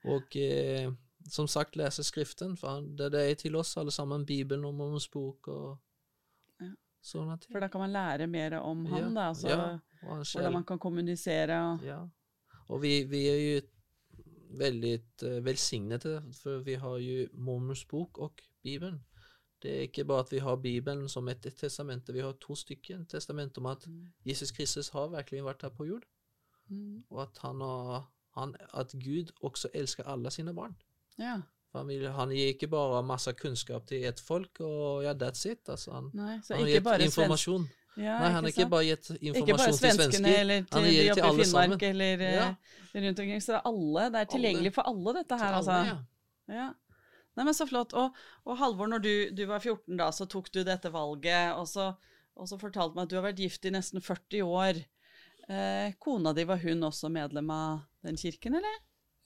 Og 0.07 0.37
eh, 0.39 0.91
som 1.29 1.49
sagt 1.51 1.77
lese 1.77 2.05
Skriften, 2.07 2.57
for 2.57 2.81
det, 2.83 3.11
det 3.13 3.23
er 3.31 3.35
til 3.35 3.57
oss 3.59 3.77
alle 3.77 3.91
sammen. 3.95 4.27
Bibelen 4.27 4.65
og 4.65 4.75
Mormons 4.75 5.09
bok 5.09 5.49
og 5.49 5.79
Ja. 6.61 6.71
sånne 7.03 7.39
ting. 7.41 7.53
For 7.53 7.61
da 7.61 7.69
kan 7.69 7.81
man 7.81 7.93
lære 7.93 8.27
mer 8.27 8.59
om 8.61 8.85
han, 8.87 9.03
Ja, 9.03 9.09
da. 9.15 9.29
Altså, 9.31 10.39
hvordan 10.39 10.53
man 10.53 10.65
kan 10.65 10.79
kommunisere. 10.79 11.59
Og, 11.73 11.83
Ja, 11.87 11.99
og 12.69 12.83
vi, 12.83 13.03
vi 13.09 13.25
er 13.29 13.39
jo 13.43 13.61
veldig 14.59 14.95
uh, 15.23 15.99
det, 16.03 16.17
for 16.43 16.65
vi 16.65 16.75
har 16.75 16.99
jo 16.99 17.27
Mormons 17.33 17.85
bok 17.85 18.19
og 18.19 18.41
Bibelen. 18.63 19.01
Det 19.63 19.71
er 19.71 19.81
ikke 19.89 20.05
bare 20.05 20.21
at 20.21 20.33
vi 20.33 20.39
har 20.39 20.57
Bibelen 20.57 21.09
som 21.09 21.29
et 21.29 21.47
testament, 21.57 22.11
vi 22.15 22.21
har 22.21 22.33
to 22.41 22.55
stykker 22.55 23.05
testament 23.09 23.59
om 23.59 23.67
at 23.67 23.87
Mm. 23.87 24.07
Jesus 24.25 24.51
Kristus 24.51 24.89
har 24.89 25.09
virkelig 25.09 25.45
vært 25.45 25.63
her 25.63 25.69
på 25.69 25.85
jord, 25.85 26.03
Mm. 26.69 27.05
og 27.11 27.23
at, 27.23 27.39
han 27.39 27.61
har, 27.61 28.13
han, 28.37 28.55
at 28.75 28.93
Gud 28.93 29.33
også 29.43 29.69
elsker 29.75 30.05
alle 30.05 30.31
sine 30.31 30.55
barn. 30.55 30.77
Ja. 31.19 31.41
Han, 31.75 31.89
vil, 31.89 32.09
han 32.11 32.29
gir 32.29 32.47
ikke 32.47 32.69
bare 32.69 33.03
masse 33.03 33.33
kunnskap 33.33 33.87
til 33.87 34.05
ett 34.05 34.21
folk, 34.21 34.61
og 34.61 35.05
ja, 35.05 35.13
that's 35.13 35.49
it. 35.51 35.69
Altså, 35.69 35.93
han, 35.93 36.11
Nei, 36.15 36.39
så 36.43 36.55
han 36.55 36.67
gitt 36.67 36.85
bare 36.85 37.11
svensk... 37.11 37.49
informasjon. 37.99 38.05
Ja, 38.07 38.19
Nei, 38.23 38.31
han 38.33 38.45
har 38.45 38.51
ikke 38.53 38.69
bare 38.71 38.85
gitt 38.89 39.09
Ikke 39.11 39.19
bare 39.19 39.43
informasjon 39.43 39.79
til 39.79 39.91
svenskene 39.91 40.11
svensker. 40.11 40.41
eller 40.41 40.55
Han 40.59 40.83
til 40.83 40.93
gir 40.93 41.03
de 41.09 41.15
til 41.15 41.23
alle 41.29 41.45
Finnmark 41.45 41.71
sammen. 41.71 41.85
eller 41.91 42.21
eh, 42.21 42.35
Ja. 42.35 42.49
rundt 42.95 43.19
omkring. 43.25 43.41
Så 43.43 43.47
det 43.53 43.59
er 43.59 43.67
alle. 43.73 44.11
Det 44.15 44.21
er 44.21 44.29
tilgjengelig 44.35 44.73
for 44.75 44.83
alle, 44.93 45.15
dette 45.19 45.39
her, 45.39 45.53
alle, 45.53 45.57
altså. 45.57 45.73
ja. 45.87 46.55
Ja. 46.55 46.69
Nei, 47.37 47.45
men 47.45 47.55
Så 47.55 47.67
flott. 47.69 47.93
Og, 47.95 48.15
og 48.47 48.59
Halvor, 48.59 48.87
når 48.89 48.99
du, 49.03 49.31
du 49.31 49.45
var 49.47 49.59
14 49.61 49.97
da, 49.97 50.11
så 50.11 50.27
tok 50.27 50.51
du 50.53 50.63
dette 50.65 50.91
valget, 50.93 51.55
og 51.55 51.67
så, 51.69 51.95
og 52.37 52.49
så 52.49 52.59
fortalte 52.59 52.95
meg 52.97 53.03
at 53.07 53.11
du 53.11 53.17
har 53.17 53.23
vært 53.29 53.39
gift 53.39 53.65
i 53.65 53.71
nesten 53.71 54.01
40 54.03 54.43
år. 54.43 54.81
Eh, 55.49 55.93
kona 56.03 56.33
di, 56.35 56.45
var 56.45 56.59
hun 56.59 56.83
også 56.83 57.09
medlem 57.11 57.51
av 57.51 57.81
den 58.05 58.17
kirken, 58.17 58.55
eller? 58.59 58.79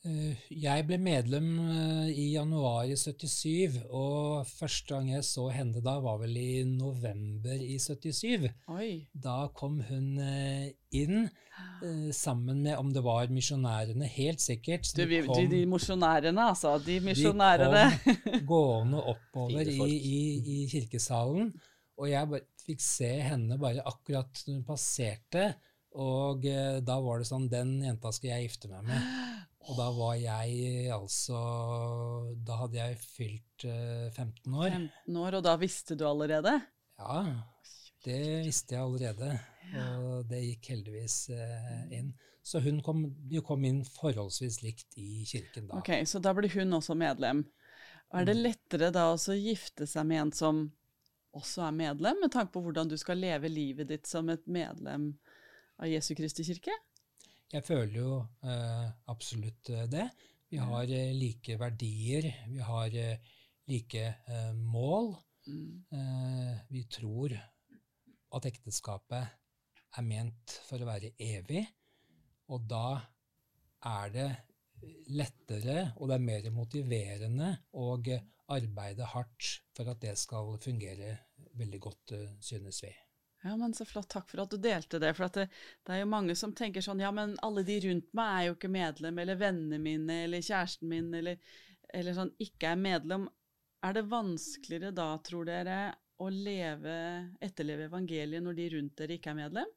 Eh, 0.02 0.34
Jeg 0.50 0.82
ble 0.88 0.96
medlem 0.98 1.48
eh, 1.62 2.08
i 2.10 2.24
januar 2.32 2.88
i 2.90 2.96
77, 2.98 3.76
og 3.94 4.42
første 4.50 4.88
gang 4.96 5.12
jeg 5.12 5.22
så 5.28 5.44
henne 5.54 5.78
da, 5.84 5.92
var 6.02 6.18
vel 6.24 6.34
i 6.40 6.64
november 6.66 7.54
i 7.62 7.76
77. 7.78 8.48
Oi. 8.74 8.88
Da 9.14 9.44
kom 9.54 9.78
hun 9.86 10.08
eh, 10.18 10.72
inn 10.98 11.28
sammen 12.16 12.62
med, 12.64 12.74
om 12.80 12.90
det 12.94 13.02
var 13.04 13.28
misjonærene, 13.30 14.06
helt 14.10 14.40
sikkert. 14.42 14.88
Du, 14.96 15.04
kom- 15.28 15.36
de, 15.38 15.46
de 15.52 15.60
misjonærene, 15.70 16.48
altså. 16.50 16.72
De 16.82 16.96
de 16.98 17.04
kom 17.04 18.42
gående 18.52 19.02
oppover 19.12 19.68
i, 19.70 19.78
i, 19.86 20.22
i 20.56 20.58
kirkesalen, 20.72 21.52
og 22.00 22.08
jeg 22.10 22.42
fikk 22.66 22.80
se 22.82 23.12
henne 23.28 23.58
bare 23.60 23.84
akkurat 23.86 24.42
hun 24.48 24.64
passerte, 24.66 25.52
og 25.94 26.42
da 26.42 26.94
var 27.04 27.20
det 27.20 27.28
sånn, 27.28 27.46
den 27.52 27.76
jenta 27.84 28.10
skal 28.16 28.32
jeg 28.32 28.48
gifte 28.48 28.72
meg 28.72 28.88
med. 28.90 29.12
Og 29.70 29.78
da 29.78 29.86
var 29.94 30.16
jeg 30.18 30.90
altså 30.90 31.38
Da 32.46 32.56
hadde 32.64 32.80
jeg 32.80 32.98
fylt 33.02 33.66
eh, 33.68 34.08
15 34.10 34.56
år. 34.58 34.68
15 34.74 35.20
år, 35.22 35.38
og 35.38 35.46
da 35.46 35.54
visste 35.60 35.96
du 35.98 36.04
allerede? 36.08 36.56
Ja, 36.98 37.22
det 38.04 38.20
visste 38.46 38.74
jeg 38.74 38.82
allerede, 38.82 39.30
og 40.02 40.26
det 40.30 40.42
gikk 40.42 40.72
heldigvis 40.74 41.16
eh, 41.34 41.96
inn. 41.98 42.12
Så 42.42 42.58
hun 42.62 42.80
kom, 42.82 43.04
vi 43.30 43.40
kom 43.46 43.62
inn 43.64 43.84
forholdsvis 43.86 44.60
likt 44.64 44.98
i 44.98 45.22
kirken 45.28 45.68
da. 45.68 45.78
Ok, 45.78 45.94
Så 46.10 46.18
da 46.22 46.34
ble 46.34 46.50
hun 46.50 46.74
også 46.78 46.96
medlem. 46.98 47.44
Er 48.12 48.26
det 48.28 48.34
lettere 48.36 48.90
da 48.92 49.06
å 49.14 49.36
gifte 49.38 49.86
seg 49.88 50.08
med 50.10 50.26
en 50.26 50.32
som 50.36 50.64
også 51.32 51.62
er 51.64 51.76
medlem, 51.76 52.18
med 52.20 52.32
tanke 52.34 52.52
på 52.52 52.60
hvordan 52.66 52.90
du 52.90 52.98
skal 53.00 53.22
leve 53.22 53.48
livet 53.48 53.88
ditt 53.88 54.10
som 54.10 54.28
et 54.28 54.42
medlem 54.44 55.12
av 55.80 55.88
Jesu 55.88 56.12
Kristi 56.18 56.44
kirke? 56.44 56.74
Jeg 57.52 57.66
føler 57.66 57.96
jo 57.98 58.12
eh, 58.48 58.86
absolutt 59.12 59.68
eh, 59.74 59.84
det. 59.92 60.06
Vi 60.48 60.60
har 60.60 60.88
eh, 60.88 61.10
like 61.12 61.58
verdier, 61.60 62.28
vi 62.48 62.62
har 62.64 62.94
eh, 62.96 63.34
like 63.68 64.04
eh, 64.08 64.54
mål. 64.56 65.12
Mm. 65.44 65.82
Eh, 65.92 66.62
vi 66.72 66.86
tror 66.88 67.34
at 68.32 68.48
ekteskapet 68.48 69.36
er 69.98 70.06
ment 70.06 70.56
for 70.64 70.80
å 70.80 70.88
være 70.88 71.12
evig, 71.20 71.66
og 72.48 72.64
da 72.70 72.86
er 73.90 74.16
det 74.16 74.30
lettere, 75.12 75.90
og 76.00 76.08
det 76.08 76.16
er 76.16 76.24
mer 76.24 76.50
motiverende 76.56 77.52
å 77.76 77.92
arbeide 78.56 79.12
hardt 79.12 79.50
for 79.76 79.92
at 79.92 80.00
det 80.00 80.16
skal 80.16 80.56
fungere 80.62 81.18
veldig 81.60 81.84
godt, 81.84 82.16
synes 82.40 82.80
vi. 82.86 82.94
Ja, 83.42 83.56
men 83.56 83.74
Så 83.74 83.84
flott. 83.84 84.08
Takk 84.08 84.30
for 84.30 84.44
at 84.44 84.50
du 84.50 84.58
delte 84.62 85.00
det. 85.02 85.12
For 85.18 85.28
det, 85.34 85.48
det 85.86 85.94
er 85.94 86.02
jo 86.04 86.10
mange 86.10 86.36
som 86.38 86.54
tenker 86.54 86.84
sånn 86.84 87.02
Ja, 87.02 87.10
men 87.14 87.34
alle 87.42 87.64
de 87.66 87.80
rundt 87.88 88.12
meg 88.16 88.32
er 88.32 88.48
jo 88.48 88.56
ikke 88.56 88.70
medlem, 88.72 89.18
eller 89.18 89.40
vennene 89.40 89.80
mine, 89.82 90.22
eller 90.26 90.44
kjæresten 90.44 90.90
min, 90.90 91.10
eller, 91.18 91.40
eller 91.92 92.18
sånn 92.18 92.34
ikke 92.42 92.72
er 92.72 92.80
medlem. 92.80 93.26
Er 93.82 93.96
det 93.98 94.06
vanskeligere 94.10 94.94
da, 94.94 95.08
tror 95.26 95.48
dere, 95.50 95.80
å 96.22 96.28
leve, 96.30 96.94
etterleve 97.42 97.88
evangeliet 97.88 98.44
når 98.44 98.58
de 98.60 98.68
rundt 98.76 99.00
dere 99.00 99.18
ikke 99.18 99.32
er 99.32 99.40
medlem? 99.40 99.72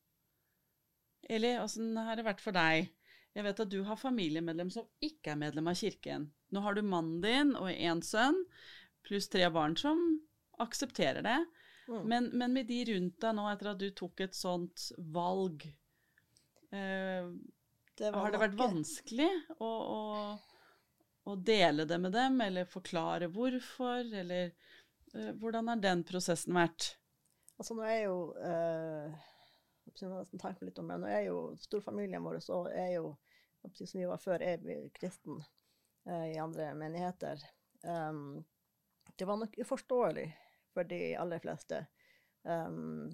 Eller 1.26 1.64
åssen 1.64 1.96
har 1.98 2.20
det 2.20 2.28
vært 2.28 2.44
for 2.44 2.54
deg? 2.54 2.92
Jeg 3.36 3.44
vet 3.44 3.60
at 3.66 3.72
du 3.72 3.80
har 3.88 3.98
familiemedlem 4.00 4.70
som 4.72 4.86
ikke 5.04 5.34
er 5.34 5.42
medlem 5.42 5.68
av 5.68 5.80
kirken. 5.80 6.30
Nå 6.54 6.62
har 6.64 6.78
du 6.78 6.86
mannen 6.86 7.18
din 7.24 7.56
og 7.58 7.72
én 7.74 8.04
sønn, 8.06 8.38
pluss 9.04 9.28
tre 9.34 9.50
barn 9.52 9.74
som 9.80 10.00
aksepterer 10.62 11.26
det. 11.26 11.40
Mm. 11.88 12.08
Men, 12.10 12.30
men 12.34 12.54
med 12.54 12.68
de 12.70 12.80
rundt 12.90 13.20
deg 13.22 13.36
nå, 13.38 13.46
etter 13.52 13.72
at 13.72 13.82
du 13.82 13.90
tok 13.94 14.24
et 14.26 14.38
sånt 14.38 14.88
valg, 15.14 15.68
eh, 16.74 17.28
Det 17.96 18.12
har 18.16 18.34
det 18.34 18.42
vært 18.42 18.58
vanskelig 18.60 19.30
å, 19.60 19.70
å, 19.70 20.00
å 21.30 21.36
dele 21.36 21.86
det 21.86 22.00
med 22.02 22.16
dem, 22.16 22.42
eller 22.42 22.70
forklare 22.70 23.30
hvorfor, 23.34 24.02
eller 24.02 24.50
eh, 25.14 25.32
hvordan 25.38 25.70
har 25.72 25.84
den 25.84 26.04
prosessen 26.08 26.58
vært? 26.58 26.96
Altså, 27.56 27.78
nå 27.78 27.86
er 27.86 28.00
jeg 28.00 28.08
jo 28.10 28.18
eh, 28.42 29.30
tenke 30.42 30.66
litt 30.66 30.82
om 30.82 30.90
det. 30.90 30.98
Nå 31.00 31.12
er 31.12 31.28
jo 31.30 31.38
storfamilien 31.62 32.26
vår 32.26 32.42
så 32.44 32.66
er 32.74 32.98
jo 32.98 33.14
som 33.74 34.00
vi 34.00 34.06
var 34.06 34.22
før, 34.22 34.44
er 34.46 34.60
vi 34.62 34.76
kristen 34.94 35.40
eh, 36.06 36.36
i 36.36 36.42
andre 36.42 36.68
menigheter. 36.78 37.42
Um, 37.82 38.44
det 39.18 39.26
var 39.26 39.40
nok 39.42 39.56
uforståelig 39.58 40.28
for 40.76 40.88
de 40.90 41.00
aller 41.18 41.42
fleste 41.44 41.82
um, 42.44 43.08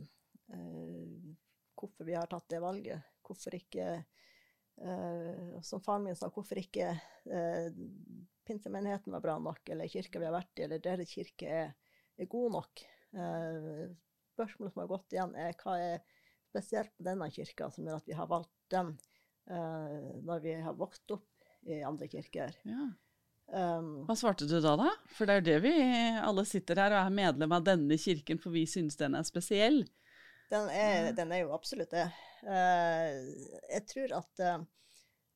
uh, 0.54 1.32
hvorfor 1.78 2.08
vi 2.08 2.18
har 2.18 2.30
tatt 2.32 2.50
det 2.52 2.62
valget. 2.62 3.10
Hvorfor 3.26 3.56
ikke 3.56 3.88
uh, 4.82 5.62
Som 5.66 5.84
faren 5.86 6.08
min 6.08 6.18
sa, 6.18 6.30
hvorfor 6.34 6.60
ikke 6.60 6.92
uh, 7.32 7.68
pinsemenigheten 8.48 9.14
var 9.14 9.24
bra 9.24 9.38
nok, 9.40 9.64
eller 9.70 9.92
kirka 9.92 10.20
vi 10.20 10.28
har 10.28 10.36
vært 10.36 10.60
i, 10.60 10.66
eller 10.66 10.84
deres 10.84 11.14
kirke 11.14 11.52
er, 11.62 11.76
er 12.18 12.32
god 12.32 12.58
nok. 12.58 12.84
Uh, 13.16 13.86
spørsmålet 14.34 14.74
som 14.74 14.84
har 14.84 14.92
gått 14.92 15.16
igjen, 15.16 15.38
er 15.38 15.56
hva 15.62 15.78
er 15.80 16.04
spesielt 16.52 16.94
med 16.98 17.08
denne 17.14 17.30
kirka 17.32 17.70
som 17.72 17.88
gjør 17.88 18.02
at 18.02 18.10
vi 18.10 18.18
har 18.18 18.30
valgt 18.32 18.58
den 18.74 18.96
uh, 19.52 20.12
når 20.26 20.44
vi 20.44 20.58
har 20.66 20.78
vokst 20.80 21.14
opp 21.16 21.28
i 21.70 21.82
andre 21.86 22.10
kirker. 22.12 22.56
Ja. 22.68 22.90
Um, 23.52 24.06
Hva 24.08 24.16
svarte 24.16 24.46
du 24.48 24.56
da, 24.64 24.78
da? 24.80 24.92
For 25.12 25.28
det 25.28 25.34
er 25.34 25.42
jo 25.42 25.48
det 25.50 25.58
vi 25.66 25.72
alle 26.24 26.46
sitter 26.48 26.80
her 26.80 26.94
og 26.96 27.02
er 27.02 27.16
medlem 27.18 27.52
av 27.52 27.66
denne 27.68 27.98
kirken, 28.00 28.40
for 28.40 28.54
vi 28.56 28.64
synes 28.70 28.96
den 29.00 29.18
er 29.20 29.26
spesiell. 29.28 29.82
den, 30.52 30.70
er, 30.72 31.10
den 31.18 31.34
er 31.36 31.44
jo 31.44 31.52
absolutt 31.56 31.92
det. 31.92 32.06
Uh, 32.46 33.12
jeg 33.74 33.84
tror 33.92 34.14
at 34.22 34.44
uh, 34.48 34.64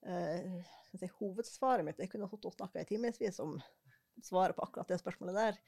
uh, 0.08 0.56
si, 0.96 1.10
hovedsvaret 1.20 1.86
mitt 1.86 2.00
Jeg 2.00 2.14
kunne 2.14 2.30
og 2.32 2.56
snakka 2.56 2.82
i 2.82 2.88
timevis 2.90 3.42
om 3.44 3.58
svaret 4.24 4.56
på 4.56 4.64
akkurat 4.64 4.88
det 4.88 5.02
spørsmålet 5.02 5.36
der. 5.36 5.60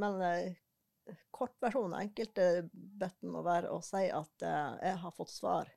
Men 0.00 0.22
uh, 0.24 1.14
kortversjonen, 1.36 2.00
enkelte 2.00 2.48
betten 2.72 3.28
må 3.32 3.44
være 3.44 3.68
å 3.72 3.82
si 3.84 4.06
at 4.08 4.44
jeg 4.44 4.96
har 5.04 5.14
fått 5.16 5.32
svar, 5.32 5.68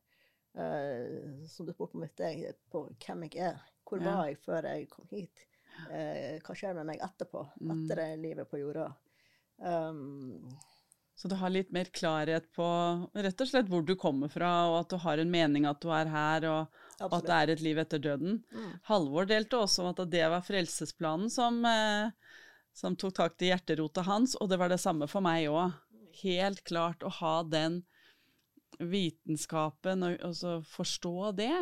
som 0.51 1.67
du 1.67 1.71
spurte 1.71 1.95
om 1.95 2.03
i 2.03 2.09
sted, 2.11 2.57
på 2.71 2.81
hvem 3.05 3.23
jeg 3.27 3.39
er. 3.51 3.61
Hvor 3.87 4.01
Ja. 4.03 4.09
var 4.09 4.27
jeg 4.27 4.39
før 4.43 4.67
jeg 4.67 4.89
kom 4.91 5.07
hit? 5.11 5.45
Eh, 5.89 6.39
hva 6.45 6.55
skjer 6.57 6.75
med 6.77 6.91
meg 6.91 7.01
etterpå? 7.01 7.45
Mm. 7.61 7.71
Etter 7.73 8.03
det 8.03 8.09
livet 8.21 8.49
på 8.51 8.59
jorda? 8.61 8.91
Um, 9.61 10.49
Så 11.15 11.29
du 11.29 11.35
har 11.37 11.51
litt 11.53 11.69
mer 11.69 11.85
klarhet 11.93 12.47
på 12.55 12.65
rett 13.13 13.41
og 13.43 13.49
slett 13.49 13.67
hvor 13.69 13.83
du 13.85 13.93
kommer 13.99 14.31
fra, 14.31 14.51
og 14.71 14.79
at 14.79 14.89
du 14.89 14.97
har 15.03 15.21
en 15.21 15.29
mening 15.29 15.67
at 15.69 15.81
du 15.83 15.91
er 15.93 16.09
her, 16.09 16.47
og, 16.49 16.79
og 17.03 17.13
at 17.19 17.27
det 17.27 17.35
er 17.35 17.51
et 17.53 17.61
liv 17.61 17.81
etter 17.83 18.01
døden. 18.01 18.39
Mm. 18.49 18.71
Halvor 18.89 19.29
delte 19.29 19.59
også 19.59 19.83
om 19.83 19.91
at 19.91 20.01
det 20.09 20.23
var 20.33 20.41
frelsesplanen 20.47 21.29
som, 21.29 21.59
eh, 21.65 22.09
som 22.73 22.95
tok 22.97 23.13
tak 23.19 23.37
i 23.45 23.51
hjerterota 23.51 24.01
hans, 24.07 24.33
og 24.41 24.49
det 24.49 24.57
var 24.57 24.73
det 24.73 24.81
samme 24.81 25.05
for 25.11 25.21
meg 25.21 25.45
òg. 25.51 25.77
Helt 26.23 26.63
klart 26.65 27.05
å 27.05 27.13
ha 27.21 27.35
den 27.43 27.83
vitenskapen 28.81 30.01
og, 30.07 30.17
og 30.25 30.33
så 30.35 30.57
forstå 30.65 31.35
det. 31.37 31.53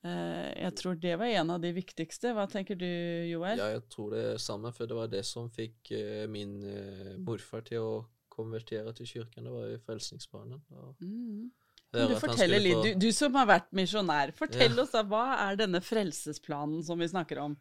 Eh, 0.00 0.48
jeg 0.64 0.72
tror 0.80 0.96
det 0.96 1.16
var 1.20 1.28
en 1.28 1.50
av 1.56 1.60
de 1.60 1.72
viktigste. 1.76 2.32
Hva 2.36 2.46
tenker 2.48 2.78
du, 2.80 2.86
Joel? 3.28 3.58
Ja, 3.60 3.66
jeg 3.74 3.82
tror 3.92 4.14
det 4.14 4.22
er 4.32 4.38
samme, 4.40 4.72
for 4.72 4.88
det 4.88 4.96
var 4.96 5.10
det 5.12 5.24
som 5.28 5.50
fikk 5.52 5.90
eh, 5.92 6.24
min 6.30 6.54
eh, 6.64 7.16
morfar 7.20 7.64
til 7.66 7.84
å 7.84 7.94
konvertere 8.32 8.94
til 8.96 9.08
kirken. 9.10 9.44
Det 9.44 9.52
var 9.52 9.66
jo 9.68 9.80
Frelsningsbarnen. 9.84 10.62
Mm. 11.04 11.50
Du 11.90 12.14
fortelle 12.22 12.60
litt, 12.62 12.84
du, 12.86 12.92
du 13.02 13.08
som 13.12 13.34
har 13.34 13.48
vært 13.50 13.72
misjonær, 13.74 14.30
fortell 14.38 14.76
Ja. 14.76 14.84
oss 14.84 14.92
da, 14.94 15.02
hva 15.02 15.24
er 15.48 15.58
denne 15.58 15.80
frelsesplanen 15.82 16.84
som 16.86 17.00
vi 17.02 17.08
snakker 17.10 17.42
om? 17.42 17.56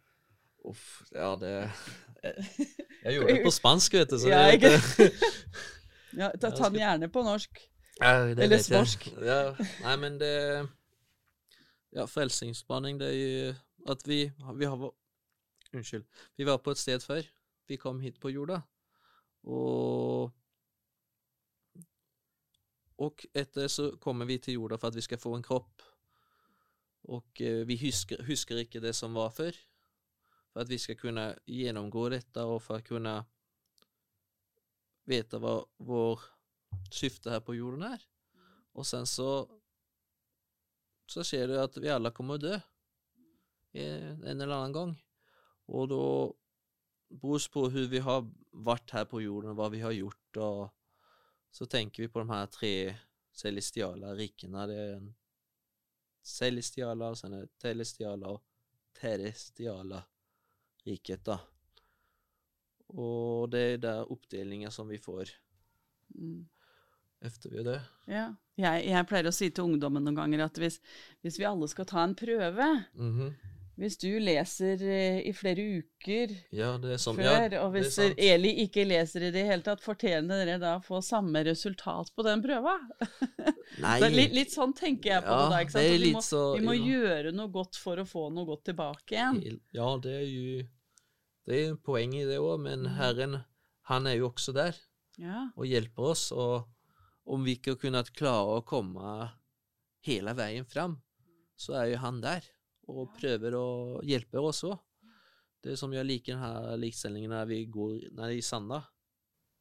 Uff, 0.69 1.01
ja, 1.15 1.33
det 1.39 1.53
Jeg 3.03 3.15
gjorde 3.15 3.33
det 3.33 3.43
på 3.47 3.53
spansk, 3.55 3.95
vet 3.97 4.11
du. 4.13 4.19
Så 4.21 4.29
Ja, 4.29 4.43
det, 4.53 4.75
Ja, 6.19 6.29
ta, 6.39 6.51
den 6.69 6.79
gjerne 6.79 7.09
på 7.11 7.23
norsk. 7.25 7.59
Ja, 7.99 8.13
det 8.29 8.43
Eller 8.45 8.61
svorsk. 8.63 9.09
Ja, 9.23 9.41
nei, 9.83 9.95
men 9.99 10.19
det 10.21 10.33
Ja, 11.95 12.05
frelsingsspaning, 12.05 12.99
det 13.01 13.07
er 13.09 13.19
jo 13.19 13.53
at 13.89 14.07
vi, 14.07 14.23
vi 14.55 14.65
har 14.69 14.89
Unnskyld. 15.69 16.05
Vi 16.37 16.45
var 16.45 16.57
på 16.57 16.73
et 16.73 16.81
sted 16.81 17.03
før. 17.05 17.21
Vi 17.69 17.77
kom 17.77 17.99
hit 18.01 18.17
på 18.19 18.31
jorda. 18.33 18.61
Og 19.45 20.31
Og 22.99 23.23
etter 23.37 23.69
så 23.71 23.93
kommer 24.01 24.27
vi 24.27 24.37
til 24.43 24.57
jorda 24.57 24.75
for 24.79 24.91
at 24.91 24.97
vi 24.97 25.05
skal 25.05 25.21
få 25.21 25.31
en 25.37 25.45
kropp. 25.45 25.83
Og 27.09 27.41
eh, 27.41 27.63
vi 27.67 27.77
husker, 27.79 28.25
husker 28.27 28.59
ikke 28.59 28.81
det 28.83 28.91
som 28.95 29.15
var 29.15 29.31
før. 29.31 29.55
For 30.51 30.65
at 30.65 30.69
vi 30.69 30.77
skal 30.81 30.97
kunne 30.99 31.29
gjennomgå 31.47 32.09
dette, 32.11 32.43
og 32.43 32.59
for 32.65 32.81
å 32.81 32.85
kunne 32.85 33.13
vite 35.09 35.39
hva 35.39 35.55
vår 35.87 36.25
syfte 36.91 37.31
her 37.31 37.43
på 37.45 37.55
jorden 37.55 37.85
er. 37.87 38.03
Og 38.75 38.85
sen 38.85 39.07
så 39.07 39.47
så 41.09 41.25
skjer 41.25 41.49
det 41.49 41.61
at 41.61 41.77
vi 41.81 41.89
alle 41.91 42.13
kommer 42.15 42.37
å 42.37 42.43
dø 42.43 42.57
en 43.73 44.41
eller 44.41 44.55
annen 44.55 44.75
gang. 44.75 44.91
Og 45.69 45.89
da 45.91 46.03
beror 47.09 47.45
på 47.53 47.65
hvordan 47.65 47.89
vi 47.91 48.01
har 48.05 48.25
vært 48.65 48.93
her 48.93 49.05
på 49.09 49.21
jorden, 49.21 49.55
hva 49.57 49.69
vi 49.73 49.81
har 49.81 49.93
gjort, 49.93 50.39
og 50.41 50.69
så 51.53 51.65
tenker 51.69 52.05
vi 52.05 52.11
på 52.11 52.21
de 52.23 52.29
her 52.33 52.49
tre 52.53 52.73
celestiale 53.33 54.13
rikene. 54.17 54.65
Det 54.69 54.79
er 54.83 54.99
og 57.09 57.17
sen 57.17 57.33
er 57.33 57.45
det 57.45 57.61
telestiale 57.61 58.29
og 58.29 58.43
terestiale 58.99 60.03
riket, 60.85 61.23
da. 61.25 61.39
Og 62.89 63.49
det 63.53 63.61
er 63.73 63.81
der 63.81 64.11
oppdelinga 64.11 64.71
som 64.73 64.89
vi 64.89 64.97
får 65.01 65.35
Mm. 66.09 66.49
Etter 67.21 67.49
vi 67.51 67.57
er 67.59 67.63
døde. 67.67 67.81
Ja. 68.07 68.25
Jeg, 68.59 68.87
jeg 68.89 69.07
pleier 69.07 69.27
å 69.29 69.33
si 69.35 69.49
til 69.49 69.63
ungdommen 69.69 70.03
noen 70.03 70.15
ganger 70.17 70.45
at 70.45 70.57
hvis, 70.59 70.79
hvis 71.23 71.37
vi 71.39 71.45
alle 71.47 71.67
skal 71.71 71.85
ta 71.85 72.03
en 72.03 72.15
prøve 72.19 72.69
Mhm. 72.95 73.31
Hvis 73.79 73.95
du 73.95 74.09
leser 74.19 74.81
eh, 74.83 75.21
i 75.23 75.31
flere 75.31 75.63
uker 75.79 76.33
Ja, 76.51 76.73
det 76.83 76.97
som 76.99 77.15
før, 77.15 77.23
ja, 77.53 77.61
og 77.63 77.71
det 77.77 77.85
hvis. 77.85 77.99
Eli 78.19 78.49
ikke 78.65 78.83
leser 78.83 79.23
i 79.23 79.29
det 79.31 79.45
hele 79.47 79.63
tatt, 79.63 79.79
fortjener 79.79 80.41
dere 80.43 80.57
da 80.59 80.73
å 80.75 80.83
få 80.83 80.99
samme 80.99 81.39
resultat 81.47 82.11
på 82.11 82.25
den 82.27 82.41
prøva? 82.43 82.73
Litt, 84.11 84.33
litt 84.35 84.51
sånn 84.51 84.73
tenker 84.75 85.13
jeg 85.13 85.23
på 85.23 85.31
Ja, 85.31 85.45
det 85.45 85.53
da. 85.53 85.61
ikke 85.63 85.71
sant? 85.77 85.87
det 85.87 86.01
vi, 86.03 86.11
må, 86.11 86.21
så 86.25 86.41
vi 86.57 86.65
må 86.65 86.75
gjøre 86.75 87.31
noe 87.31 87.47
godt 87.53 87.79
for 87.79 88.01
å 88.01 88.05
få 88.09 88.25
noe 88.35 88.49
godt 88.49 88.65
tilbake 88.67 89.15
igjen. 89.15 89.59
Ja, 89.77 89.87
det 90.03 90.15
er 90.17 90.27
jo 90.27 90.65
Det 91.47 91.61
er 91.69 91.75
poeng 91.87 92.13
i 92.19 92.25
det 92.27 92.41
òg, 92.43 92.59
men 92.65 92.83
Mm. 92.83 92.95
Herren, 92.99 93.39
han 93.89 94.07
er 94.11 94.17
jo 94.19 94.27
også 94.33 94.53
der 94.53 94.75
Ja. 95.17 95.47
og 95.55 95.65
hjelper 95.71 96.11
oss. 96.11 96.31
Og 96.35 96.67
om 97.29 97.43
vi 97.45 97.55
ikke 97.57 97.75
har 97.75 97.81
kunnet 97.83 98.09
klare 98.17 98.57
å 98.59 98.65
komme 98.65 99.29
hele 100.07 100.33
veien 100.37 100.65
fram, 100.65 100.95
så 101.59 101.75
er 101.81 101.91
jo 101.93 102.01
han 102.03 102.21
der 102.23 102.45
og 102.89 103.11
prøver 103.19 103.53
å 103.57 103.65
hjelpe 104.07 104.41
oss 104.41 104.63
òg. 104.65 104.77
Det 105.61 105.75
som 105.77 105.91
jeg 105.93 106.07
liker 106.07 106.37
denne 106.39 106.77
likestillingen 106.79 107.33
når 107.35 107.49
vi 107.51 107.57
går 107.69 107.95
nei, 108.17 108.29
i 108.39 108.41
Sanda, 108.45 108.79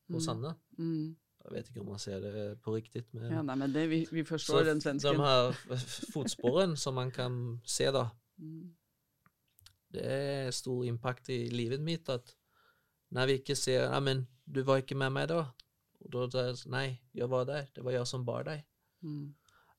på 0.09 0.17
Mm. 0.17 0.25
Sanda. 0.25 0.55
Mm. 0.79 1.17
Jeg 1.45 1.53
vet 1.53 1.69
ikke 1.71 1.81
om 1.83 1.91
man 1.93 1.99
ser 2.01 2.21
det 2.21 2.45
på 2.65 2.73
riktig, 2.77 3.03
men 3.13 3.31
ja, 3.33 3.43
nei, 3.43 3.55
men 3.57 3.73
det, 3.73 3.83
vi, 3.91 3.99
vi 4.13 4.23
så 4.25 4.63
den 4.65 4.81
svensken. 4.81 5.17
de 5.17 5.25
her 5.25 5.53
fotsporene 6.13 6.77
som 6.77 6.95
man 6.97 7.11
kan 7.11 7.61
se, 7.67 7.91
da, 7.93 8.07
Mm. 8.39 8.71
det 9.91 10.05
er 10.07 10.51
stor 10.55 10.85
impact 10.87 11.29
i 11.35 11.49
livet 11.51 11.81
mitt 11.83 12.09
at 12.09 12.35
når 13.11 13.27
vi 13.27 13.39
ikke 13.41 13.57
ser 13.57 13.89
ja, 13.91 14.01
men 14.01 14.27
du 14.47 14.63
var 14.63 14.79
ikke 14.83 14.97
med 14.97 15.11
meg 15.13 15.29
da. 15.29 15.47
Og 16.05 16.11
da 16.15 16.29
sa 16.31 16.45
jeg, 16.49 16.59
Nei, 16.71 16.87
jeg 17.15 17.29
var 17.31 17.45
der. 17.49 17.69
Det 17.75 17.85
var 17.85 17.93
jeg 17.97 18.07
som 18.07 18.25
bar 18.27 18.45
deg. 18.47 18.65
Mm. 19.03 19.35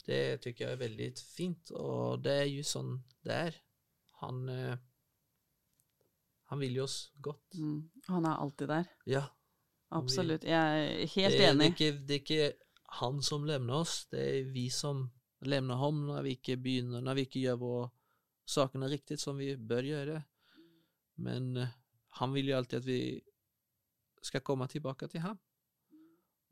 Det 0.06 0.20
tycker 0.44 0.66
jeg 0.66 0.74
er 0.74 0.82
veldig 0.82 1.08
fint, 1.22 1.72
og 1.76 2.22
det 2.24 2.34
er 2.42 2.48
jo 2.50 2.64
sånn 2.66 2.96
det 3.28 3.36
er. 3.50 3.58
Han 4.24 4.40
eh, 4.50 4.78
Han 6.50 6.60
vil 6.64 6.80
jo 6.80 6.84
oss 6.88 7.12
godt. 7.22 7.54
Mm. 7.62 7.84
Han 8.08 8.26
er 8.26 8.40
alltid 8.42 8.72
der. 8.72 8.88
Ja. 9.06 9.28
Absolutt. 9.94 10.44
Jeg 10.44 10.56
er 10.56 11.06
helt 11.14 11.36
det, 11.36 11.44
er- 11.46 11.52
enig. 11.52 11.60
Det 11.60 11.66
er, 11.68 11.76
ikke, 11.76 12.06
det 12.08 12.16
er 12.16 12.24
ikke 12.24 12.54
han 13.00 13.22
som 13.22 13.46
levner 13.46 13.84
oss, 13.84 14.06
det 14.10 14.22
er 14.26 14.50
vi 14.54 14.66
som 14.74 15.04
levner 15.46 15.78
ham 15.78 16.00
når 16.08 16.24
vi 16.26 16.32
ikke 16.40 16.58
begynner, 16.58 17.04
når 17.06 17.16
vi 17.20 17.26
ikke 17.28 17.44
gjør 17.44 17.60
våre 17.62 17.90
sakene 18.50 18.90
riktig 18.90 19.20
som 19.22 19.38
vi 19.38 19.52
bør 19.56 19.86
gjøre. 19.86 20.18
Men 21.22 21.52
eh, 21.58 21.76
han 22.18 22.34
vil 22.34 22.50
jo 22.50 22.58
alltid 22.58 22.82
at 22.82 22.88
vi 22.90 23.02
skal 24.26 24.42
komme 24.42 24.68
tilbake 24.68 25.08
til 25.08 25.22
ham. 25.24 25.38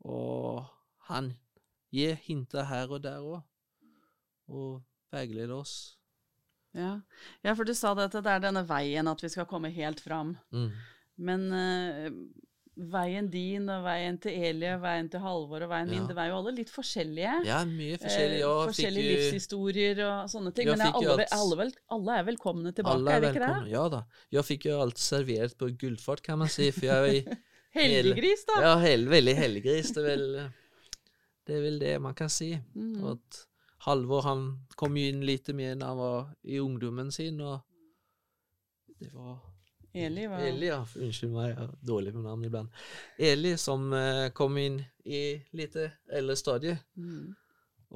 Og 0.06 0.64
han 1.08 1.32
gir 1.94 2.18
hinter 2.26 2.66
her 2.68 2.90
og 2.92 3.02
der 3.02 3.22
òg, 3.24 3.40
og 4.48 4.82
veileder 5.12 5.54
oss. 5.56 5.76
Ja. 6.76 6.98
ja, 7.42 7.54
for 7.56 7.64
du 7.64 7.72
sa 7.74 7.94
det 7.96 8.10
at 8.10 8.18
det 8.22 8.28
er 8.30 8.42
denne 8.44 8.62
veien 8.68 9.08
at 9.08 9.22
vi 9.24 9.30
skal 9.32 9.48
komme 9.48 9.70
helt 9.72 10.00
fram. 10.04 10.34
Mm. 10.52 10.68
Men 11.26 11.46
uh, 11.50 12.10
veien 12.92 13.26
din 13.32 13.64
og 13.72 13.82
veien 13.88 14.18
til 14.22 14.36
Eli 14.50 14.68
og 14.70 14.82
veien 14.84 15.08
til 15.10 15.22
Halvor 15.24 15.64
og 15.66 15.72
veien 15.72 15.88
min, 15.90 16.02
Ja. 16.04 16.06
det 16.12 16.16
var 16.20 16.28
jo 16.28 16.36
alle 16.38 16.52
litt 16.60 16.70
forskjellige. 16.70 17.32
Ja, 17.48 17.64
mye 17.66 17.96
forskjellige. 17.98 18.44
Eh, 18.44 18.68
forskjellige 18.70 19.08
fikk 19.08 19.24
livshistorier 19.24 20.02
og 20.04 20.30
sånne 20.30 20.52
ting. 20.54 20.68
Men 20.70 20.84
alle, 20.86 21.16
alt- 21.16 21.34
alle, 21.40 21.56
vel, 21.64 21.72
alle 21.96 22.18
er 22.20 22.28
velkomne 22.28 22.70
tilbake, 22.76 22.94
Alle 23.00 23.10
er 23.10 23.16
er 23.16 23.20
det 23.26 23.32
ikke 23.34 23.48
det? 23.48 23.72
Ja 23.72 23.88
da. 23.96 24.04
Jeg 24.36 24.44
fikk 24.52 24.68
jo 24.70 24.78
alt 24.84 24.98
servert 25.02 25.56
på 25.58 25.72
gullfart, 25.80 26.22
kan 26.22 26.38
man 26.44 26.52
si. 26.52 26.70
For 26.70 26.86
jeg 26.86 27.24
Heldiggris, 27.76 28.46
da! 28.48 28.62
Ja, 28.64 28.72
hel, 28.82 29.08
veldig 29.08 29.34
heldiggris. 29.36 29.92
Det 29.94 30.16
det 31.48 31.56
er 31.56 31.62
vel 31.64 31.78
det 31.80 31.94
man 32.04 32.14
kan 32.14 32.28
si. 32.28 32.50
Mm. 32.76 33.04
At 33.08 33.44
Halvor 33.86 34.22
han 34.26 34.44
kom 34.76 34.96
jo 34.98 35.08
inn 35.08 35.22
litt 35.24 35.48
mer 35.56 35.78
da 35.80 35.92
han 35.92 36.00
var 36.00 36.26
i 36.44 36.58
ungdommen 36.60 37.12
sin, 37.14 37.40
og 37.40 37.62
det 38.98 39.08
var 39.14 39.38
Eli 39.98 40.26
var 40.28 40.44
Eli, 40.44 40.68
ja. 40.68 40.82
Unnskyld 41.00 41.32
meg, 41.32 41.54
jeg 41.54 41.64
er 41.64 41.70
dårlig 41.88 42.12
med 42.14 42.26
navn 42.26 42.44
iblant. 42.44 42.82
Eli 43.16 43.54
som 43.58 43.88
eh, 43.96 44.28
kom 44.36 44.58
inn 44.60 44.76
i 45.08 45.22
litt 45.56 45.78
eldre 45.80 46.36
stadie, 46.36 46.76
mm. 47.00 47.32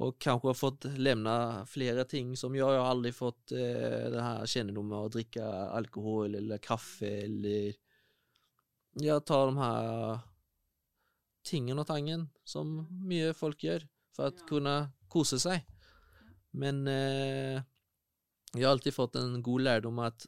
og 0.01 0.17
kanskje 0.17 0.49
har 0.49 0.57
fått 0.57 0.89
levne 0.97 1.37
flere 1.69 2.07
ting 2.09 2.33
som 2.41 2.57
jeg. 2.57 2.65
Jeg 2.65 2.81
har 2.81 2.89
aldri 2.95 3.13
fått 3.13 3.53
eh, 3.53 4.09
det 4.15 4.25
her 4.25 4.49
kjennedom 4.49 4.89
med 4.89 4.99
å 4.99 5.13
drikke 5.13 5.53
alkohol 5.77 6.41
eller 6.41 6.63
kaffe 6.65 7.13
eller 7.27 7.77
Jeg 9.01 9.25
tar 9.25 9.49
de 9.49 9.57
her 9.57 10.21
tingen 11.49 11.81
og 11.81 11.89
tangen 11.89 12.27
som 12.45 12.75
mye 13.09 13.33
folk 13.37 13.65
gjør 13.65 13.87
for 14.13 14.29
å 14.29 14.47
kunne 14.49 14.75
kose 15.13 15.39
seg. 15.41 15.65
Men 16.53 16.85
eh, 16.91 17.63
jeg 18.53 18.67
har 18.67 18.75
alltid 18.75 18.95
fått 18.95 19.17
en 19.17 19.41
god 19.45 19.65
lærdom 19.65 20.03
at 20.05 20.27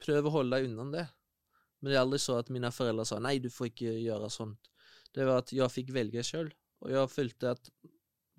prøv 0.00 0.28
å 0.28 0.34
holde 0.38 0.56
deg 0.56 0.70
unna 0.70 0.86
det. 0.94 1.06
Men 1.80 1.92
det 1.92 1.96
er 1.96 2.04
aldri 2.04 2.20
så 2.20 2.38
at 2.40 2.52
mine 2.52 2.72
foreldre 2.72 3.06
sa 3.08 3.20
nei, 3.20 3.38
du 3.40 3.50
får 3.52 3.70
ikke 3.70 3.92
gjøre 4.00 4.32
sånt. 4.32 4.70
Det 5.12 5.26
var 5.26 5.42
at 5.42 5.52
jeg 5.52 5.72
fikk 5.72 5.92
velge 5.96 6.24
sjøl, 6.24 6.50
og 6.84 6.92
jeg 6.92 7.12
følte 7.12 7.54
at 7.56 7.70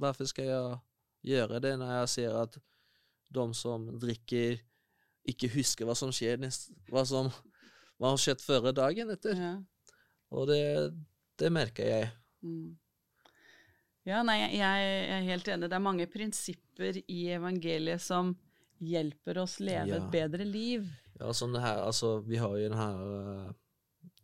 hvorfor 0.02 0.30
skal 0.30 0.48
jeg 0.48 0.76
gjøre 1.34 1.62
det 1.62 1.74
når 1.78 1.96
jeg 2.00 2.12
ser 2.16 2.38
at 2.40 2.58
de 3.32 3.46
som 3.58 3.88
drikker, 4.02 4.62
ikke 5.30 5.52
husker 5.54 5.86
hva 5.86 5.96
som 5.98 6.14
skjer 6.16 6.40
hva 6.90 7.04
som 7.06 7.30
hva 8.02 8.16
har 8.16 8.22
skjedd 8.22 8.42
før 8.42 8.72
dagen 8.74 9.14
etter? 9.14 9.38
ja. 9.38 9.56
Og 10.32 10.48
det, 10.48 10.62
det 11.38 11.50
merker 11.52 11.84
jeg. 11.86 12.06
Mm. 12.42 12.78
Ja, 14.08 14.22
nei, 14.26 14.38
jeg, 14.42 14.54
jeg 14.62 15.10
er 15.14 15.26
helt 15.28 15.50
enig. 15.52 15.68
Det 15.70 15.76
er 15.78 15.84
mange 15.84 16.08
prinsipper 16.10 16.98
i 17.04 17.18
evangeliet 17.36 18.02
som 18.02 18.32
hjelper 18.82 19.38
oss 19.44 19.60
leve 19.62 19.92
Ja. 19.92 20.00
et 20.00 20.08
bedre 20.14 20.48
liv. 20.48 20.88
Ja, 21.20 21.30
sånn 21.38 21.54
det 21.54 21.62
her, 21.62 21.84
altså, 21.86 22.16
vi 22.26 22.40
har 22.42 22.56
jo 22.58 22.64
den 22.64 22.78
her 22.80 23.04
eh, 23.20 23.52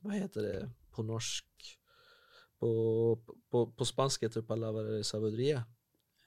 Hva 0.02 0.16
heter 0.16 0.48
det 0.48 0.56
på 0.96 1.04
norsk? 1.06 1.46
På, 2.58 2.72
på, 3.54 3.66
på 3.78 3.86
spansk 3.86 4.24
heter 4.26 4.42
det 4.42 4.48
palabra 4.50 4.88
de 4.88 5.04
sabiduria. 5.06 5.60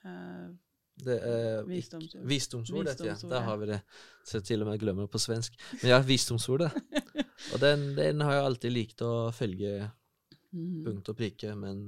Uh, 0.04 0.52
Det 1.00 1.16
er 1.24 1.64
Visdomsord. 1.66 2.22
Visdomsordet, 2.28 3.00
ja. 3.08 3.16
Der 3.32 3.40
har 3.48 3.56
vi 3.58 3.66
det. 3.72 3.80
Så 4.28 4.38
jeg 4.38 4.44
til 4.52 4.62
og 4.62 4.68
med 4.68 4.78
glemmer 4.84 5.08
det 5.08 5.10
på 5.16 5.18
svensk. 5.24 5.56
Men 5.80 5.96
ja, 5.96 5.98
visdomsordet. 6.04 6.70
Og 7.54 7.60
den, 7.62 7.94
den 7.96 8.20
har 8.26 8.36
jeg 8.38 8.48
alltid 8.50 8.74
likt 8.74 9.02
å 9.06 9.12
følge 9.34 9.76
mm. 10.52 10.82
punkt 10.86 11.08
og 11.12 11.16
prikke, 11.18 11.54
men 11.58 11.78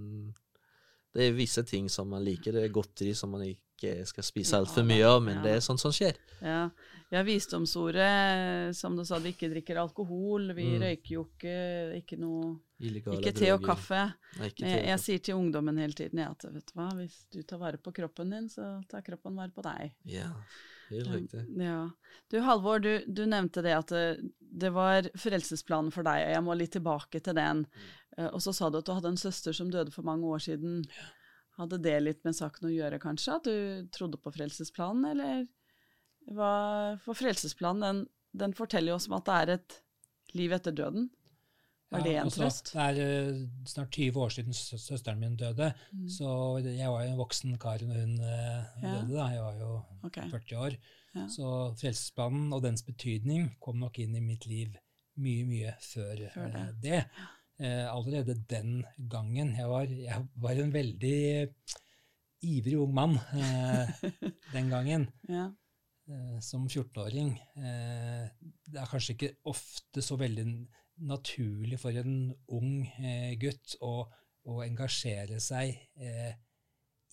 det 1.12 1.28
er 1.28 1.36
visse 1.36 1.62
ting 1.68 1.90
som 1.92 2.08
man 2.08 2.24
liker. 2.24 2.56
Det 2.56 2.64
er 2.64 2.72
godteri 2.72 3.12
som 3.14 3.34
man 3.34 3.44
ikke 3.44 3.92
skal 4.08 4.24
spise 4.24 4.56
altfor 4.56 4.86
mye 4.86 5.04
av, 5.04 5.18
men 5.26 5.42
det 5.44 5.56
er 5.58 5.64
sånt 5.64 5.82
som 5.82 5.92
skjer. 5.92 6.16
Ja. 6.42 6.68
ja, 7.12 7.22
visdomsordet, 7.26 8.76
som 8.78 8.96
du 8.96 9.04
sa, 9.06 9.18
vi 9.22 9.32
ikke 9.34 9.50
drikker 9.52 9.80
alkohol, 9.82 10.52
vi 10.56 10.68
Mm. 10.72 10.82
røyker 10.82 11.14
jo 11.16 11.24
ikke, 11.28 11.56
ikke 12.00 12.18
noe 12.18 12.58
Illegale 12.82 13.20
Ikke 13.20 13.32
te 13.36 13.52
og 13.54 13.62
kaffe. 13.62 14.00
Nei, 14.38 14.48
Jeg, 14.48 14.54
te 14.56 14.64
og 14.64 14.70
jeg 14.70 14.86
kaffe. 14.88 15.04
sier 15.04 15.18
til 15.22 15.34
ungdommen 15.38 15.76
hele 15.78 15.92
tiden 15.94 16.18
ja, 16.18 16.30
at 16.30 16.44
vet 16.50 16.66
du 16.66 16.72
hva, 16.80 16.88
hvis 16.98 17.18
du 17.30 17.42
tar 17.42 17.58
vare 17.60 17.78
på 17.78 17.92
kroppen 17.94 18.30
din, 18.30 18.48
så 18.50 18.72
tar 18.90 19.04
kroppen 19.06 19.36
vare 19.38 19.52
på 19.54 19.62
deg. 19.62 19.92
Ja, 20.10 20.32
helt 20.98 21.14
riktig. 21.16 21.42
Ja. 21.62 21.80
Du 22.32 22.38
Halvor, 22.44 22.82
du, 22.84 22.92
du 23.06 23.24
nevnte 23.28 23.62
det 23.64 23.74
at 23.76 23.92
det, 23.92 24.04
det 24.38 24.70
var 24.74 25.08
frelsesplanen 25.18 25.92
for 25.94 26.06
deg, 26.06 26.26
og 26.26 26.32
jeg 26.36 26.44
må 26.46 26.56
litt 26.58 26.72
tilbake 26.76 27.20
til 27.24 27.36
den. 27.38 27.64
Eh, 28.18 28.28
Og 28.28 28.40
så 28.44 28.52
sa 28.56 28.70
du 28.70 28.78
at 28.80 28.88
du 28.88 28.94
hadde 28.96 29.12
en 29.14 29.20
søster 29.20 29.56
som 29.56 29.70
døde 29.72 29.94
for 29.94 30.06
mange 30.06 30.28
år 30.28 30.42
siden. 30.44 30.82
Hadde 31.58 31.80
det 31.84 31.96
litt 32.02 32.22
med 32.24 32.36
saken 32.36 32.68
å 32.68 32.72
gjøre, 32.72 33.00
kanskje? 33.02 33.38
At 33.38 33.48
du 33.48 33.88
trodde 33.92 34.20
på 34.20 34.32
frelsesplanen, 34.32 35.08
eller 35.12 35.46
hva 36.32 36.52
For 37.02 37.18
frelsesplanen, 37.18 37.82
den, 37.82 38.04
den 38.44 38.54
forteller 38.54 38.92
jo 38.92 39.00
oss 39.00 39.08
om 39.10 39.16
at 39.18 39.26
det 39.26 39.38
er 39.40 39.54
et 39.56 39.78
liv 40.38 40.52
etter 40.54 40.72
døden. 40.72 41.10
Var 41.92 42.02
det 42.06 42.12
en 42.16 42.28
ja, 42.30 42.30
trøst? 42.32 42.72
Det 42.72 42.82
er 42.86 43.00
eh, 43.04 43.42
snart 43.68 43.90
20 43.98 44.20
år 44.24 44.30
siden 44.34 44.52
søsteren 44.56 45.20
min 45.20 45.36
døde, 45.36 45.72
Mm. 45.92 46.08
så 46.08 46.28
jeg 46.64 46.88
var 46.90 47.04
jo 47.04 47.10
en 47.12 47.18
voksen 47.20 47.58
kar 47.60 47.84
når 47.84 48.00
hun 48.00 48.14
eh, 48.20 48.80
døde. 48.82 49.12
da. 49.14 49.26
Jeg 49.34 49.42
var 49.42 49.58
jo 49.60 49.82
okay. 50.08 50.28
40 50.30 50.56
år. 50.66 50.76
Ja. 51.14 51.26
Så 51.28 51.50
Frelsesplanen 51.80 52.52
og 52.56 52.62
dens 52.64 52.82
betydning 52.82 53.50
kom 53.60 53.76
nok 53.82 53.98
inn 54.00 54.16
i 54.16 54.20
mitt 54.24 54.46
liv 54.48 54.74
mye, 55.20 55.44
mye 55.44 55.74
før, 55.84 56.22
Før 56.32 56.48
det. 56.54 56.60
eh, 56.62 56.74
det. 56.82 57.02
Eh, 57.60 57.86
allerede 57.92 58.34
den 58.48 58.78
gangen. 59.12 59.52
Jeg 59.54 59.68
var, 59.68 59.84
jeg 59.84 60.28
var 60.40 60.50
en 60.62 60.72
veldig 60.72 61.48
ivrig 62.42 62.78
ung 62.80 62.94
mann 62.96 63.18
eh, 63.36 63.90
den 64.52 64.70
gangen. 64.72 65.08
Ja. 65.28 65.50
eh, 66.08 66.38
som 66.42 66.64
14-åring. 66.68 67.36
Eh, 67.56 68.24
det 68.66 68.80
er 68.80 68.88
kanskje 68.90 69.14
ikke 69.14 69.34
ofte 69.52 70.02
så 70.02 70.16
veldig 70.18 70.46
naturlig 71.00 71.78
for 71.80 71.96
en 71.96 72.32
ung 72.52 72.82
eh, 73.00 73.32
gutt 73.40 73.76
å, 73.82 73.94
å 74.48 74.60
engasjere 74.64 75.40
seg 75.42 75.72
eh, 75.96 76.34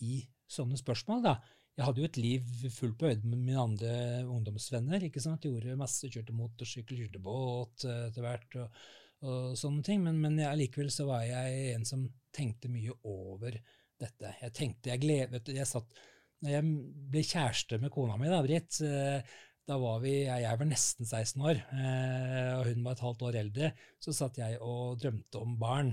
i 0.05 0.19
sånne 0.49 0.79
spørsmål. 0.79 1.23
da. 1.25 1.37
Jeg 1.79 1.87
hadde 1.87 2.01
jo 2.01 2.07
et 2.09 2.19
liv 2.19 2.47
fullt 2.75 2.97
på 2.99 3.07
øyde 3.07 3.27
med 3.29 3.39
mine 3.39 3.61
andre 3.61 3.91
ungdomsvenner. 4.27 5.05
ikke 5.07 5.23
sant? 5.23 5.45
Gjorde 5.47 5.77
masse, 5.79 6.09
kjørte 6.11 6.35
motorsykkel, 6.35 7.03
kjørte 7.05 7.21
båt 7.23 7.85
eh, 7.87 8.05
etter 8.09 8.25
hvert, 8.25 8.57
og, 8.59 8.79
og 9.23 9.59
sånne 9.59 9.85
ting. 9.87 10.03
Men, 10.03 10.19
men 10.23 10.39
allikevel 10.43 10.91
så 10.93 11.07
var 11.07 11.23
jeg 11.27 11.75
en 11.75 11.87
som 11.87 12.07
tenkte 12.35 12.71
mye 12.71 12.95
over 13.07 13.55
dette. 13.99 14.33
Jeg 14.41 14.55
tenkte, 14.55 14.91
jeg 14.91 15.03
gled, 15.05 15.31
vet 15.33 15.47
du, 15.47 15.53
jeg 15.55 15.69
satt, 15.69 15.95
når 16.43 16.55
jeg 16.55 16.67
ble 17.13 17.23
kjæreste 17.27 17.79
med 17.79 17.91
kona 17.95 18.19
mi, 18.19 18.29
da, 18.31 18.41
Britt, 18.43 18.81
eh, 18.83 19.39
da 19.69 19.77
var 19.77 19.99
vi, 20.01 20.13
jeg, 20.25 20.58
var 20.58 20.65
nesten 20.65 21.05
16 21.05 21.43
år, 21.45 21.60
eh, 21.77 22.51
og 22.58 22.65
hun 22.71 22.86
var 22.86 22.95
et 22.95 23.03
halvt 23.05 23.25
år 23.27 23.38
eldre, 23.43 23.69
så 24.01 24.13
satt 24.15 24.39
jeg 24.41 24.58
og 24.65 24.97
drømte 25.01 25.41
om 25.43 25.55
barn 25.62 25.91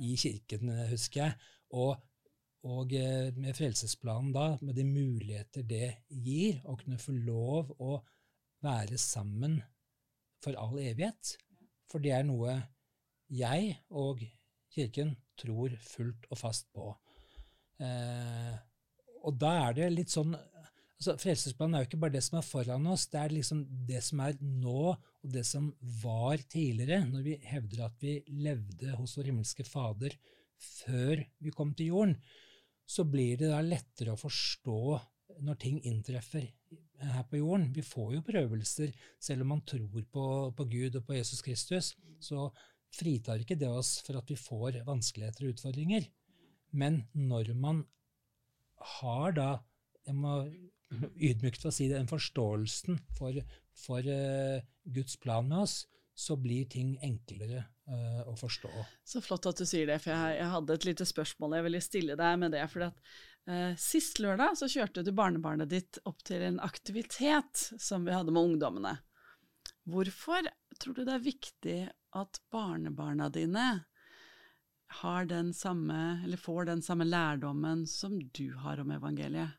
i 0.00 0.14
kirken, 0.16 0.70
eh, 0.72 0.88
husker 0.94 1.20
jeg. 1.20 1.50
Og, 1.76 1.98
og 2.64 2.94
eh, 2.96 3.34
med 3.36 3.56
frelsesplanen 3.58 4.32
da, 4.32 4.46
med 4.64 4.78
de 4.78 4.86
muligheter 4.88 5.66
det 5.68 5.90
gir, 6.08 6.62
å 6.64 6.78
kunne 6.80 7.00
få 7.02 7.16
lov 7.18 7.74
å 7.84 7.98
være 8.64 8.96
sammen 9.00 9.58
for 10.40 10.56
all 10.60 10.80
evighet. 10.80 11.34
For 11.92 12.00
det 12.00 12.14
er 12.16 12.24
noe 12.24 12.56
jeg 13.28 13.76
og 13.92 14.24
kirken 14.72 15.12
tror 15.40 15.76
fullt 15.84 16.30
og 16.30 16.38
fast 16.40 16.70
på. 16.72 16.88
Og 19.24 19.36
da 19.40 19.50
er 19.66 19.76
det 19.76 19.88
litt 19.92 20.12
sånn 20.12 20.32
altså 20.98 21.16
Frelsesplanen 21.20 21.76
er 21.76 21.84
jo 21.84 21.88
ikke 21.90 22.00
bare 22.04 22.14
det 22.14 22.22
som 22.24 22.38
er 22.38 22.46
foran 22.46 22.86
oss, 22.90 23.06
det 23.12 23.20
er 23.20 23.34
liksom 23.34 23.64
det 23.88 24.00
som 24.06 24.22
er 24.24 24.36
nå, 24.40 24.94
og 24.94 25.32
det 25.36 25.44
som 25.48 25.70
var 26.02 26.42
tidligere, 26.50 27.04
når 27.08 27.26
vi 27.26 27.36
hevder 27.50 27.86
at 27.88 28.04
vi 28.04 28.18
levde 28.44 28.94
hos 28.98 29.16
vår 29.18 29.30
himmelske 29.30 29.66
Fader 29.68 30.16
før 30.64 31.24
vi 31.42 31.52
kom 31.54 31.74
til 31.76 31.92
jorden. 31.92 32.18
Så 32.86 33.06
blir 33.08 33.38
det 33.40 33.50
da 33.50 33.62
lettere 33.64 34.14
å 34.14 34.20
forstå 34.20 34.80
når 35.44 35.58
ting 35.60 35.80
inntreffer 35.88 36.46
her 37.00 37.24
på 37.28 37.40
jorden. 37.40 37.70
Vi 37.74 37.82
får 37.84 38.14
jo 38.18 38.26
prøvelser, 38.26 38.92
selv 39.18 39.44
om 39.44 39.54
man 39.54 39.64
tror 39.66 40.04
på, 40.12 40.26
på 40.56 40.66
Gud 40.70 41.00
og 41.00 41.06
på 41.08 41.16
Jesus 41.16 41.42
Kristus. 41.44 41.94
Så 42.22 42.50
fritar 42.94 43.40
ikke 43.42 43.58
det 43.58 43.68
oss 43.68 43.96
for 44.06 44.20
at 44.20 44.28
vi 44.30 44.38
får 44.38 44.82
vanskeligheter 44.86 45.46
og 45.46 45.56
utfordringer. 45.56 46.06
Men 46.76 47.02
når 47.16 47.54
man 47.58 47.82
har 49.00 49.34
da 49.34 49.48
jeg 50.04 50.16
må 50.20 50.42
ydmykt 51.16 51.66
å 51.66 51.72
si 51.74 51.88
det, 51.88 51.98
den 51.98 52.10
forståelsen 52.10 53.00
for, 53.18 53.36
for 53.78 54.06
eh, 54.10 54.64
Guds 54.84 55.16
plan 55.20 55.48
med 55.48 55.64
oss, 55.66 55.82
så 56.14 56.36
blir 56.38 56.68
ting 56.70 56.94
enklere 57.02 57.64
eh, 57.90 58.20
å 58.28 58.34
forstå. 58.38 58.70
Så 59.04 59.22
flott 59.24 59.48
at 59.50 59.60
du 59.60 59.66
sier 59.66 59.88
det, 59.90 59.98
for 60.02 60.14
jeg, 60.14 60.38
jeg 60.38 60.50
hadde 60.52 60.76
et 60.78 60.88
lite 60.88 61.06
spørsmål 61.08 61.58
jeg 61.58 61.66
ville 61.68 61.84
stille 61.84 62.18
deg 62.18 62.36
med 62.42 62.54
det. 62.54 62.62
For 62.70 62.86
at, 62.88 63.00
eh, 63.50 63.72
sist 63.80 64.20
lørdag 64.22 64.58
så 64.60 64.70
kjørte 64.70 65.04
du 65.06 65.10
barnebarnet 65.16 65.72
ditt 65.72 65.98
opp 66.06 66.22
til 66.26 66.44
en 66.46 66.60
aktivitet 66.62 67.66
som 67.74 68.06
vi 68.06 68.14
hadde 68.14 68.34
med 68.34 68.52
ungdommene. 68.52 68.98
Hvorfor 69.90 70.46
tror 70.80 70.96
du 70.96 71.02
det 71.04 71.18
er 71.18 71.26
viktig 71.26 71.80
at 72.14 72.40
barnebarna 72.54 73.28
dine 73.32 73.84
den 75.26 75.52
samme, 75.52 76.22
får 76.38 76.64
den 76.68 76.82
samme 76.82 77.04
lærdommen 77.04 77.86
som 77.86 78.20
du 78.32 78.54
har 78.54 78.78
om 78.80 78.92
evangeliet? 78.94 79.58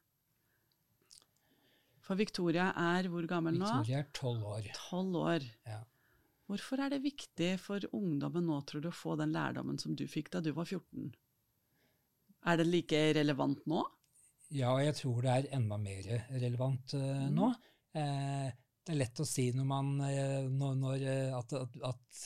For 2.06 2.20
Victoria 2.20 2.70
er 2.78 3.10
hvor 3.10 3.26
gammel 3.30 3.58
nå? 3.58 3.66
Victoria 3.66 4.04
er 4.04 4.10
tolv 4.14 4.46
år. 4.56 4.72
Tolv 4.78 5.20
år. 5.24 5.46
Ja. 5.66 5.82
Hvorfor 6.46 6.82
er 6.86 6.94
det 6.94 7.02
viktig 7.02 7.56
for 7.62 7.86
ungdommen 7.98 8.46
nå, 8.46 8.60
tror 8.70 8.84
du, 8.84 8.92
å 8.92 8.96
få 8.96 9.16
den 9.18 9.34
lærdommen 9.34 9.80
som 9.82 9.96
du 9.98 10.06
fikk 10.10 10.30
da 10.36 10.44
du 10.46 10.52
var 10.54 10.70
14? 10.70 11.10
Er 12.46 12.60
det 12.62 12.68
like 12.70 13.00
relevant 13.18 13.64
nå? 13.66 13.82
Ja, 14.54 14.76
og 14.76 14.84
jeg 14.86 14.94
tror 15.00 15.26
det 15.26 15.32
er 15.34 15.48
enda 15.58 15.80
mer 15.82 16.12
relevant 16.30 16.94
eh, 16.94 17.26
nå. 17.34 17.50
Eh, 17.98 18.52
det 18.86 18.94
er 18.94 19.00
lett 19.00 19.20
å 19.22 19.26
si 19.26 19.48
når 19.56 19.66
man, 19.66 19.88
eh, 20.06 20.46
når, 20.46 20.74
når, 20.78 21.04
eh, 21.10 21.32
at, 21.34 21.54
at, 21.58 21.78
at 21.90 22.20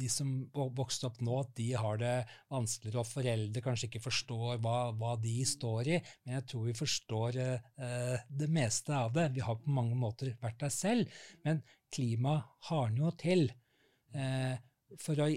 de 0.00 0.08
som 0.10 0.30
vokste 0.50 1.06
opp 1.06 1.20
nå, 1.22 1.36
at 1.44 1.52
de 1.58 1.68
har 1.78 2.00
det 2.00 2.14
vanskeligere, 2.50 3.04
og 3.04 3.10
foreldre 3.10 3.62
kanskje 3.62 3.86
ikke 3.86 4.02
forstår 4.08 4.58
hva, 4.64 4.78
hva 4.98 5.12
de 5.22 5.36
står 5.46 5.92
i. 5.94 6.00
Men 6.24 6.38
jeg 6.38 6.46
tror 6.50 6.66
vi 6.66 6.74
forstår 6.80 7.38
eh, 7.44 8.26
det 8.42 8.50
meste 8.50 8.96
av 8.96 9.14
det. 9.14 9.28
Vi 9.36 9.44
har 9.46 9.60
på 9.60 9.76
mange 9.76 9.98
måter 9.98 10.32
vært 10.42 10.58
der 10.64 10.74
selv. 10.74 11.20
Men 11.46 11.62
klimaet 11.94 12.66
har 12.70 12.90
noe 12.96 13.14
til. 13.20 13.46
Eh, 14.10 14.58
for 14.98 15.22
å 15.22 15.30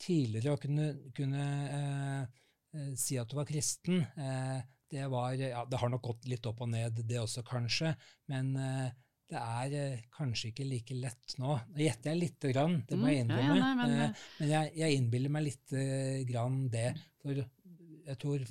tidligere 0.00 0.56
å 0.56 0.60
kunne, 0.60 0.88
kunne 1.16 1.46
eh, 1.68 2.40
eh, 2.72 2.92
si 2.96 3.20
at 3.20 3.28
du 3.28 3.36
var 3.36 3.48
kristen, 3.48 4.00
eh, 4.16 4.60
det 4.90 5.04
var 5.06 5.36
ja, 5.38 5.62
Det 5.70 5.78
har 5.78 5.90
nok 5.92 6.02
gått 6.02 6.24
litt 6.26 6.46
opp 6.50 6.64
og 6.64 6.72
ned, 6.72 7.04
det 7.06 7.20
også, 7.20 7.44
kanskje. 7.46 7.92
Men 8.32 8.56
eh, 8.58 8.88
det 9.30 9.38
er 9.38 9.74
eh, 9.78 10.02
kanskje 10.16 10.50
ikke 10.50 10.66
like 10.66 10.96
lett 10.98 11.36
nå. 11.38 11.54
Nå 11.70 11.84
gjetter 11.84 12.12
jeg 12.12 12.20
lite 12.24 12.50
grann, 12.52 12.80
det 12.88 12.98
må 12.98 13.10
jeg 13.12 13.24
innrømme. 13.24 13.54
ja, 13.54 13.56
ja, 13.56 13.62
nei, 13.62 13.72
men, 13.78 13.96
eh, 13.96 14.24
men 14.40 14.52
jeg, 14.52 14.72
jeg 14.80 14.98
innbiller 14.98 15.34
meg 15.36 15.46
lite 15.46 15.84
grann 16.28 16.60
det. 16.72 16.88
For 17.22 17.38
jeg 17.40 18.18
tror 18.20 18.46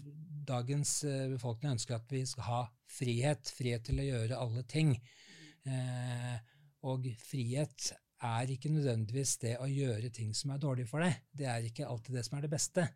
dagens 0.49 0.93
eh, 1.07 1.25
befolkning 1.34 1.75
ønsker 1.75 1.97
at 1.97 2.13
vi 2.13 2.23
skal 2.30 2.47
ha 2.47 2.61
frihet. 2.89 3.51
Frihet 3.57 3.89
til 3.89 3.99
å 4.01 4.07
gjøre 4.07 4.39
alle 4.39 4.63
ting. 4.69 4.95
Eh, 5.67 6.38
og 6.88 7.09
frihet 7.19 7.91
er 8.30 8.51
ikke 8.51 8.71
nødvendigvis 8.71 9.38
det 9.43 9.57
å 9.63 9.67
gjøre 9.69 10.11
ting 10.15 10.32
som 10.36 10.53
er 10.53 10.63
dårlig 10.63 10.88
for 10.89 11.03
deg. 11.03 11.19
Det 11.32 11.47
er 11.47 11.67
ikke 11.67 11.88
alltid 11.88 12.19
det 12.19 12.25
som 12.27 12.38
er 12.39 12.47
det 12.47 12.53
beste. 12.55 12.88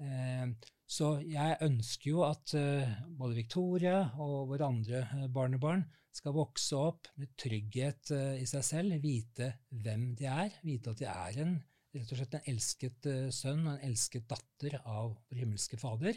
Eh, 0.00 0.44
så 0.88 1.18
jeg 1.20 1.58
ønsker 1.66 2.08
jo 2.14 2.22
at 2.24 2.54
eh, 2.56 2.92
både 3.18 3.36
Victoria 3.36 3.98
og 4.24 4.54
våre 4.54 4.70
andre 4.72 5.02
eh, 5.04 5.26
barnebarn 5.28 5.82
skal 6.16 6.32
vokse 6.32 6.78
opp 6.80 7.10
med 7.20 7.34
trygghet 7.36 8.12
eh, 8.16 8.38
i 8.40 8.46
seg 8.48 8.64
selv, 8.64 8.96
vite 9.02 9.50
hvem 9.68 10.14
de 10.16 10.30
er, 10.32 10.56
vite 10.64 10.94
at 10.94 11.02
de 11.02 11.10
er 11.12 11.42
en, 11.44 11.52
rett 11.92 12.14
og 12.14 12.20
slett 12.20 12.38
en 12.38 12.48
elsket 12.54 13.10
sønn 13.36 13.66
og 13.66 13.74
en 13.74 13.84
elsket 13.90 14.24
datter 14.32 14.78
av 14.80 15.12
vår 15.12 15.42
himmelske 15.42 15.76
Fader, 15.80 16.16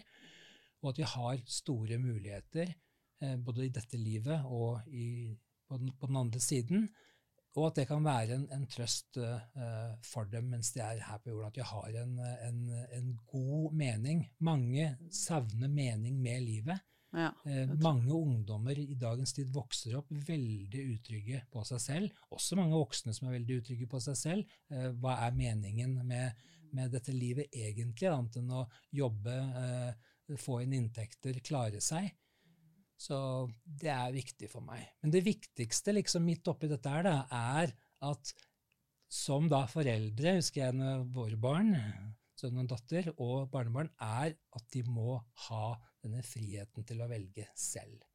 og 0.82 0.94
at 0.94 1.04
vi 1.04 1.12
har 1.18 1.44
store 1.52 2.00
muligheter 2.02 2.72
både 3.46 3.68
i 3.68 3.74
dette 3.76 4.00
livet 4.02 4.48
og 4.50 4.88
i, 4.90 5.30
på, 5.70 5.78
den, 5.78 5.92
på 5.94 6.10
den 6.10 6.18
andre 6.24 6.42
siden 6.42 6.88
og 7.56 7.66
at 7.68 7.82
det 7.82 7.88
kan 7.90 8.06
være 8.06 8.38
en, 8.38 8.46
en 8.56 8.68
trøst 8.72 9.18
uh, 9.20 9.92
for 10.08 10.30
dem 10.32 10.48
mens 10.54 10.72
de 10.76 10.80
er 10.86 11.02
her 11.04 11.20
på 11.20 11.34
jorda. 11.34 11.50
At 11.50 11.58
de 11.58 11.66
har 11.68 11.98
en, 12.04 12.14
en, 12.48 12.62
en 13.00 13.10
god 13.28 13.76
mening. 13.76 14.24
Mange 14.40 14.94
savner 15.12 15.68
mening 15.68 16.22
med 16.22 16.46
livet. 16.48 16.80
Ja, 17.12 17.34
Eh, 17.44 17.68
mange 17.84 18.14
ungdommer 18.14 18.78
i 18.80 18.96
dagens 18.96 19.34
tid 19.36 19.50
vokser 19.52 19.98
opp 20.00 20.12
veldig 20.28 20.84
utrygge 20.94 21.42
på 21.52 21.64
seg 21.68 21.82
selv. 21.84 22.22
Også 22.32 22.56
mange 22.56 22.78
voksne 22.78 23.14
som 23.16 23.28
er 23.28 23.36
veldig 23.36 23.58
utrygge 23.62 23.88
på 23.92 24.00
seg 24.04 24.18
selv. 24.20 24.56
Eh, 24.72 24.88
hva 25.02 25.18
er 25.26 25.36
meningen 25.36 25.98
med, 26.08 26.40
med 26.72 26.96
dette 26.96 27.12
livet 27.12 27.52
egentlig, 27.52 28.08
annet 28.08 28.40
enn 28.40 28.56
å 28.56 28.64
jobbe, 28.96 29.36
få 30.40 30.62
inn 30.64 30.78
inntekter, 30.78 31.42
klare 31.44 31.82
seg? 31.84 32.08
Så 33.02 33.18
det 33.66 33.90
er 33.90 34.14
viktig 34.14 34.50
for 34.52 34.62
meg. 34.66 34.84
Men 35.02 35.14
det 35.16 35.24
viktigste 35.26 35.96
liksom 35.96 36.26
midt 36.28 36.48
oppi 36.52 36.70
dette 36.70 36.92
her, 36.94 37.08
da, 37.08 37.16
er 37.58 37.72
at 38.12 38.34
som 39.12 39.48
da 39.52 39.64
foreldre, 39.68 40.38
husker 40.38 40.68
jeg 40.68 40.78
når 40.78 41.02
våre 41.16 41.40
barn, 41.42 41.74
sønn 42.38 42.62
og 42.62 42.70
datter, 42.72 43.10
og 43.18 43.50
barnebarn, 43.54 43.90
er 44.02 44.36
at 44.38 44.68
de 44.74 44.84
må 44.88 45.18
ha 45.48 45.66
denne 46.02 46.22
friheten 46.26 46.86
til 46.88 47.02
å 47.04 47.10
velge 47.10 47.48
selv. 47.58 48.06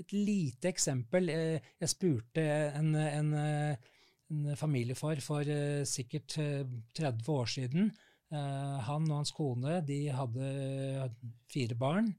Et 0.00 0.14
lite 0.16 0.70
eksempel. 0.70 1.28
eh, 1.28 1.72
Jeg 1.80 1.92
spurte 1.92 2.44
en, 2.78 2.94
en, 2.94 3.34
eh, 3.36 3.90
en 4.30 4.56
familiefar 4.56 5.20
for 5.24 5.44
eh, 5.44 5.82
sikkert 5.84 6.38
eh, 6.40 6.62
30 6.96 7.28
år 7.34 7.50
siden. 7.56 7.90
Eh, 8.32 8.78
Han 8.86 9.10
og 9.10 9.18
hans 9.18 9.34
kone 9.36 9.80
de 9.84 9.98
hadde 10.14 11.10
fire 11.52 11.76
barn, 11.76 12.14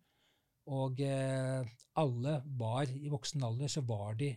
og 0.72 1.04
eh, 1.04 1.68
alle 2.00 2.40
var 2.60 2.90
i 2.96 3.12
voksen 3.12 3.44
alder 3.44 3.72
så 3.72 3.84
var 3.88 4.16
de 4.20 4.32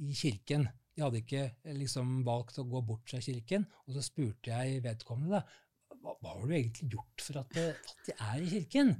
i 0.00 0.14
kirken. 0.16 0.66
De 0.96 1.04
hadde 1.04 1.22
ikke 1.22 1.46
eh, 1.46 1.74
liksom 1.76 2.20
valgt 2.26 2.58
å 2.60 2.66
gå 2.68 2.82
bort 2.86 3.10
fra 3.10 3.20
kirken. 3.22 3.66
Og 3.86 3.96
så 3.96 4.04
spurte 4.04 4.50
jeg 4.50 4.82
vedkommende 4.84 5.38
da, 5.38 5.44
hva, 6.00 6.14
hva 6.22 6.32
har 6.32 6.46
du 6.48 6.54
egentlig 6.56 6.88
gjort 6.94 7.24
for 7.24 7.40
at, 7.42 7.56
eh, 7.60 7.76
at 7.76 8.08
de 8.08 8.16
er 8.16 8.42
i 8.42 8.50
kirken? 8.54 8.92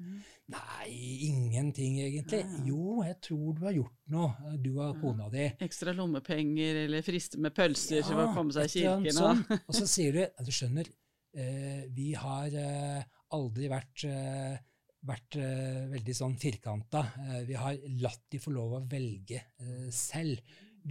Nei, 0.51 0.89
ingenting 1.31 1.99
egentlig. 2.03 2.43
Ja, 2.45 2.55
ja. 2.59 2.65
Jo, 2.71 3.01
jeg 3.07 3.19
tror 3.27 3.57
du 3.57 3.63
har 3.67 3.77
gjort 3.77 3.99
noe, 4.15 4.57
du 4.63 4.73
og 4.77 4.99
kona 5.03 5.31
di. 5.33 5.47
Ekstra 5.67 5.95
lommepenger 5.97 6.85
eller 6.85 7.07
friste 7.07 7.41
med 7.43 7.55
pølser 7.57 8.05
for 8.07 8.25
å 8.25 8.31
komme 8.37 8.55
seg 8.57 8.69
i 8.69 8.75
kirken. 8.85 9.15
Sånn. 9.17 9.45
Og 9.63 9.79
så 9.79 9.87
sier 9.91 10.19
du, 10.19 10.45
du 10.45 10.53
skjønner, 10.55 10.91
eh, 11.35 11.87
vi 11.95 12.13
har 12.19 12.59
eh, 12.59 13.07
aldri 13.37 13.71
vært, 13.71 14.05
eh, 14.11 14.59
vært 15.07 15.39
eh, 15.41 15.87
veldig 15.93 16.17
sånn 16.17 16.37
firkanta. 16.41 17.05
Eh, 17.25 17.39
vi 17.49 17.57
har 17.59 17.79
latt 18.03 18.27
de 18.33 18.41
få 18.43 18.53
lov 18.55 18.77
å 18.77 18.83
velge 18.91 19.41
eh, 19.61 19.89
selv. 19.95 20.43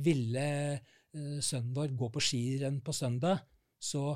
Ville 0.05 0.47
eh, 0.74 1.38
sønnen 1.41 1.76
vår 1.76 1.93
gå 1.97 2.10
på 2.14 2.24
skirenn 2.24 2.82
på 2.86 2.95
søndag, 2.95 3.45
så, 3.80 4.12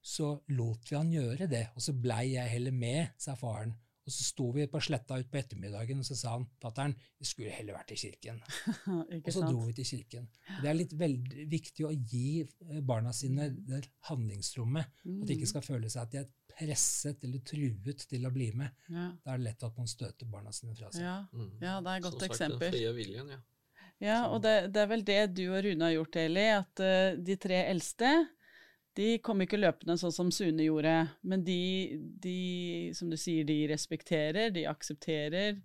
så 0.00 0.34
lot 0.56 0.90
vi 0.90 0.98
han 0.98 1.12
gjøre 1.12 1.48
det. 1.50 1.66
Og 1.74 1.84
så 1.84 1.96
blei 1.96 2.34
jeg 2.34 2.54
heller 2.56 2.76
med, 2.76 3.16
sa 3.20 3.36
faren. 3.38 3.74
Og 4.06 4.14
så 4.14 4.22
sto 4.22 4.44
vi 4.54 4.68
på 4.70 4.80
sletta 4.86 5.16
ut 5.18 5.30
på 5.30 5.38
ettermiddagen, 5.40 5.98
og 5.98 6.06
så 6.06 6.14
sa 6.14 6.36
han 6.36 6.44
fatter'n, 6.62 6.94
vi 7.18 7.26
skulle 7.26 7.50
heller 7.50 7.74
vært 7.74 7.90
i 7.90 7.98
kirken. 7.98 8.38
Og 9.26 9.30
så 9.34 9.42
dro 9.42 9.64
vi 9.66 9.74
til 9.74 9.88
kirken. 9.88 10.28
Det 10.60 10.70
er 10.70 10.78
litt 10.78 10.94
veldig 10.94 11.46
viktig 11.50 11.88
å 11.88 11.90
gi 11.90 12.28
eh, 12.44 12.78
barna 12.86 13.10
sine 13.16 13.48
det 13.50 13.82
handlingsrommet. 14.06 14.94
At 15.10 15.26
de 15.26 15.34
ikke 15.34 15.50
skal 15.50 15.66
føle 15.66 15.90
seg 15.90 16.04
at 16.04 16.14
de 16.14 16.20
er 16.22 16.30
presset 16.56 17.26
eller 17.26 17.42
truet 17.50 18.06
til 18.06 18.28
å 18.28 18.32
bli 18.32 18.52
med. 18.54 18.86
Ja, 18.86 19.10
Da 19.24 19.34
er 19.34 19.42
det 19.42 19.48
lett 19.48 19.66
at 19.66 19.82
man 19.82 19.90
støter 19.90 20.30
barna 20.30 20.54
sine 20.54 20.78
fra 20.78 20.92
seg. 20.94 21.02
ja. 21.02 21.18
Mm. 21.34 21.50
ja, 21.60 21.74
det 21.82 21.90
er 21.90 21.96
et 21.96 22.06
godt 22.06 22.16
Som 22.16 22.22
sagt, 22.22 22.32
eksempel. 22.36 22.64
Den 22.70 22.76
frie 22.78 22.94
viljen, 22.96 23.34
ja. 23.34 23.42
Ja, 24.02 24.16
og 24.28 24.42
det, 24.44 24.54
det 24.76 24.82
er 24.82 24.88
vel 24.90 25.02
det 25.08 25.20
du 25.32 25.46
og 25.48 25.62
Rune 25.64 25.86
har 25.88 25.94
gjort, 25.94 26.16
Eli, 26.20 26.46
at 26.52 26.82
uh, 26.84 27.16
de 27.16 27.36
tre 27.40 27.62
eldste 27.70 28.10
de 28.96 29.16
kom 29.24 29.42
ikke 29.44 29.60
løpende 29.60 29.98
sånn 30.00 30.14
som 30.14 30.30
Sune 30.32 30.64
gjorde, 30.66 30.94
men 31.28 31.42
de, 31.44 31.98
de, 32.22 32.38
som 32.96 33.10
du 33.12 33.18
sier, 33.20 33.44
de 33.48 33.58
respekterer, 33.68 34.52
de 34.54 34.64
aksepterer, 34.70 35.58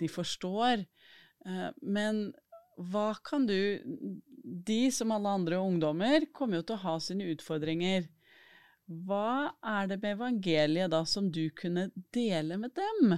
de 0.00 0.08
forstår. 0.10 0.82
Eh, 1.46 1.68
men 1.82 2.26
hva 2.74 3.12
kan 3.22 3.46
du 3.46 3.80
De, 4.44 4.90
som 4.92 5.12
alle 5.14 5.30
andre 5.38 5.56
ungdommer, 5.56 6.26
kommer 6.36 6.58
jo 6.58 6.64
til 6.68 6.76
å 6.76 6.82
ha 6.82 6.94
sine 7.00 7.30
utfordringer. 7.32 8.10
Hva 8.84 9.54
er 9.64 9.86
det 9.88 9.96
med 10.02 10.18
evangeliet 10.18 10.92
da 10.92 11.00
som 11.08 11.30
du 11.32 11.46
kunne 11.56 11.86
dele 12.12 12.58
med 12.60 12.74
dem, 12.76 13.14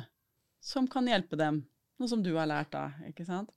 som 0.62 0.86
kan 0.86 1.08
hjelpe 1.10 1.34
dem? 1.40 1.64
Noe 1.98 2.12
som 2.12 2.22
du 2.22 2.30
har 2.36 2.46
lært 2.46 2.70
da, 2.76 2.92
ikke 3.08 3.26
sant? 3.26 3.50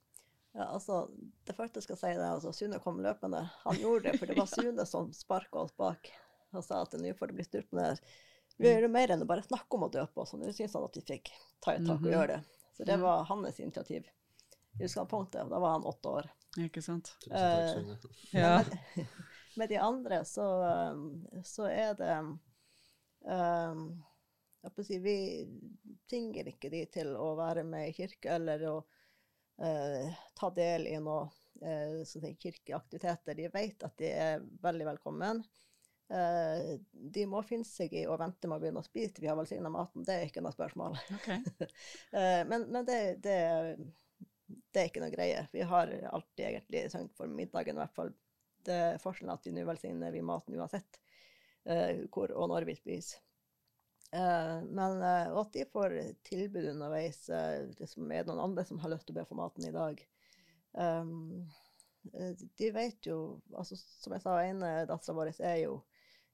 Ja, 0.52 0.64
altså, 0.74 1.04
det 1.46 1.54
første 1.54 1.78
jeg 1.78 1.84
skal 1.86 1.96
si, 2.00 2.06
er 2.10 2.18
at 2.24 2.32
altså 2.34 2.50
Sune 2.52 2.78
kom 2.82 2.98
løpende. 3.04 3.44
Han 3.64 3.76
gjorde 3.78 4.08
det, 4.10 4.18
for 4.18 4.26
det 4.26 4.36
var 4.38 4.46
Sune 4.56 4.86
som 4.86 5.12
sparka 5.14 5.58
oss 5.62 5.72
bak 5.78 6.10
og 6.52 6.64
sa 6.66 6.80
at 6.82 6.96
nå 6.98 7.12
får 7.14 7.30
det 7.30 7.34
bli 7.38 7.44
styrt 7.46 7.68
med 7.72 7.84
det. 7.84 7.90
her. 7.90 8.00
Vi 8.58 8.66
gjør 8.72 8.82
det 8.88 8.90
mer 8.90 9.12
enn 9.14 9.22
å 9.22 9.26
bare 9.30 9.44
snakke 9.46 9.76
om 9.78 9.84
å 9.86 9.90
døpe 9.94 10.20
oss. 10.24 10.32
og 10.34 10.40
Nå 10.42 10.50
syns 10.52 10.74
han 10.74 10.82
at 10.88 10.96
vi 10.98 11.04
fikk 11.06 11.30
ta 11.62 11.76
et 11.76 11.84
tak 11.86 12.00
og 12.00 12.02
Mhm. 12.02 12.10
gjøre 12.12 12.26
det. 12.34 12.40
Så 12.76 12.84
det 12.88 12.96
var 13.00 13.22
hans 13.24 13.60
initiativ. 13.60 14.08
I 14.80 14.84
utgangspunktet. 14.84 15.42
og 15.44 15.50
Da 15.50 15.58
var 15.62 15.72
han 15.78 15.86
åtte 15.86 16.08
år. 16.18 16.30
Ikke 16.58 16.82
sant? 16.82 17.14
Tusen 17.22 17.86
takk, 17.94 18.10
Eh, 18.34 18.40
Ja. 18.42 18.64
Men 18.64 19.06
med 19.56 19.68
de 19.68 19.76
andre 19.78 20.24
så, 20.24 20.44
um, 20.92 21.26
så 21.44 21.64
er 21.70 21.94
det 21.94 22.10
um, 22.18 24.04
jeg 24.62 24.72
får 24.74 24.84
si, 24.86 24.98
Vi 24.98 25.16
tvinger 26.10 26.48
ikke 26.52 26.70
de 26.70 26.84
til 26.86 27.14
å 27.16 27.36
være 27.38 27.64
med 27.64 27.88
i 27.88 27.92
kirke 27.96 28.34
eller 28.34 28.58
å 28.68 28.84
eh, 29.60 30.20
ta 30.38 30.50
del 30.56 30.88
i 30.90 30.96
noe 31.02 31.26
uh, 31.62 32.34
kirkeaktiviteter. 32.40 33.36
De 33.38 33.48
vet 33.52 33.86
at 33.86 33.96
de 34.00 34.12
er 34.12 34.46
veldig 34.62 34.88
velkommen. 34.92 35.44
Eh, 36.10 36.78
de 36.92 37.24
må 37.30 37.38
finne 37.46 37.66
seg 37.66 37.92
i 37.94 38.02
å 38.10 38.16
vente 38.18 38.48
med 38.50 38.58
å 38.58 38.62
begynne 38.62 38.82
å 38.82 38.86
spise 38.86 39.14
til 39.14 39.24
vi 39.24 39.30
har 39.30 39.38
velsigna 39.38 39.70
maten. 39.70 40.02
Det 40.06 40.16
er 40.16 40.26
ikke 40.26 40.42
noe 40.42 40.54
spørsmål. 40.56 40.98
Okay. 41.20 41.42
Eh, 42.10 42.42
men 42.48 42.66
men 42.74 42.86
det, 42.86 42.98
det, 43.22 43.36
det 44.74 44.80
er 44.80 44.88
ikke 44.90 45.02
noe 45.04 45.14
greie. 45.14 45.44
Vi 45.52 45.62
har 45.62 45.92
alltid 46.10 46.44
egentlig 46.48 46.88
sørget 46.90 47.14
for 47.14 47.30
middagen, 47.30 47.78
i 47.78 47.82
hvert 47.84 47.94
fall. 47.94 48.10
Det 48.66 48.78
er 48.88 49.02
forskjellen 49.02 49.36
at 49.36 49.46
vi 49.46 49.54
nå 49.54 49.62
velsigner 49.68 50.12
vi 50.12 50.24
maten 50.26 50.58
uansett 50.58 50.98
eh, 51.64 52.02
hvor 52.10 52.34
og 52.34 52.50
når 52.50 52.66
vi 52.68 52.76
spiser. 52.80 53.22
Eh, 54.12 54.62
men 54.62 55.02
uh, 55.02 55.38
at 55.38 55.52
de 55.52 55.64
får 55.64 55.94
tilbud 56.26 56.68
underveis, 56.72 57.28
Uh, 57.30 57.68
det 57.78 57.86
som 57.86 58.10
er 58.10 58.26
noen 58.26 58.42
andre 58.42 58.64
som 58.66 58.80
har 58.82 58.90
lyst 58.90 59.06
til 59.06 59.14
å 59.14 59.20
be 59.20 59.26
for 59.28 59.38
maten 59.38 59.66
i 59.68 59.74
dag. 59.74 60.00
Um, 60.72 61.46
de 62.58 62.70
vet 62.72 63.04
jo 63.04 63.42
altså 63.52 63.76
Som 63.76 64.14
jeg 64.14 64.22
sa, 64.22 64.38
ene 64.40 64.86
dattera 64.88 65.16
vår 65.18 65.32
er 65.36 65.56
jo 65.66 65.74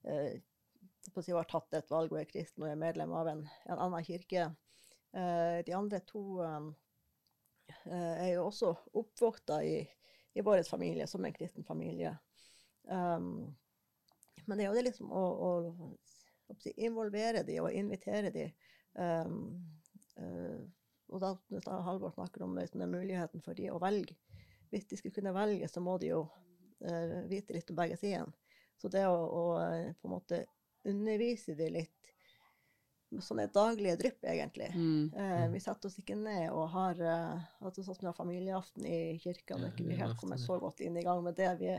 på 0.06 1.22
å 1.22 1.38
har 1.40 1.48
tatt 1.50 1.74
et 1.74 1.90
valg 1.90 2.12
og 2.12 2.20
er 2.20 2.28
kristen 2.30 2.62
og 2.62 2.70
er 2.70 2.78
medlem 2.78 3.10
av 3.18 3.30
en, 3.32 3.40
en 3.66 3.80
annen 3.88 4.04
kirke. 4.06 4.44
De 5.10 5.74
andre 5.74 5.98
to 6.06 6.22
um, 6.38 6.68
er 7.90 8.30
jo 8.36 8.44
også 8.44 8.70
oppvokta 9.02 9.58
i, 9.66 9.80
i 10.38 10.44
vår 10.46 10.62
familie 10.70 11.08
som 11.10 11.26
en 11.26 11.34
kristen 11.34 11.66
familie. 11.66 12.14
Um, 12.86 13.56
men 14.46 14.54
det 14.54 14.66
er 14.66 14.70
jo 14.70 14.78
det 14.78 14.86
liksom 14.86 15.10
å, 15.10 15.24
å, 15.26 15.50
involvere 16.76 17.42
de 17.46 17.60
og 17.62 17.74
invitere 17.74 18.32
de. 18.34 18.46
Um, 18.96 19.38
uh, 20.20 20.62
og 21.14 21.22
da, 21.22 21.32
da 21.62 21.80
Halvor 21.86 22.14
snakker 22.14 22.42
om 22.42 22.56
muligheten 22.90 23.42
for 23.44 23.54
de 23.54 23.70
å 23.70 23.78
velge. 23.82 24.16
Hvis 24.72 24.88
de 24.90 24.98
skulle 24.98 25.14
kunne 25.14 25.34
velge, 25.36 25.68
så 25.70 25.80
må 25.80 25.98
de 26.02 26.10
jo 26.10 26.24
uh, 26.26 27.20
vite 27.30 27.54
litt 27.54 27.70
om 27.70 27.78
begge 27.78 27.98
sidene. 28.00 28.34
Så 28.76 28.90
det 28.92 29.06
å, 29.08 29.14
å 29.16 29.44
eh, 29.62 29.92
på 29.96 30.08
en 30.08 30.12
måte 30.12 30.42
undervise 30.84 31.54
de 31.56 31.70
litt 31.72 32.10
med 33.14 33.22
sånne 33.22 33.44
daglige 33.54 33.96
drypp, 34.00 34.24
egentlig. 34.26 34.66
Mm. 34.74 35.12
Eh, 35.14 35.44
vi 35.52 35.60
setter 35.62 35.88
oss 35.88 35.98
ikke 36.00 36.16
ned 36.18 36.50
og 36.50 36.68
har 36.72 37.00
eh, 37.00 37.44
altså 37.62 37.84
sånn 37.86 37.94
som 37.94 38.02
vi 38.02 38.10
har 38.10 38.16
familieaften 38.18 38.86
i 38.86 38.96
kirka. 39.22 39.56
Det 39.56 39.68
er 39.68 39.74
ikke 39.74 39.86
vi 39.88 39.98
helt 40.00 40.18
kommet 40.20 40.40
så 40.42 40.58
godt 40.60 40.80
inn 40.82 40.96
i 40.98 41.04
gang 41.06 41.22
med 41.24 41.36
det. 41.38 41.52
Vi 41.60 41.70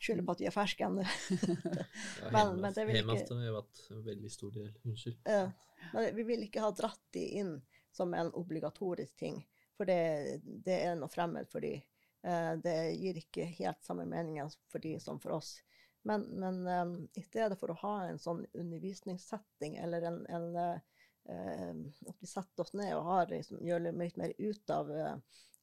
skylder 0.00 0.24
på 0.24 0.32
at 0.36 0.40
vi 0.40 0.48
er 0.48 0.56
ferske 0.56 0.86
ennå. 0.88 1.04
Ja, 2.22 2.30
Men- 2.32 2.60
men 2.60 2.72
det 2.72 2.86
vil 2.86 2.96
ikke- 2.96 3.04
Hjemmeaften 3.04 3.44
har 3.44 3.52
vært 3.60 3.82
en 3.90 4.02
veldig 4.04 4.30
stor 4.30 4.50
del. 4.56 4.72
Unnskyld. 4.84 5.18
Eh, 5.26 5.50
men 5.94 6.14
vi 6.16 6.22
vil 6.22 6.42
ikke 6.48 6.60
ha 6.64 6.70
dratt 6.72 7.00
de 7.12 7.26
inn 7.40 7.54
som 7.92 8.14
en 8.14 8.30
obligatorisk 8.32 9.16
ting, 9.16 9.44
for 9.76 9.84
det, 9.84 10.40
det 10.64 10.80
er 10.86 10.94
noe 10.96 11.08
fremmed 11.08 11.48
for 11.50 11.60
de. 11.60 11.74
Eh, 12.22 12.52
det 12.62 12.76
gir 13.00 13.16
ikke 13.20 13.44
helt 13.58 13.82
samme 13.84 14.04
meninger 14.06 14.48
for 14.68 14.78
de 14.78 14.98
som 15.00 15.18
for 15.20 15.32
oss. 15.38 15.60
Men, 16.08 16.22
men 16.40 16.62
um, 16.66 16.94
i 17.14 17.22
stedet 17.22 17.58
for 17.60 17.70
å 17.74 17.78
ha 17.82 17.94
en 18.08 18.18
sånn 18.18 18.46
undervisningssetting, 18.56 19.76
eller 19.76 20.02
en, 20.08 20.26
en 20.32 20.46
eh, 20.56 20.80
eh, 21.28 21.74
at 22.08 22.16
vi 22.20 22.26
setter 22.26 22.64
oss 22.64 22.72
ned 22.72 22.94
og 22.96 23.04
har, 23.04 23.26
liksom, 23.30 23.60
gjør 23.66 23.82
litt 24.00 24.16
mer 24.16 24.32
ut 24.38 24.70
av 24.74 24.90
uh, 24.90 25.16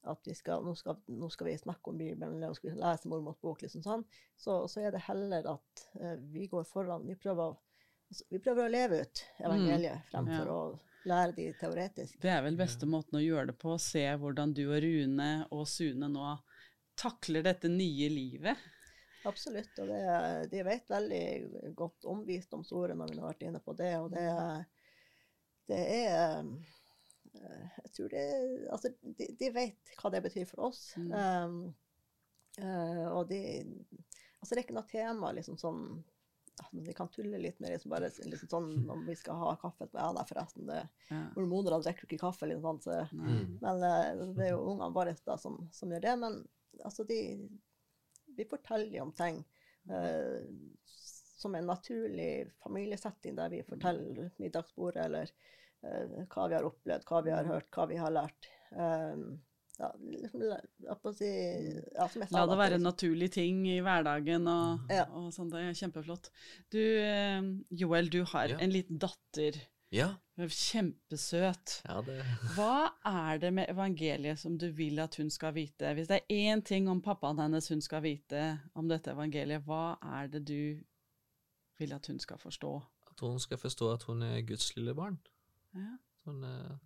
at 0.08 0.28
vi 0.30 0.34
skal 0.38 0.62
nå, 0.64 0.76
skal, 0.78 1.00
nå 1.10 1.28
skal 1.34 1.50
vi 1.50 1.56
snakke 1.58 1.90
om 1.90 1.98
Bibelen, 1.98 2.36
eller 2.36 2.52
nå 2.52 2.54
skal 2.54 2.70
vi 2.70 2.78
lese 2.80 3.10
mormors 3.10 3.40
bok, 3.42 3.62
liksom 3.66 3.82
sånn, 3.82 4.04
så, 4.38 4.60
så 4.70 4.84
er 4.86 4.94
det 4.94 5.02
heller 5.08 5.48
at 5.56 5.86
uh, 6.00 6.14
vi 6.32 6.46
går 6.52 6.64
foran. 6.70 7.02
Vi 7.08 7.18
prøver, 7.18 7.50
å- 7.56 7.82
altså, 8.12 8.28
vi 8.30 8.38
prøver 8.44 8.68
å 8.68 8.72
leve 8.76 9.02
ut 9.02 9.24
evangeliet 9.42 10.06
fremfor 10.12 10.46
Ja. 10.46 10.54
å 10.54 11.08
lære 11.08 11.34
de 11.34 11.48
teoretisk. 11.58 12.16
Det 12.22 12.30
er 12.30 12.42
vel 12.46 12.56
beste 12.58 12.86
måten 12.86 13.18
å 13.18 13.22
gjøre 13.26 13.50
det 13.50 13.58
på, 13.58 13.74
se 13.80 14.06
hvordan 14.22 14.54
du 14.54 14.64
og 14.68 14.78
Rune 14.86 15.28
og 15.54 15.66
Sune 15.70 16.08
nå 16.14 16.30
takler 16.98 17.42
dette 17.46 17.68
nye 17.70 18.08
livet. 18.10 18.58
Absolutt. 19.28 19.78
Og 19.82 19.90
det, 19.90 20.00
de 20.52 20.64
vet 20.66 20.90
veldig 20.90 21.22
godt 21.76 22.08
om 22.08 22.24
visdomsordet 22.26 22.96
når 22.98 23.12
vi 23.12 23.20
har 23.20 23.28
vært 23.28 23.46
inne 23.48 23.62
på 23.64 23.74
det. 23.78 23.92
Og 24.00 24.10
det, 24.14 24.26
det 25.68 25.80
er 25.98 26.12
eh, 27.34 27.64
Jeg 27.84 27.94
tror 27.96 28.12
det 28.14 28.26
Altså, 28.72 28.92
de, 29.02 29.32
de, 29.40 29.50
vet 29.54 29.96
hva 30.00 30.12
det 30.14 30.24
betyr 30.24 30.46
for 30.50 30.68
oss. 30.70 30.84
Mm. 30.96 31.10
Um, 31.12 31.58
uh, 32.62 33.08
og 33.14 33.26
de 33.32 33.42
Altså, 34.38 34.54
det 34.54 34.60
er 34.60 34.64
ikke 34.68 34.78
noe 34.78 34.88
tema 34.90 35.34
liksom 35.34 35.58
sånn 35.58 35.82
vi 36.72 36.92
kan 36.94 37.08
tulle 37.08 37.38
litt 37.38 37.60
med 37.62 37.70
liksom 37.70 37.92
bare 37.92 38.08
liksom 38.10 38.48
sånn 38.50 38.90
om 38.90 39.04
vi 39.06 39.14
skal 39.16 39.38
ha 39.38 39.52
kaffe 39.60 39.86
Ja, 39.92 40.08
nei, 40.14 40.24
forresten, 40.26 40.66
det, 40.66 40.80
ja. 41.10 41.20
hormonene 41.36 41.78
drikker 41.84 42.08
ikke 42.08 42.18
kaffe, 42.24 42.48
liksom, 42.50 42.80
så, 42.82 43.04
mm. 43.12 43.58
men 43.62 43.84
uh, 43.84 44.24
det 44.34 44.48
er 44.48 44.52
jo 44.56 44.64
ungene 44.72 44.90
våre 44.94 45.14
som, 45.38 45.60
som, 45.72 45.92
gjør 45.92 46.02
det. 46.02 46.14
Men 46.24 46.40
altså, 46.82 47.06
de, 47.06 47.20
vi 48.38 48.46
forteller 48.48 49.02
om 49.02 49.12
ting 49.16 49.42
eh, 49.90 50.40
som 51.38 51.54
en 51.54 51.66
naturlig 51.66 52.48
familiesetting, 52.62 53.36
der 53.38 53.52
vi 53.52 53.64
forteller 53.66 54.30
middagsbordet 54.42 55.04
eller 55.04 55.30
eh, 55.82 56.24
hva 56.26 56.48
vi 56.48 56.58
har 56.58 56.66
opplevd, 56.66 57.06
hva 57.06 57.20
vi 57.26 57.34
har 57.34 57.50
hørt, 57.50 57.70
hva 57.74 57.86
vi 57.90 58.00
har 58.00 58.14
lært. 58.14 58.50
Um, 58.70 59.38
ja, 59.78 59.92
liksom, 60.02 60.42
si, 61.14 61.28
ja, 61.94 62.08
La 62.34 62.42
det 62.50 62.56
være 62.58 62.78
en 62.80 62.88
naturlig 62.88 63.28
ting 63.36 63.62
i 63.70 63.76
hverdagen 63.86 64.48
og, 64.50 64.90
ja. 64.90 65.04
og 65.14 65.30
sånn. 65.34 65.52
Det 65.52 65.62
er 65.62 65.76
kjempeflott. 65.78 66.32
Du, 66.74 66.82
Joel, 67.70 68.10
du 68.10 68.24
har 68.32 68.56
en 68.58 68.74
liten 68.74 68.98
datter. 68.98 69.60
Ja. 69.94 70.08
Kjempesøt. 70.36 71.80
Ja, 71.88 72.00
det... 72.04 72.18
Hva 72.54 72.90
er 73.08 73.40
det 73.42 73.50
med 73.56 73.70
evangeliet 73.72 74.38
som 74.38 74.58
du 74.60 74.68
vil 74.76 75.00
at 75.02 75.16
hun 75.18 75.30
skal 75.32 75.54
vite? 75.56 75.94
Hvis 75.96 76.10
det 76.10 76.20
er 76.20 76.52
én 76.52 76.62
ting 76.64 76.90
om 76.92 77.00
pappaen 77.02 77.40
hennes 77.40 77.70
hun 77.72 77.80
skal 77.84 78.04
vite 78.04 78.42
om 78.78 78.90
dette 78.90 79.14
evangeliet, 79.14 79.64
hva 79.66 79.96
er 80.20 80.28
det 80.32 80.44
du 80.46 80.78
vil 81.78 81.94
at 81.96 82.06
hun 82.10 82.20
skal 82.22 82.38
forstå? 82.38 82.74
At 83.10 83.24
hun 83.24 83.40
skal 83.40 83.58
forstå 83.58 83.92
at 83.92 84.04
hun 84.10 84.22
er 84.22 84.44
Guds 84.46 84.74
lille 84.76 84.94
barn. 84.94 85.18
Ja. 85.74 85.96
Hun 86.28 86.44
er, 86.44 86.76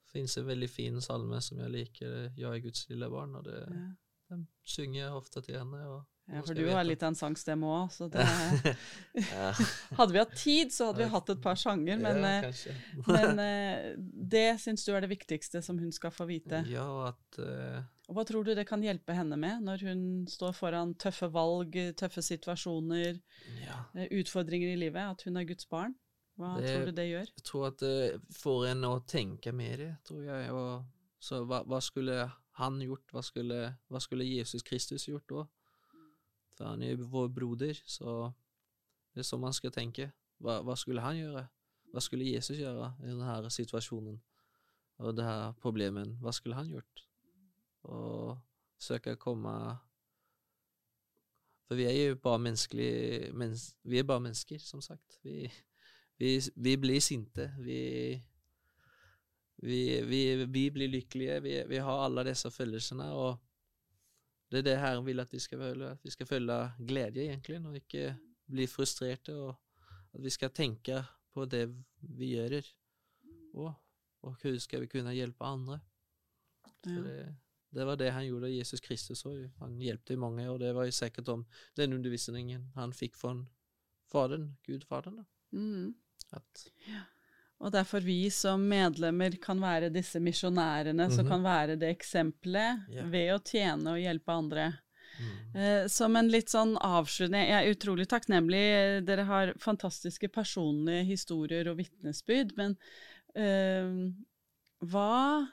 det 0.00 0.14
finnes 0.14 0.38
en 0.40 0.48
veldig 0.48 0.70
fin 0.70 1.00
salme 1.04 1.40
som 1.40 1.60
jeg 1.60 1.70
liker, 1.70 2.32
'Jeg 2.36 2.48
er 2.48 2.64
Guds 2.64 2.88
lille 2.88 3.06
barn', 3.10 3.36
og 3.36 3.44
det, 3.44 3.60
ja. 3.68 4.34
den 4.34 4.48
synger 4.64 5.04
jeg 5.04 5.12
ofte 5.12 5.40
til 5.40 5.58
henne. 5.58 5.86
og 5.88 6.04
ja, 6.32 6.42
for 6.46 6.56
du 6.56 6.64
har 6.70 6.84
litt 6.86 7.02
av 7.04 7.12
en 7.12 7.18
sangstemme 7.18 7.68
òg, 7.68 7.90
så 7.92 8.08
det 8.12 8.24
Hadde 9.98 10.12
vi 10.14 10.20
hatt 10.22 10.36
tid, 10.38 10.72
så 10.72 10.90
hadde 10.90 11.04
vi 11.04 11.08
hatt 11.12 11.32
et 11.34 11.42
par 11.44 11.58
sanger, 11.60 11.98
men, 12.00 12.22
ja, 12.24 12.50
eh, 12.50 12.78
men 13.14 13.42
eh, 13.42 13.90
det 14.32 14.46
syns 14.62 14.86
du 14.86 14.94
er 14.94 15.04
det 15.04 15.12
viktigste 15.12 15.62
som 15.64 15.80
hun 15.82 15.92
skal 15.92 16.14
få 16.14 16.28
vite? 16.30 16.64
Ja, 16.72 16.86
at 17.12 17.42
uh... 17.42 17.82
Og 18.10 18.16
Hva 18.16 18.24
tror 18.28 18.44
du 18.44 18.52
det 18.56 18.66
kan 18.68 18.82
hjelpe 18.84 19.14
henne 19.16 19.38
med 19.40 19.62
når 19.64 19.84
hun 19.86 20.00
står 20.28 20.56
foran 20.56 20.96
tøffe 21.00 21.28
valg, 21.32 21.76
tøffe 21.96 22.24
situasjoner, 22.24 23.20
ja. 23.62 23.76
utfordringer 24.10 24.72
i 24.72 24.80
livet, 24.80 25.14
at 25.14 25.22
hun 25.28 25.38
er 25.40 25.46
Guds 25.48 25.68
barn? 25.70 25.94
Hva 26.40 26.56
det, 26.58 26.72
tror 26.72 26.88
du 26.88 26.96
det 26.96 27.06
gjør? 27.08 27.30
Jeg 27.38 27.46
tror 27.48 27.66
at 27.68 27.80
det 27.82 27.96
får 28.40 28.66
en 28.72 28.86
å 28.88 28.92
tenke 29.08 29.52
mer, 29.54 29.84
tror 30.06 30.24
jeg. 30.26 30.52
Og, 30.56 30.84
så 31.22 31.42
hva, 31.46 31.62
hva, 31.68 31.80
skulle 31.84 32.24
han 32.58 32.80
gjort? 32.82 33.04
Hva 33.14 33.22
skulle, 33.24 33.60
hva 33.92 34.02
skulle 34.02 34.28
Jesus 34.28 34.64
Kristus 34.66 35.06
gjort 35.08 35.28
da? 35.30 35.44
For 36.62 36.70
han 36.70 36.82
er 36.86 36.94
vår 36.94 37.28
broder, 37.34 37.74
så 37.90 38.30
det 39.10 39.24
er 39.24 39.26
sånn 39.26 39.42
man 39.42 39.54
skal 39.56 39.72
tenke. 39.74 40.12
Hva, 40.38 40.60
hva, 40.62 40.76
skulle 40.78 41.02
han 41.02 41.18
gjøre? 41.18 41.42
Hva 41.90 42.02
skulle 42.04 42.28
Jesus 42.28 42.60
gjøre 42.60 42.92
i 43.02 43.08
denne 43.08 43.50
situasjonen 43.50 44.20
og 45.02 45.16
det 45.18 45.26
her 45.26 45.56
problemet? 45.58 46.14
Hva 46.22 46.30
skulle 46.30 46.54
han 46.54 46.70
gjort? 46.70 47.02
Og 47.90 48.38
søke 48.78 49.16
å 49.16 49.18
komme 49.18 49.52
For 51.66 51.74
vi 51.80 51.88
er 51.88 51.96
jo 51.98 52.20
bare 52.22 52.38
mens, 52.46 52.68
Vi 52.70 53.98
er 53.98 54.06
bare 54.06 54.22
mennesker, 54.22 54.62
som 54.62 54.80
sagt. 54.84 55.18
Vi, 55.26 55.50
vi, 56.22 56.36
vi 56.54 56.76
blir 56.78 57.02
sinte. 57.02 57.50
Vi, 57.58 58.22
vi, 59.58 60.70
blir 60.70 60.94
lykkelige. 60.94 61.40
Vi, 61.42 61.82
har 61.82 62.04
alle 62.06 62.28
disse 62.30 62.54
følelsene. 62.54 63.10
og 63.10 63.40
det 64.52 64.60
er 64.60 64.66
det 64.66 64.80
Herren 64.82 65.06
vil 65.06 65.22
at 65.22 65.32
vi 65.32 65.40
skal 65.40 65.62
føle. 65.62 65.90
At 65.96 66.04
vi 66.04 66.12
skal 66.12 66.28
føle 66.28 66.56
glede, 66.88 67.24
egentlig, 67.24 67.60
og 67.66 67.76
ikke 67.78 68.16
bli 68.52 68.66
frustrerte. 68.68 69.34
Og 69.34 69.54
at 70.12 70.24
vi 70.24 70.30
skal 70.30 70.52
tenke 70.52 70.98
på 71.32 71.46
det 71.48 71.64
vi 72.18 72.34
gjør, 72.34 72.58
og, 73.54 73.72
og 74.22 74.34
hvordan 74.34 74.60
skal 74.60 74.84
vi 74.84 74.90
kunne 74.92 75.14
hjelpe 75.16 75.44
andre. 75.44 75.78
Ja. 76.84 76.90
Det, 77.00 77.16
det, 77.72 77.86
var 77.86 77.96
det 77.96 78.10
han 78.12 78.26
gjorde, 78.26 78.52
Jesus 78.52 78.80
Kristus 78.84 79.24
òg. 79.24 79.46
Han 79.62 79.80
hjelpte 79.80 80.18
mange, 80.20 80.44
og 80.50 80.60
det 80.60 80.74
var 80.76 80.84
jo 80.84 80.92
sikkert 80.92 81.32
om 81.32 81.46
den 81.76 81.96
undervisningen 81.96 82.68
han 82.76 82.92
fikk 82.92 83.16
fra 83.16 83.32
Faderen, 84.12 84.50
Gud 84.66 84.84
Faderen. 84.84 85.24
Mm. 85.50 85.94
At, 86.32 86.66
ja. 86.88 87.06
Og 87.62 87.70
derfor 87.70 88.02
vi 88.02 88.26
som 88.34 88.62
medlemmer 88.68 89.36
kan 89.42 89.60
være 89.62 89.92
disse 89.94 90.20
misjonærene 90.20 90.92
mm 90.92 91.10
-hmm. 91.10 91.16
som 91.16 91.24
mhm. 91.24 91.32
kan 91.32 91.42
være 91.42 91.76
det 91.76 91.90
eksempelet 91.90 92.80
yeah. 92.90 93.10
ved 93.10 93.34
å 93.34 93.38
tjene 93.38 93.90
og 93.90 94.00
hjelpe 94.00 94.32
andre. 94.32 94.72
Mm. 95.20 95.60
Eh, 95.60 95.86
som 95.86 96.16
en 96.16 96.28
litt 96.28 96.48
sånn 96.48 96.76
avslutning 96.80 97.44
Jeg 97.44 97.64
er 97.64 97.70
utrolig 97.70 98.08
takknemlig. 98.08 99.04
Dere 99.06 99.22
har 99.28 99.54
fantastiske 99.60 100.28
personlige 100.28 101.04
historier 101.04 101.68
og 101.68 101.76
vitnesbyrd, 101.76 102.56
men 102.56 102.76
eh, 103.36 104.10
hva 104.80 105.46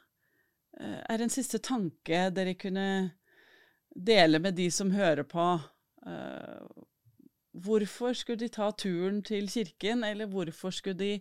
eh, 0.79 1.01
er 1.09 1.21
en 1.21 1.33
siste 1.33 1.59
tanke 1.59 2.29
dere 2.29 2.55
kunne 2.55 3.11
dele 3.95 4.39
med 4.39 4.55
de 4.55 4.71
som 4.71 4.91
hører 4.91 5.23
på? 5.23 5.59
Eh, 6.07 6.85
hvorfor 7.59 8.13
skulle 8.13 8.39
de 8.39 8.51
ta 8.53 8.71
turen 8.71 9.21
til 9.25 9.49
kirken, 9.49 10.03
eller 10.03 10.29
hvorfor 10.31 10.71
skulle 10.71 10.99
de 10.99 11.13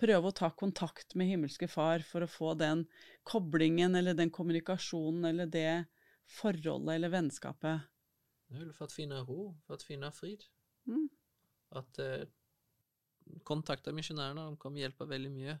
prøve 0.00 0.30
å 0.30 0.36
ta 0.36 0.50
kontakt 0.52 1.14
med 1.16 1.30
himmelske 1.30 1.68
Far 1.70 2.04
for 2.06 2.24
å 2.24 2.30
få 2.30 2.54
den 2.58 2.84
koblingen 3.26 3.96
eller 3.98 4.16
den 4.16 4.32
kommunikasjonen 4.34 5.28
eller 5.30 5.50
det 5.50 5.86
forholdet 6.38 6.96
eller 6.96 7.12
vennskapet. 7.12 7.86
Vel 8.52 8.72
for 8.76 8.86
å 8.86 8.92
finne 8.92 9.22
ro, 9.26 9.50
for 9.66 9.78
å 9.78 9.86
finne 9.86 10.12
frid. 10.14 10.44
Mm. 10.86 11.08
At 11.80 11.98
eh, 12.02 12.26
kontakta 13.46 13.94
misjonærene 13.94 14.50
de 14.50 14.60
kan 14.62 14.78
hjelpe 14.78 15.08
veldig 15.08 15.32
mye 15.34 15.56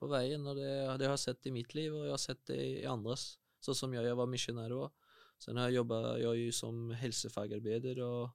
på 0.00 0.08
veien. 0.10 0.46
og 0.46 0.58
det, 0.58 0.70
det 1.00 1.08
har 1.08 1.16
jeg 1.16 1.24
sett 1.26 1.50
i 1.50 1.54
mitt 1.54 1.74
liv, 1.74 1.94
og 1.94 2.06
jeg 2.06 2.14
har 2.14 2.22
sett 2.22 2.44
det 2.52 2.60
i 2.60 2.86
andres. 2.88 3.32
Sånn 3.60 3.76
som 3.76 3.94
jeg, 3.94 4.06
jeg 4.06 4.16
var 4.16 4.30
misjonær 4.30 4.76
òg. 4.76 5.08
Sen 5.40 5.56
har 5.56 5.70
jeg 5.70 5.80
jobba 5.80 5.98
som 6.52 6.90
helsefagarbeider 7.00 8.02
og 8.04 8.30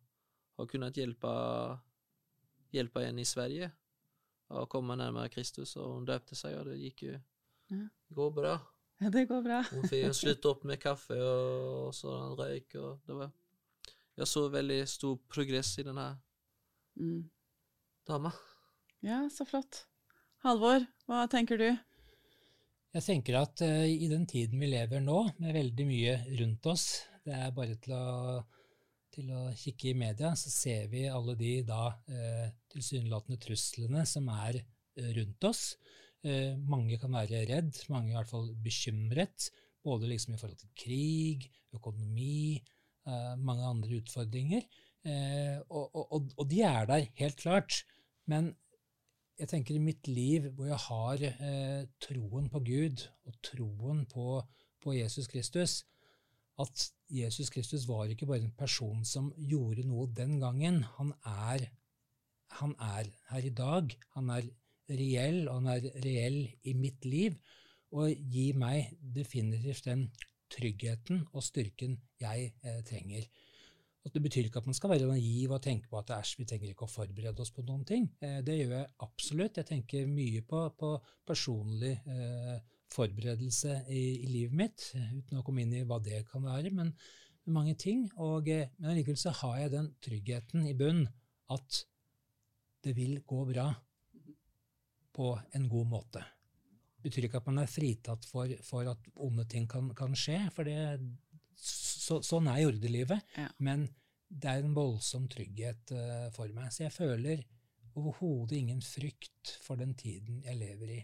har 0.58 0.70
kunnet 0.70 0.98
hjelpe, 0.98 1.32
hjelpe 2.74 3.04
en 3.06 3.20
i 3.22 3.28
Sverige 3.30 3.70
å 4.54 4.66
komme 4.70 4.98
nærmere 5.00 5.32
Kristus, 5.34 5.76
og 5.80 5.98
hun 5.98 6.08
døpte 6.08 6.38
seg, 6.38 6.58
og 6.60 6.70
det 6.70 6.78
gikk 6.82 7.06
jo 7.08 7.16
ja. 7.16 7.86
går 8.18 8.34
bra. 8.36 8.56
Ja, 9.02 9.10
det 9.12 9.26
går 9.30 9.41
bra. 9.46 9.64
hun 9.72 9.88
fikk 9.89 10.14
slutte 10.22 10.52
opp 10.52 10.64
med 10.68 10.80
kaffe 10.82 11.18
og, 11.18 11.88
og 11.88 11.96
sånn 11.98 12.36
røyk, 12.39 12.78
og 12.80 13.02
det 13.08 13.18
var 13.24 13.34
Jeg 14.16 14.30
så 14.32 14.46
veldig 14.48 14.80
stor 14.88 15.18
progress 15.28 15.74
i 15.82 15.84
denne 15.84 16.08
mm. 16.96 17.24
dama. 18.08 18.32
Ja, 19.04 19.26
så 19.34 19.46
flott. 19.46 19.84
Halvor, 20.46 20.86
hva 21.10 21.26
tenker 21.32 21.60
du? 21.60 21.70
Jeg 22.96 23.04
tenker 23.04 23.41
at 23.41 23.60
uh, 23.66 23.84
i 23.84 24.08
den 24.08 24.24
tiden 24.30 24.62
vi 24.62 24.70
lever 24.72 25.04
nå, 25.04 25.26
med 25.43 25.58
veldig 25.58 25.88
mye 25.89 26.14
rundt 26.39 26.70
oss, 26.72 26.86
det 27.26 27.36
er 27.36 27.52
bare 27.58 27.76
til 27.82 27.98
å 27.98 28.06
til 29.16 29.32
å 29.32 29.48
kikke 29.56 29.91
i 29.91 29.98
media, 29.98 30.34
så 30.36 30.52
ser 30.52 30.89
vi 30.91 31.06
alle 31.08 31.38
de 31.39 31.52
da 31.68 31.88
eh, 32.12 32.50
tilsynelatende 32.76 33.40
truslene 33.42 34.04
som 34.10 34.28
er 34.34 34.60
eh, 34.62 35.12
rundt 35.18 35.48
oss. 35.48 35.64
Eh, 36.26 36.56
mange 36.60 37.00
kan 37.02 37.14
være 37.16 37.46
redd, 37.50 37.80
mange 37.94 38.12
i 38.14 38.18
hvert 38.18 38.32
fall 38.32 38.52
bekymret, 38.64 39.50
både 39.86 40.10
liksom 40.10 40.36
i 40.36 40.42
forhold 40.42 40.60
til 40.62 40.74
krig, 40.82 41.48
økonomi, 41.76 42.58
eh, 43.08 43.34
mange 43.38 43.72
andre 43.72 44.02
utfordringer. 44.02 44.68
Og, 45.06 45.84
og, 45.94 46.32
og, 46.34 46.48
de 46.50 46.64
er 46.66 46.88
der, 46.90 47.04
helt 47.20 47.36
klart. 47.38 47.84
Men 48.26 48.48
jeg 49.38 49.52
tenker 49.52 49.76
i 49.76 49.84
mitt 49.84 50.08
liv 50.10 50.48
hvor 50.58 50.66
jeg 50.66 50.80
har 50.82 51.26
troen 52.02 52.48
på 52.50 52.64
Gud 52.66 53.04
og 53.30 53.36
troen 53.46 54.00
på, 54.10 54.40
på 54.82 54.96
Jesus 54.98 55.30
Kristus, 55.30 55.84
at 56.58 56.88
Jesus 57.12 57.52
Kristus 57.54 57.86
var 57.88 58.10
ikke 58.10 58.26
bare 58.26 58.42
en 58.42 58.56
person 58.58 59.06
som 59.06 59.32
gjorde 59.38 59.86
noe 59.86 60.08
den 60.16 60.40
gangen. 60.42 60.82
Han 60.98 61.14
er, 61.22 61.68
han 62.60 62.76
er 62.80 63.10
her 63.32 63.48
i 63.48 63.54
dag. 63.56 63.96
Han 64.16 64.30
er 64.34 64.48
reell, 64.89 65.48
og 65.50 65.62
han 65.62 65.72
er 65.76 65.89
reell 66.06 66.39
i 66.64 66.76
mitt 66.78 67.06
liv. 67.06 67.38
Og 67.96 68.12
gir 68.32 68.58
meg 68.60 68.96
definitivt 69.16 69.88
den 69.89 70.08
tryggheten 70.52 71.26
og 71.34 71.43
styrken 71.43 71.98
jeg 72.22 72.54
eh, 72.64 72.82
trenger. 72.86 73.26
Og 74.06 74.14
det 74.14 74.22
betyr 74.22 74.48
ikke 74.48 74.62
at 74.62 74.68
man 74.70 74.78
skal 74.78 74.91
være 74.91 75.08
naiv 75.10 75.56
og 75.56 75.64
tenke 75.66 75.89
på 75.89 75.98
at 75.98 76.12
vi 76.38 76.46
trenger 76.46 76.70
ikke 76.70 76.86
å 76.86 76.91
forberede 76.91 77.41
oss 77.41 77.54
på 77.56 77.66
noen 77.66 77.86
ting. 77.88 78.08
Eh, 78.22 78.41
det 78.46 78.60
gjør 78.60 78.76
jeg 78.78 78.93
absolutt. 79.08 79.58
Jeg 79.58 79.70
tenker 79.72 80.10
mye 80.10 80.43
på, 80.46 80.62
på 80.78 80.91
personlig 81.26 81.96
eh, 82.06 82.58
forberedelse 82.93 83.80
i, 83.89 84.04
i, 84.22 84.28
livet 84.30 84.60
mitt, 84.60 84.89
uten 84.93 85.39
å 85.39 85.46
komme 85.46 85.66
inn 85.66 85.74
i 85.74 85.86
hva 85.88 85.98
det 86.04 86.22
kan 86.30 86.46
være. 86.46 86.74
Men, 86.76 86.93
mange 87.46 87.76
ting. 87.78 88.06
Og, 88.22 88.50
eh, 88.50 88.70
men 88.78 88.93
allikevel 88.93 89.20
så 89.20 89.34
har 89.41 89.60
jeg 89.64 89.74
den 89.76 89.91
tryggheten 90.06 90.66
i 90.70 90.76
bunn 90.78 91.06
at 91.54 91.82
det 92.86 92.94
vil 92.98 93.20
gå 93.26 93.42
bra 93.50 93.68
på 95.16 95.34
en 95.58 95.68
god 95.72 95.90
måte. 95.90 96.24
Det 96.96 97.10
betyr 97.10 97.28
ikke 97.28 97.42
at 97.42 97.50
man 97.50 97.62
er 97.62 97.72
fritatt 97.72 98.26
for, 98.28 98.52
for 98.66 98.88
at 98.92 99.12
onde 99.22 99.46
ting 99.50 99.68
kan, 99.70 99.92
kan 99.98 100.16
skje, 100.18 100.40
for 100.54 100.68
det, 100.68 100.78
så, 101.56 102.20
sånn 102.26 102.50
er 102.52 102.66
jordelivet. 102.66 103.36
Ja. 103.38 103.48
Men 103.64 103.88
det 104.28 104.52
er 104.52 104.64
en 104.64 104.76
voldsom 104.76 105.30
trygghet 105.32 105.94
uh, 105.96 106.30
for 106.36 106.52
meg. 106.54 106.72
Så 106.74 106.86
jeg 106.86 106.96
føler 106.96 107.44
overhodet 107.96 108.60
ingen 108.60 108.82
frykt 108.84 109.56
for 109.64 109.80
den 109.80 109.94
tiden 109.98 110.42
jeg 110.44 110.60
lever 110.60 110.96
i. 110.98 111.02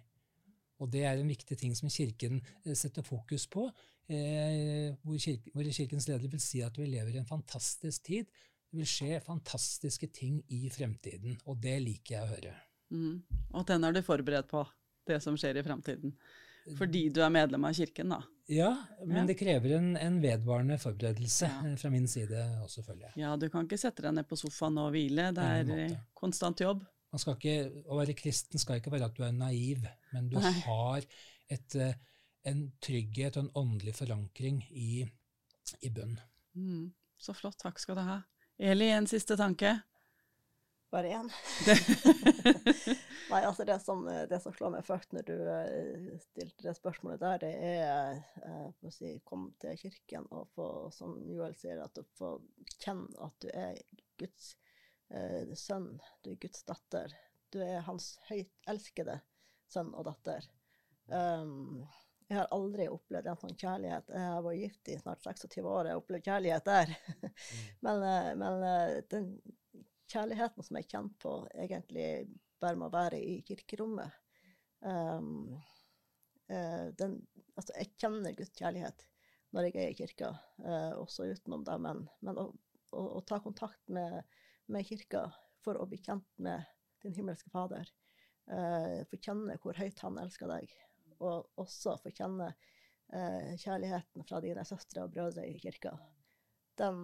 Og 0.81 0.89
det 0.91 1.05
er 1.05 1.19
en 1.19 1.29
viktig 1.29 1.57
ting 1.59 1.75
som 1.77 1.91
Kirken 1.93 2.39
eh, 2.65 2.73
setter 2.77 3.05
fokus 3.05 3.45
på, 3.51 3.67
eh, 4.09 4.89
hvor, 5.03 5.17
kirke, 5.21 5.51
hvor, 5.53 5.67
Kirkens 5.77 6.07
leder 6.09 6.31
vil 6.31 6.41
si 6.41 6.63
at 6.65 6.77
vi 6.77 6.87
lever 6.89 7.13
i 7.13 7.19
en 7.21 7.29
fantastisk 7.29 8.07
tid. 8.07 8.31
Det 8.71 8.79
vil 8.79 8.87
skje 8.87 9.17
fantastiske 9.25 10.07
ting 10.15 10.37
i 10.55 10.69
fremtiden, 10.71 11.37
og 11.45 11.57
det 11.61 11.77
liker 11.83 12.15
jeg 12.15 12.23
å 12.23 12.29
høre. 12.31 12.53
Mm. 12.91 13.17
Og 13.53 13.65
den 13.67 13.83
er 13.83 13.91
du 13.95 14.01
forberedt 14.05 14.47
på, 14.51 14.61
det 15.07 15.17
som 15.23 15.35
skjer 15.39 15.59
i 15.59 15.63
fremtiden. 15.65 16.13
Fordi 16.77 17.07
du 17.09 17.19
er 17.25 17.31
medlem 17.33 17.63
av 17.65 17.73
kirken, 17.75 18.11
da. 18.13 18.19
Ja, 18.51 18.69
men 19.05 19.17
Ja. 19.17 19.25
det 19.25 19.35
krever 19.39 19.73
en, 19.79 19.95
en 19.97 20.19
vedvarende 20.21 20.77
forberedelse 20.79 21.47
Ja. 21.49 21.65
eh, 21.67 21.75
fra 21.75 21.89
min 21.89 22.07
side 22.07 22.37
også, 22.63 22.81
selvfølgelig. 22.81 23.11
Ja, 23.17 23.35
du 23.35 23.49
kan 23.49 23.65
ikke 23.65 23.79
sette 23.81 24.03
deg 24.05 24.13
ned 24.13 24.27
på 24.29 24.37
sofaen 24.37 24.77
og 24.77 24.91
hvile. 24.93 25.31
Det 25.33 25.43
er 25.43 25.71
eh, 25.77 25.97
konstant 26.13 26.59
jobb. 26.61 26.83
Man 27.11 27.19
skal 27.19 27.35
ikke, 27.35 27.83
å 27.91 27.97
være 27.99 28.15
kristen 28.15 28.59
skal 28.61 28.79
ikke 28.79 28.91
være 28.93 29.05
at 29.09 29.15
du 29.17 29.23
er 29.25 29.31
naiv, 29.35 29.83
men 30.13 30.29
du 30.29 30.37
Nei. 30.39 30.51
har 30.67 31.01
et, 31.49 31.75
eh, 31.75 31.93
en 32.45 32.71
trygghet 32.79 33.35
og 33.37 33.43
en 33.47 33.51
åndelig 33.65 33.95
forankring 33.97 34.61
i, 34.71 35.03
i 35.81 35.89
bunn. 35.89 36.19
Mm. 36.55 36.91
Så 37.19 37.33
flott. 37.35 37.57
Takk 37.59 37.79
skal 37.79 37.95
du 37.99 38.01
ha. 38.05 38.21
Eli, 38.61 38.91
en 38.91 39.07
siste 39.07 39.37
tanke? 39.37 39.79
Bare 40.91 41.09
én. 41.09 41.29
Nei, 43.31 43.39
altså 43.41 43.65
det 43.65 43.79
som, 43.79 44.03
det 44.05 44.37
som 44.43 44.53
slår 44.53 44.75
meg 44.75 44.85
først 44.85 45.15
når 45.15 45.25
du 45.25 45.33
eh, 45.49 46.11
stilte 46.21 46.67
det 46.67 46.75
spørsmålet 46.77 47.23
der, 47.23 47.39
det 47.41 47.49
er 47.71 48.19
eh, 48.45 48.67
å 48.85 48.91
si, 48.93 49.15
kom 49.25 49.47
til 49.63 49.79
kirken 49.81 50.27
og 50.29 50.51
få, 50.53 50.67
som 50.93 51.15
Joel 51.25 51.57
sier, 51.57 51.81
at 51.81 51.97
du 51.97 52.05
får 52.19 52.37
kjenne 52.75 53.09
at 53.25 53.33
du 53.41 53.49
er 53.49 53.81
Guds 54.21 54.51
eh, 55.09 55.57
sønn, 55.57 55.95
du 56.21 56.35
er 56.35 56.41
Guds 56.45 56.61
datter. 56.69 57.17
Du 57.49 57.63
er 57.65 57.81
hans 57.89 58.13
høyt 58.29 58.53
elskede 58.69 59.23
sønn 59.73 59.89
og 59.95 60.05
datter. 60.11 60.45
Um, 61.09 61.81
jeg 62.31 62.37
har 62.39 62.51
aldri 62.55 62.85
opplevd 62.87 63.27
en 63.27 63.39
sånn 63.41 63.57
kjærlighet. 63.59 64.11
Jeg 64.15 64.27
har 64.31 64.43
vært 64.45 64.59
gift 64.61 64.89
i 64.89 64.93
snart 65.01 65.25
26 65.25 65.65
år, 65.67 65.87
jeg 65.87 65.95
har 65.97 65.99
opplevd 65.99 66.27
kjærlighet 66.29 66.69
der. 66.69 66.93
men 67.85 68.05
eh, 68.07 68.29
men 68.39 68.63
eh, 68.67 68.91
den 69.11 69.25
kjærligheten 70.13 70.67
som 70.67 70.79
jeg 70.79 70.87
kjenner 70.93 71.17
på, 71.19 71.33
egentlig 71.65 72.05
bare 72.63 72.79
med 72.79 72.87
å 72.87 72.93
være 72.93 73.19
i 73.19 73.35
kirkerommet 73.47 74.15
um, 74.85 75.55
den, 76.51 77.13
altså 77.55 77.73
Jeg 77.77 77.93
kjenner 77.95 78.35
Guds 78.35 78.51
kjærlighet 78.59 79.05
når 79.55 79.69
jeg 79.69 79.77
er 79.79 79.93
i 79.93 79.95
kirka, 79.95 80.33
også 80.99 81.29
utenom 81.31 81.63
det, 81.67 81.77
men, 81.83 82.03
men 82.27 82.37
å, 82.39 82.49
å, 82.91 83.05
å 83.17 83.21
ta 83.27 83.39
kontakt 83.43 83.79
med, 83.87 84.19
med 84.67 84.87
kirka 84.87 85.23
for 85.63 85.79
å 85.79 85.87
bli 85.87 85.99
kjent 86.03 86.27
med 86.43 86.67
din 87.03 87.15
himmelske 87.15 87.51
Fader, 87.55 87.87
For 88.45 89.07
få 89.15 89.21
kjenne 89.23 89.57
hvor 89.63 89.79
høyt 89.79 90.03
han 90.03 90.19
elsker 90.19 90.51
deg, 90.51 90.75
og 91.21 91.61
også 91.61 91.97
få 92.01 92.13
kjenne 92.15 92.51
eh, 92.51 93.53
kjærligheten 93.61 94.25
fra 94.27 94.41
dine 94.43 94.65
søstre 94.67 95.05
og 95.05 95.13
brødre 95.13 95.45
i 95.47 95.57
kirka, 95.61 95.93
den 96.81 97.03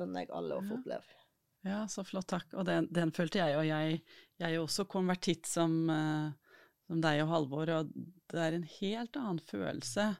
unner 0.00 0.24
jeg 0.24 0.32
alle 0.34 0.58
å 0.58 0.64
få 0.64 0.80
oppleve. 0.80 1.20
Ja, 1.64 1.84
så 1.88 2.04
flott, 2.04 2.28
takk. 2.28 2.50
Og 2.58 2.66
den, 2.68 2.90
den 2.92 3.12
følte 3.14 3.40
jeg, 3.40 3.56
og 3.56 3.64
jeg, 3.64 4.00
jeg 4.36 4.46
er 4.50 4.56
jo 4.58 4.66
også 4.66 4.84
konvertitt 4.90 5.48
som, 5.48 5.78
eh, 5.88 6.58
som 6.84 7.00
deg 7.04 7.22
og 7.24 7.30
Halvor, 7.30 7.72
og 7.78 7.94
det 8.32 8.42
er 8.42 8.58
en 8.58 8.66
helt 8.68 9.16
annen 9.20 9.40
følelse. 9.48 10.10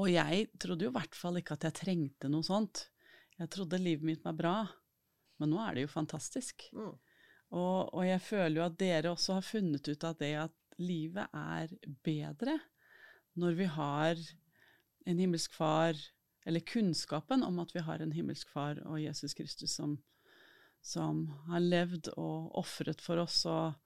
Og 0.00 0.08
jeg 0.08 0.46
trodde 0.62 0.86
jo 0.86 0.92
i 0.92 0.96
hvert 0.96 1.18
fall 1.18 1.36
ikke 1.40 1.58
at 1.58 1.66
jeg 1.68 1.78
trengte 1.82 2.30
noe 2.32 2.46
sånt. 2.46 2.86
Jeg 3.40 3.52
trodde 3.52 3.80
livet 3.82 4.06
mitt 4.06 4.24
var 4.24 4.36
bra, 4.38 4.56
men 5.40 5.52
nå 5.52 5.60
er 5.64 5.76
det 5.76 5.84
jo 5.84 5.92
fantastisk. 5.92 6.70
Mm. 6.76 6.94
Og, 7.50 7.78
og 7.90 8.02
jeg 8.06 8.22
føler 8.22 8.60
jo 8.60 8.66
at 8.68 8.80
dere 8.80 9.12
også 9.12 9.36
har 9.40 9.46
funnet 9.46 9.88
ut 9.90 10.06
av 10.06 10.16
det 10.20 10.34
at 10.46 10.56
livet 10.80 11.30
er 11.36 11.72
bedre 12.04 12.58
når 13.38 13.56
vi 13.58 13.66
har 13.70 14.20
en 15.08 15.18
himmelsk 15.18 15.54
far, 15.54 15.98
eller 16.46 16.64
kunnskapen 16.66 17.44
om 17.44 17.60
at 17.62 17.74
vi 17.74 17.82
har 17.84 18.02
en 18.02 18.12
himmelsk 18.12 18.48
far 18.52 18.80
og 18.86 19.00
Jesus 19.00 19.34
Kristus 19.36 19.74
som, 19.76 19.98
som 20.82 21.26
har 21.50 21.62
levd 21.62 22.12
og 22.16 22.50
ofret 22.60 23.02
for 23.04 23.22
oss 23.22 23.42
og, 23.48 23.76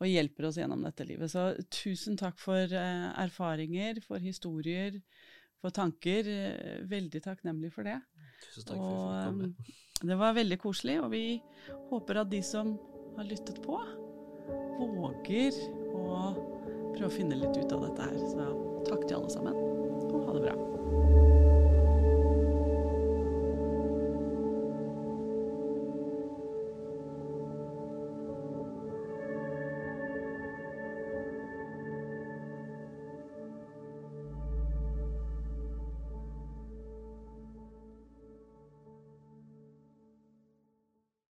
og 0.00 0.10
hjelper 0.10 0.48
oss 0.48 0.58
gjennom 0.58 0.84
dette 0.86 1.06
livet. 1.06 1.32
Så 1.32 1.52
tusen 1.72 2.18
takk 2.20 2.40
for 2.42 2.60
eh, 2.66 3.06
erfaringer, 3.24 4.02
for 4.04 4.22
historier, 4.22 4.98
for 5.62 5.74
tanker. 5.74 6.28
Eh, 6.28 6.82
veldig 6.90 7.22
takknemlig 7.24 7.72
for 7.74 7.86
det. 7.86 8.00
Tusen 8.48 8.68
takk 8.68 8.82
for 8.82 8.90
at 8.90 9.22
jeg 9.22 9.30
fikk 9.30 9.38
med. 9.38 9.62
komme. 9.62 10.10
det 10.10 10.18
var 10.24 10.40
veldig 10.40 10.60
koselig, 10.66 10.98
og 11.06 11.14
vi 11.14 11.24
håper 11.92 12.24
at 12.24 12.34
de 12.34 12.42
som 12.44 12.74
har 13.14 13.30
lyttet 13.30 13.62
på, 13.62 13.78
våger 14.82 15.83
å 15.94 16.34
prøve 16.94 17.10
å 17.10 17.16
finne 17.16 17.38
litt 17.38 17.56
ut 17.56 17.72
av 17.74 17.88
dette 17.88 18.10
her. 18.10 18.20
Så 18.30 18.50
takk 18.90 19.08
til 19.08 19.18
alle 19.20 19.32
sammen, 19.32 19.58
og 20.10 20.28
ha 20.28 20.36
det 20.36 20.46
bra. 20.48 21.43